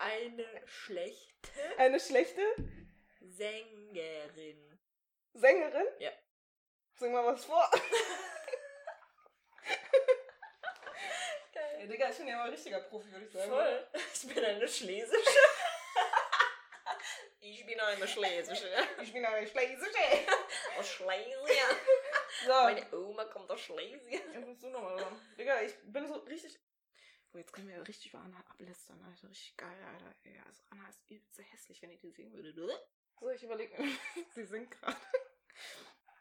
Eine 0.00 0.62
schlechte 0.84 1.78
Eine 1.78 2.00
schlechte 2.00 2.42
Sängerin. 3.20 4.78
Sängerin. 5.34 5.86
Ja. 5.98 6.10
Sing 6.94 7.12
mal 7.12 7.24
was 7.24 7.44
vor. 7.44 7.70
Geil. 11.52 11.76
Ey, 11.78 11.88
Digga, 11.88 12.10
ich 12.10 12.16
bin 12.16 12.28
ja 12.28 12.36
mal 12.36 12.44
ein 12.44 12.50
richtiger 12.50 12.80
Profi, 12.80 13.10
würde 13.12 13.26
ich 13.26 13.32
sagen. 13.32 13.50
Voll. 13.50 13.88
Ich 14.14 14.34
bin 14.34 14.44
eine 14.44 14.68
Schlesische. 14.68 15.38
Ich 17.40 17.66
bin 17.66 17.80
eine 17.80 18.08
Schlesische. 18.08 18.68
Ich 19.02 19.12
bin 19.12 19.24
eine 19.24 19.46
schlesische. 19.46 19.98
Aus 20.78 20.88
Schlesien. 20.88 21.76
So. 22.44 22.52
Meine 22.52 22.92
Oma 22.92 23.24
kommt 23.26 23.50
aus 23.50 23.60
Schlesien. 23.60 24.32
Jetzt 24.32 24.46
musst 24.46 24.62
du 24.62 24.68
nochmal 24.68 24.96
dran. 24.96 25.34
Digga, 25.38 25.60
ich 25.62 25.74
bin 25.84 26.06
so 26.06 26.14
richtig. 26.20 26.58
Oh, 27.32 27.38
jetzt 27.38 27.52
können 27.52 27.68
wir 27.68 27.86
richtig 27.86 28.12
über 28.12 28.22
Anna 28.22 28.40
ablästern, 28.48 29.00
Alter. 29.04 29.30
Richtig 29.30 29.56
geil, 29.56 29.84
Alter. 29.84 30.14
Ey, 30.24 30.38
also 30.46 30.62
Anna 30.70 30.88
ist 30.88 31.00
übelst 31.08 31.36
so 31.36 31.42
hässlich, 31.42 31.80
wenn 31.80 31.90
ich 31.90 32.00
die 32.00 32.10
singen 32.10 32.32
würde. 32.32 32.52
So, 33.20 33.30
ich 33.30 33.42
überlege 33.42 33.80
mir. 33.80 33.96
Sie 34.34 34.44
singt 34.44 34.70
gerade. 34.72 34.96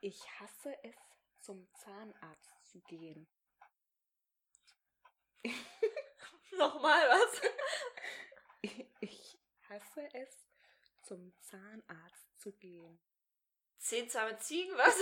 Ich 0.01 0.29
hasse 0.39 0.77
es, 0.83 0.95
zum 1.39 1.67
Zahnarzt 1.73 2.65
zu 2.67 2.79
gehen. 2.81 3.27
Nochmal 6.51 7.09
was? 7.09 7.41
Ich 9.01 9.39
hasse 9.69 10.13
es, 10.13 10.45
zum 11.03 11.33
Zahnarzt 11.39 12.37
zu 12.37 12.51
gehen. 12.51 12.99
Zehn 13.77 14.09
zahme 14.09 14.37
Ziegen, 14.39 14.75
was? 14.75 14.97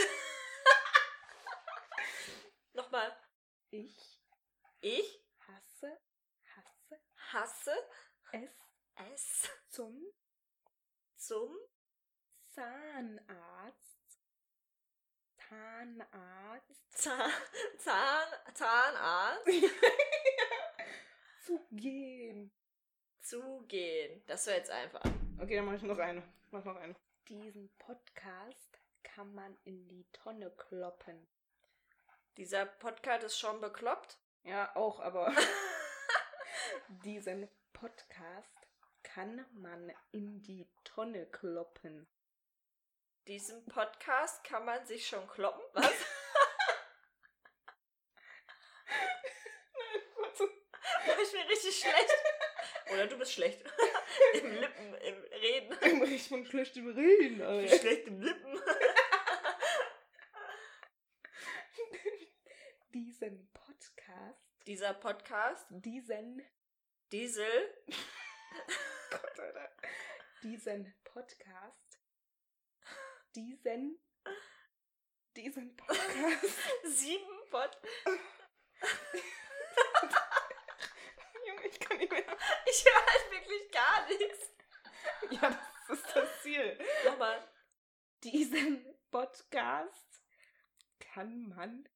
Nochmal. 2.74 3.18
Ich 3.72 4.22
Ich 4.82 5.27
hasse 7.34 7.74
es, 8.32 8.52
es 9.12 9.50
zum 9.70 10.14
zum 11.16 11.56
Zahnarzt. 12.46 14.20
Zahnarzt 15.38 16.92
Zahn, 16.92 17.32
Zahn, 17.78 18.28
Zahnarzt 18.54 19.46
zu 21.46 21.66
gehen. 21.72 22.52
zugehen. 23.22 24.24
Das 24.28 24.48
wäre 24.48 24.58
jetzt 24.58 24.72
einfach. 24.72 25.04
Okay, 25.40 25.56
dann 25.56 25.66
mache 25.66 25.76
ich 25.76 25.84
noch 25.84 25.98
eine. 26.00 26.24
Mach 26.52 26.64
noch 26.64 26.76
eine. 26.76 26.96
Diesen 27.28 27.70
Podcast 27.78 28.80
kann 29.04 29.34
man 29.34 29.58
in 29.66 29.88
die 29.88 30.06
Tonne 30.14 30.50
kloppen. 30.52 31.28
Dieser 32.38 32.66
Podcast 32.66 33.24
ist 33.24 33.40
schon 33.40 33.60
bekloppt. 33.62 34.18
Ja, 34.44 34.76
auch, 34.76 35.00
aber 35.00 35.34
diesen 37.04 37.48
Podcast 37.74 38.68
kann 39.04 39.46
man 39.54 39.92
in 40.12 40.42
die 40.44 40.68
Tonne 40.84 41.26
kloppen. 41.28 42.08
Diesen 43.28 43.66
Podcast 43.66 44.44
kann 44.44 44.66
man 44.66 44.86
sich 44.86 45.08
schon 45.08 45.28
kloppen. 45.28 45.64
Was? 45.74 45.94
Warte. 50.16 50.50
Ich 51.22 51.32
bin 51.32 51.42
richtig 51.48 51.80
schlecht. 51.80 52.14
Oder 52.94 53.08
du 53.08 53.18
bist 53.18 53.34
schlecht. 53.34 53.62
Im 54.36 54.52
Lippen, 54.54 54.94
im 54.96 55.24
Reden. 55.24 56.04
Ich 56.14 56.30
bin 56.30 56.46
schlecht 56.46 56.78
im 56.78 56.88
Reden, 56.90 57.36
Ich 57.40 57.44
Alter. 57.44 57.70
bin 57.70 57.80
schlecht 57.80 58.08
im 58.08 58.22
Lippen. 58.22 58.60
Diesen 62.94 63.50
Podcast, 63.54 64.40
Dieser 64.66 64.94
Podcast, 64.94 65.66
diesen, 65.70 66.42
Diesel, 67.14 67.74
Gott, 69.12 69.40
Alter. 69.40 69.72
Diesen 70.44 70.94
Podcast, 71.06 72.00
diesen, 73.34 73.98
diesen 75.38 75.78
Podcast. 75.78 76.46
sieben 76.84 77.50
Pod. 77.50 77.78
Junge, 81.48 81.68
ich 81.68 81.80
kann 81.80 81.98
nicht 81.98 82.12
mehr. 82.12 82.38
Ich 82.66 82.86
höre 82.86 83.06
halt 83.06 83.32
wirklich 83.32 83.72
gar 83.72 84.06
nichts. 84.10 84.52
Ja, 85.30 85.58
das 85.88 86.00
ist 86.00 86.14
das 86.14 86.42
Ziel. 86.42 86.78
Nochmal. 87.06 87.42
Diesen 88.24 88.84
Podcast 89.12 90.22
kann 91.00 91.48
man 91.48 91.88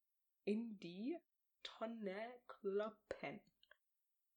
in 0.44 0.78
die 0.78 1.18
Tonne 1.62 2.40
kloppen. 2.48 3.51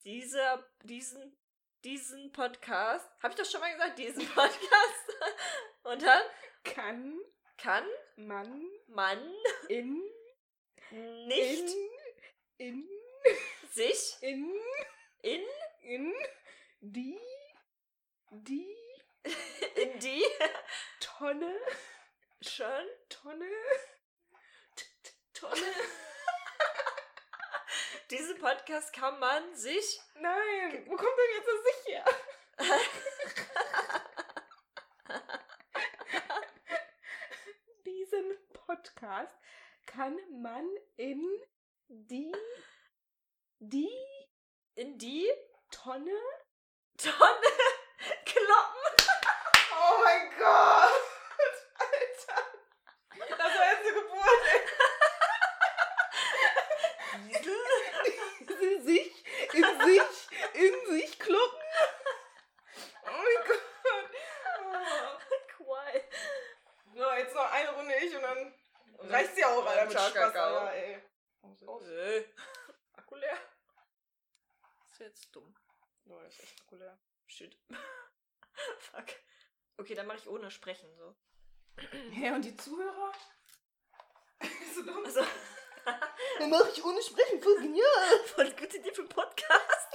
Dieser, 0.05 0.63
diesen, 0.83 1.35
diesen 1.83 2.31
Podcast. 2.31 3.09
Habe 3.21 3.33
ich 3.33 3.41
doch 3.41 3.49
schon 3.49 3.59
mal 3.59 3.73
gesagt, 3.73 3.97
diesen 3.97 4.27
Podcast. 4.29 5.11
Und 5.83 6.01
dann 6.01 6.21
Kann 6.63 7.19
kann 7.57 7.85
man 8.17 8.69
man 8.87 9.33
in, 9.69 10.01
nicht 10.91 11.73
in, 12.57 12.83
in, 12.83 12.89
sich 13.71 14.17
in, 14.21 14.53
in, 15.21 15.43
in 15.81 16.13
die, 16.81 17.19
die 18.29 18.77
in 19.75 19.99
die 19.99 20.23
Tonne, 20.99 21.55
schon 22.41 22.87
Tonne, 23.09 23.49
T- 24.75 24.85
T- 25.03 25.11
Tonne. 25.33 25.73
Diesen 28.11 28.37
Podcast 28.37 28.93
kann 28.93 29.19
man 29.19 29.55
sich 29.55 29.99
Nein, 30.15 30.83
wo 30.85 30.95
kommt 30.95 31.17
denn 31.17 31.35
jetzt 31.37 31.47
das 31.47 31.63
sicher? 31.75 32.05
Diesen 37.85 38.37
Podcast 38.53 39.35
kann 39.87 40.15
man 40.41 40.69
in 40.97 41.23
die, 41.87 42.31
die 43.59 43.89
in 44.75 44.97
die 44.99 45.27
Tonne. 45.71 46.11
Tonne 46.97 47.17
kloppen. 48.25 48.81
Oh 49.71 49.97
mein 50.03 50.29
Gott! 50.37 50.91
Alter! 51.79 52.43
Das 53.29 53.39
war 53.39 53.71
jetzt 53.71 53.81
eine 53.81 53.93
Geburt, 53.93 54.43
ey. 54.53 54.61
Diesel. 57.27 57.55
In 58.47 58.83
sich, 58.83 59.11
in 59.53 59.81
sich, 59.81 60.01
in 60.53 60.85
sich 60.87 61.19
kloppen. 61.19 61.59
Oh 63.03 63.07
mein 63.07 63.43
Gott. 63.47 63.61
Qual. 65.55 66.03
So, 66.93 67.11
jetzt 67.13 67.35
noch 67.35 67.51
eine 67.51 67.69
Runde 67.71 67.95
ich 67.95 68.15
und 68.15 68.21
dann 68.21 68.53
reicht's 69.09 69.37
Alter, 69.97 70.73
ey. 70.73 70.93
Äh. 70.93 72.25
Akku 72.93 73.15
leer. 73.15 73.37
Ist 74.85 74.99
jetzt 74.99 75.35
dumm. 75.35 75.55
Oh, 76.07 76.19
das 76.19 76.33
ist 76.33 76.39
echt 76.41 76.49
spektakulär. 76.49 76.97
Shit. 77.27 77.57
Fuck. 78.79 79.07
Okay, 79.77 79.95
dann 79.95 80.07
mache 80.07 80.17
ich 80.17 80.27
ohne 80.27 80.49
Sprechen 80.51 80.93
so. 80.95 81.15
Hä, 82.11 82.31
und 82.31 82.43
die 82.43 82.55
Zuhörer? 82.55 83.11
so 84.73 84.83
dumm. 84.83 85.05
Also, 85.05 85.21
Dann 86.39 86.49
mach 86.49 86.67
ich 86.69 86.83
ohne 86.83 87.01
Sprechen, 87.01 87.41
voll 87.41 87.61
genial. 87.61 88.19
voll 88.25 88.51
gute 88.51 88.77
Idee 88.77 88.93
für 88.93 89.07
Podcast. 89.07 89.89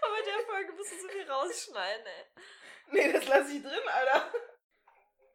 Aber 0.00 0.18
in 0.18 0.24
der 0.24 0.46
Folge 0.46 0.72
musst 0.72 0.92
du 0.92 1.00
so 1.00 1.08
viel 1.08 1.30
rausschneiden, 1.30 2.06
ey. 2.06 2.24
Nee, 2.92 3.12
das 3.12 3.26
lasse 3.26 3.52
ich 3.52 3.62
drin, 3.62 3.88
Alter. 3.88 4.32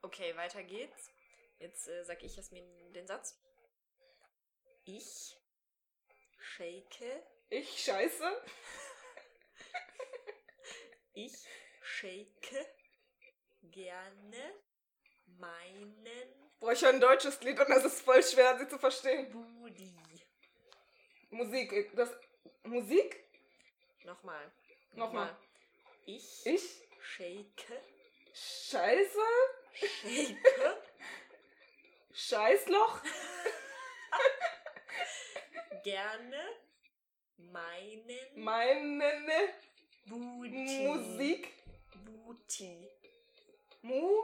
Okay, 0.01 0.35
weiter 0.35 0.63
geht's. 0.63 1.09
Jetzt 1.59 1.87
äh, 1.87 2.03
sag 2.05 2.23
ich 2.23 2.35
Jasmin 2.35 2.93
den 2.93 3.05
Satz. 3.07 3.37
Ich 4.85 5.37
shake. 6.39 7.23
Ich 7.49 7.83
scheiße. 7.83 8.41
Ich 11.13 11.33
shake 11.81 12.65
gerne 13.63 14.53
meinen 15.37 16.05
Boah, 16.59 16.71
ich 16.73 16.81
höre 16.81 16.89
ein 16.89 16.99
deutsches 16.99 17.41
Lied 17.41 17.59
und 17.59 17.69
das 17.69 17.85
ist 17.85 18.01
voll 18.01 18.21
schwer, 18.23 18.57
sie 18.57 18.67
zu 18.67 18.77
verstehen. 18.79 19.29
Booty. 19.31 19.93
Musik. 21.29 21.71
äh, 21.71 21.89
Das. 21.95 22.09
Musik? 22.63 23.23
Nochmal. 24.03 24.51
Nochmal. 24.93 25.37
Ich 26.05 26.45
Ich 26.45 26.81
shake, 27.01 27.65
scheiße. 28.33 29.19
shake 29.73 30.37
Scheißloch. 32.21 32.99
gerne 35.83 36.43
meinen 37.37 38.05
Meine 38.35 39.53
Booty. 40.05 40.87
Musik. 40.87 41.53
Booty. 42.03 42.89
Mu. 43.83 44.23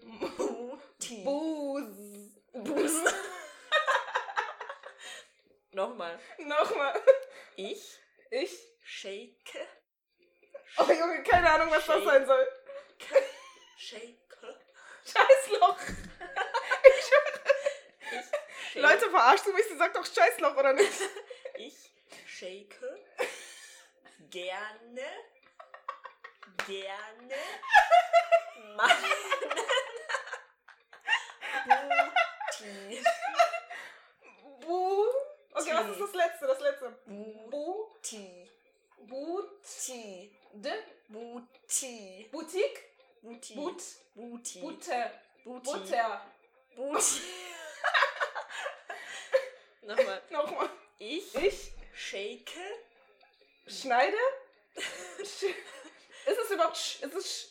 Booty. 0.00 1.24
Bus. 1.24 1.84
Bus. 2.54 2.92
Nochmal. 5.72 6.18
Nochmal. 6.38 7.02
Ich 7.56 7.98
Ich. 8.30 8.58
shake, 8.82 9.68
Oh 10.78 10.90
Junge, 10.90 11.22
keine 11.22 11.50
Ahnung, 11.50 11.70
was 11.70 11.84
das 11.86 11.96
Shake. 11.96 12.04
sein 12.06 12.26
soll. 12.26 12.48
shake, 13.76 14.38
Scheißloch. 15.04 15.78
Shake, 18.74 18.82
Leute, 18.82 19.10
verarschst 19.10 19.46
du 19.46 19.52
mich? 19.52 19.66
Sie 19.68 19.76
sagt 19.76 19.96
doch 19.96 20.04
Scheißloch, 20.04 20.56
oder 20.56 20.72
nicht? 20.72 20.92
ich 21.56 21.92
shake 22.26 22.76
gerne, 24.30 25.06
gerne 26.66 27.36
meinen 28.76 29.30
Booty. 31.66 33.04
Bu. 34.60 35.06
Okay, 35.52 35.72
was 35.72 35.90
ist 35.90 36.00
das 36.00 36.14
letzte? 36.14 36.46
Das 36.46 36.60
letzte. 36.60 36.98
Booty. 37.50 38.50
Buti. 39.06 40.30
De. 40.52 40.72
Booty. 41.08 42.28
Boutique. 42.32 42.80
Booty. 43.22 43.54
But. 43.54 43.82
Booty. 44.14 44.60
Butter. 44.60 45.10
Booty. 45.44 45.64
Butter. 45.64 46.20
Booty. 46.76 47.53
Nochmal. 49.84 50.22
Nochmal. 50.30 50.70
Ich 50.98 51.34
Ich 51.34 51.72
shake 51.94 52.52
schneide. 53.66 54.16
Sch 55.22 55.44
ist 56.26 56.38
es 56.38 56.50
überhaupt 56.50 56.76
sch 56.76 57.02
ist 57.02 57.14
es 57.14 57.26
sch 57.26 57.46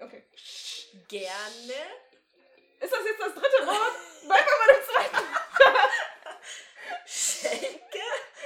Okay. 0.00 0.24
Sch 0.34 0.86
gerne 1.08 1.74
ist 2.80 2.92
das 2.92 3.04
jetzt 3.04 3.20
das 3.20 3.34
dritte 3.34 3.66
Wort? 3.66 3.96
Bleib 4.26 4.46
mal 4.46 4.58
bei 4.66 4.72
dem 4.74 4.84
zweiten. 4.84 5.24
shake 7.06 8.02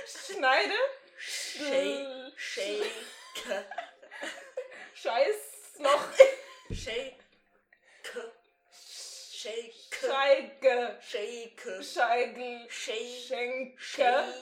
Schneide. 0.07 0.75
shake 1.19 2.33
shake 2.37 2.93
Scheißloch. 4.95 6.09
shake 6.73 7.19
shake 9.33 9.75
Scheige. 10.01 10.99
Shake 11.59 11.83
Scheigel. 11.83 12.71
shake 12.71 13.79
Schenke. 13.81 14.35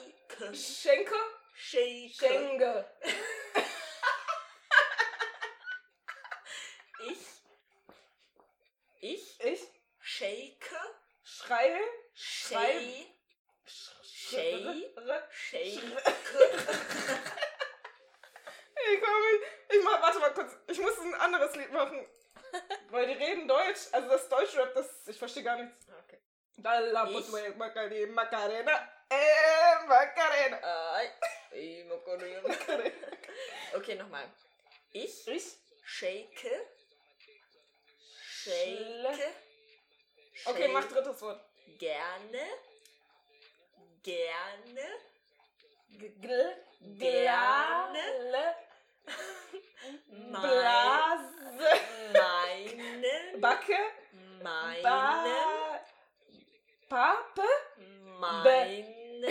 shake 0.53 0.53
Schenke. 0.53 1.15
shake 1.55 2.13
Schenge. 2.13 2.85
ich 6.99 7.17
ich 9.01 9.39
Ich 9.43 9.67
shake 10.01 10.65
schreie. 11.23 11.79
shake 12.13 13.07
Shay. 14.29 14.91
R- 14.97 15.27
shake 15.31 15.83
Ich 18.89 19.01
komm 19.01 19.21
nicht. 19.21 19.43
Ich 19.69 19.83
mach, 19.83 20.01
warte 20.01 20.19
mal 20.19 20.33
kurz. 20.33 20.53
Ich 20.67 20.79
muss 20.79 20.97
ein 20.99 21.13
anderes 21.15 21.55
Lied 21.55 21.71
machen. 21.71 22.05
Weil 22.89 23.07
die 23.07 23.13
reden 23.13 23.47
Deutsch. 23.47 23.87
Also 23.91 24.07
das 24.09 24.27
Deutschrap, 24.29 24.73
das. 24.73 25.07
Ich 25.07 25.17
verstehe 25.17 25.43
gar 25.43 25.57
nichts. 25.61 25.85
okay 26.03 26.19
Dalla 26.57 27.05
Ich? 27.07 27.13
Putwe 27.13 27.53
Macarena. 27.57 28.11
Macarena. 28.13 28.89
Äh, 29.09 29.85
Macarena. 29.87 30.93
Ay, 30.95 31.09
ay, 31.51 31.83
Macarena. 31.85 32.47
Macarena. 32.47 32.91
okay 33.75 33.95
nochmal 33.95 34.29
ich 34.91 35.27
Ich? 35.27 35.57
shake 35.85 36.51
shake 38.43 39.05
Okay, 40.45 40.63
shake 40.63 40.73
mach 40.73 40.85
drittes 40.85 41.21
Wort. 41.21 41.41
gerne 41.77 42.45
gerne 44.03 44.87
Gl. 45.89 46.55
Gerne. 46.99 48.03
Glale. 48.29 48.55
Blase. 50.09 51.79
meinen 52.13 53.41
Backe. 53.41 53.77
Meinen 54.47 54.83
Ba. 54.83 55.81
Pape. 56.89 57.47
meinen 58.19 59.25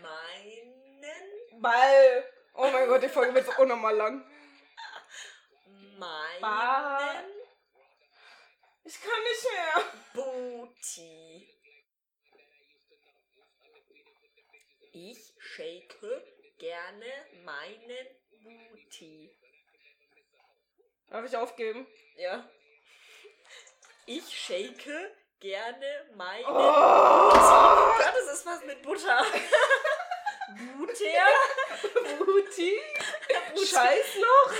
meinen 0.00 1.60
Ball. 1.60 2.24
Oh 2.54 2.68
mein 2.70 2.88
Gott, 2.88 3.02
die 3.02 3.08
Folge 3.08 3.34
wird 3.34 3.46
so 3.46 3.62
unnormal 3.62 3.96
lang. 3.96 4.24
meinen 5.98 7.30
Ich 8.84 9.00
kann 9.00 9.22
nicht 9.24 9.44
mehr. 9.52 9.84
Booty. 10.14 11.48
Ich 14.92 15.34
shake 15.38 16.22
gerne 16.58 17.06
meinen 17.44 18.06
Booty. 18.42 19.36
Darf 21.08 21.24
ich 21.24 21.36
aufgeben? 21.36 21.86
Ja. 22.16 22.48
Ich 24.08 24.24
shake 24.38 25.10
gerne 25.40 26.06
meinen 26.14 26.44
Oh! 26.46 27.30
Gott, 27.32 28.14
das 28.14 28.34
ist 28.34 28.46
was 28.46 28.62
mit 28.64 28.80
Butter. 28.82 29.24
Butter? 30.78 32.16
Booty. 32.18 32.80
Scheißloch. 33.56 34.52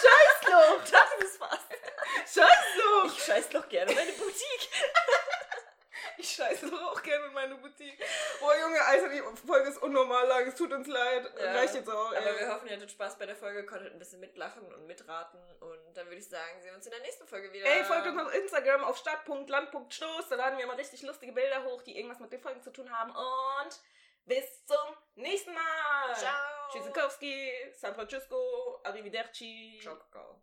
Scheißloch. 0.00 0.80
Das 0.90 1.24
ist 1.24 1.40
was. 1.40 1.58
Scheißloch. 2.32 3.04
Ich 3.16 3.24
scheiß 3.24 3.48
doch 3.50 3.68
gerne 3.68 3.92
meine 3.92 4.12
Boutique. 4.12 4.70
Ich 6.16 6.30
scheiße 6.30 6.70
doch 6.70 6.80
auch 6.92 7.02
gerne 7.02 7.24
mit 7.24 7.34
meiner 7.34 7.56
Boutique. 7.56 7.98
Boah, 8.40 8.56
Junge, 8.60 8.80
Alter, 8.84 9.08
die 9.08 9.22
Folge 9.46 9.70
ist 9.70 9.82
unnormal 9.82 10.26
lang. 10.28 10.46
Es 10.46 10.54
tut 10.54 10.72
uns 10.72 10.86
leid. 10.86 11.30
Ja, 11.38 11.52
Reicht 11.52 11.74
jetzt 11.74 11.90
auch. 11.90 12.06
Aber 12.12 12.16
ey. 12.16 12.38
wir 12.40 12.48
hoffen, 12.54 12.68
ihr 12.68 12.76
hattet 12.76 12.90
Spaß 12.92 13.18
bei 13.18 13.26
der 13.26 13.36
Folge, 13.36 13.66
konntet 13.66 13.92
ein 13.92 13.98
bisschen 13.98 14.20
mitlachen 14.20 14.62
und 14.72 14.86
mitraten. 14.86 15.40
Und 15.60 15.73
dann 15.96 16.06
würde 16.06 16.18
ich 16.18 16.28
sagen, 16.28 16.60
sehen 16.60 16.70
wir 16.70 16.76
uns 16.76 16.86
in 16.86 16.92
der 16.92 17.00
nächsten 17.00 17.26
Folge 17.26 17.52
wieder. 17.52 17.66
Ey, 17.66 17.84
folgt 17.84 18.06
uns 18.06 18.20
auf 18.20 18.34
Instagram 18.34 18.84
auf 18.84 18.96
stadt.land.stoß. 18.98 20.28
Da 20.28 20.34
laden 20.36 20.58
wir 20.58 20.66
mal 20.66 20.76
richtig 20.76 21.02
lustige 21.02 21.32
Bilder 21.32 21.64
hoch, 21.64 21.82
die 21.82 21.96
irgendwas 21.96 22.20
mit 22.20 22.32
den 22.32 22.40
Folgen 22.40 22.62
zu 22.62 22.72
tun 22.72 22.90
haben. 22.90 23.10
Und 23.10 23.80
bis 24.24 24.64
zum 24.66 24.96
nächsten 25.14 25.52
Mal. 25.52 26.14
Ciao. 26.14 26.70
Tschüssikowski, 26.72 27.52
San 27.72 27.94
Francisco, 27.94 28.80
Arrivederci. 28.82 29.78
Ciao, 29.82 29.96
Kakao. 29.96 30.42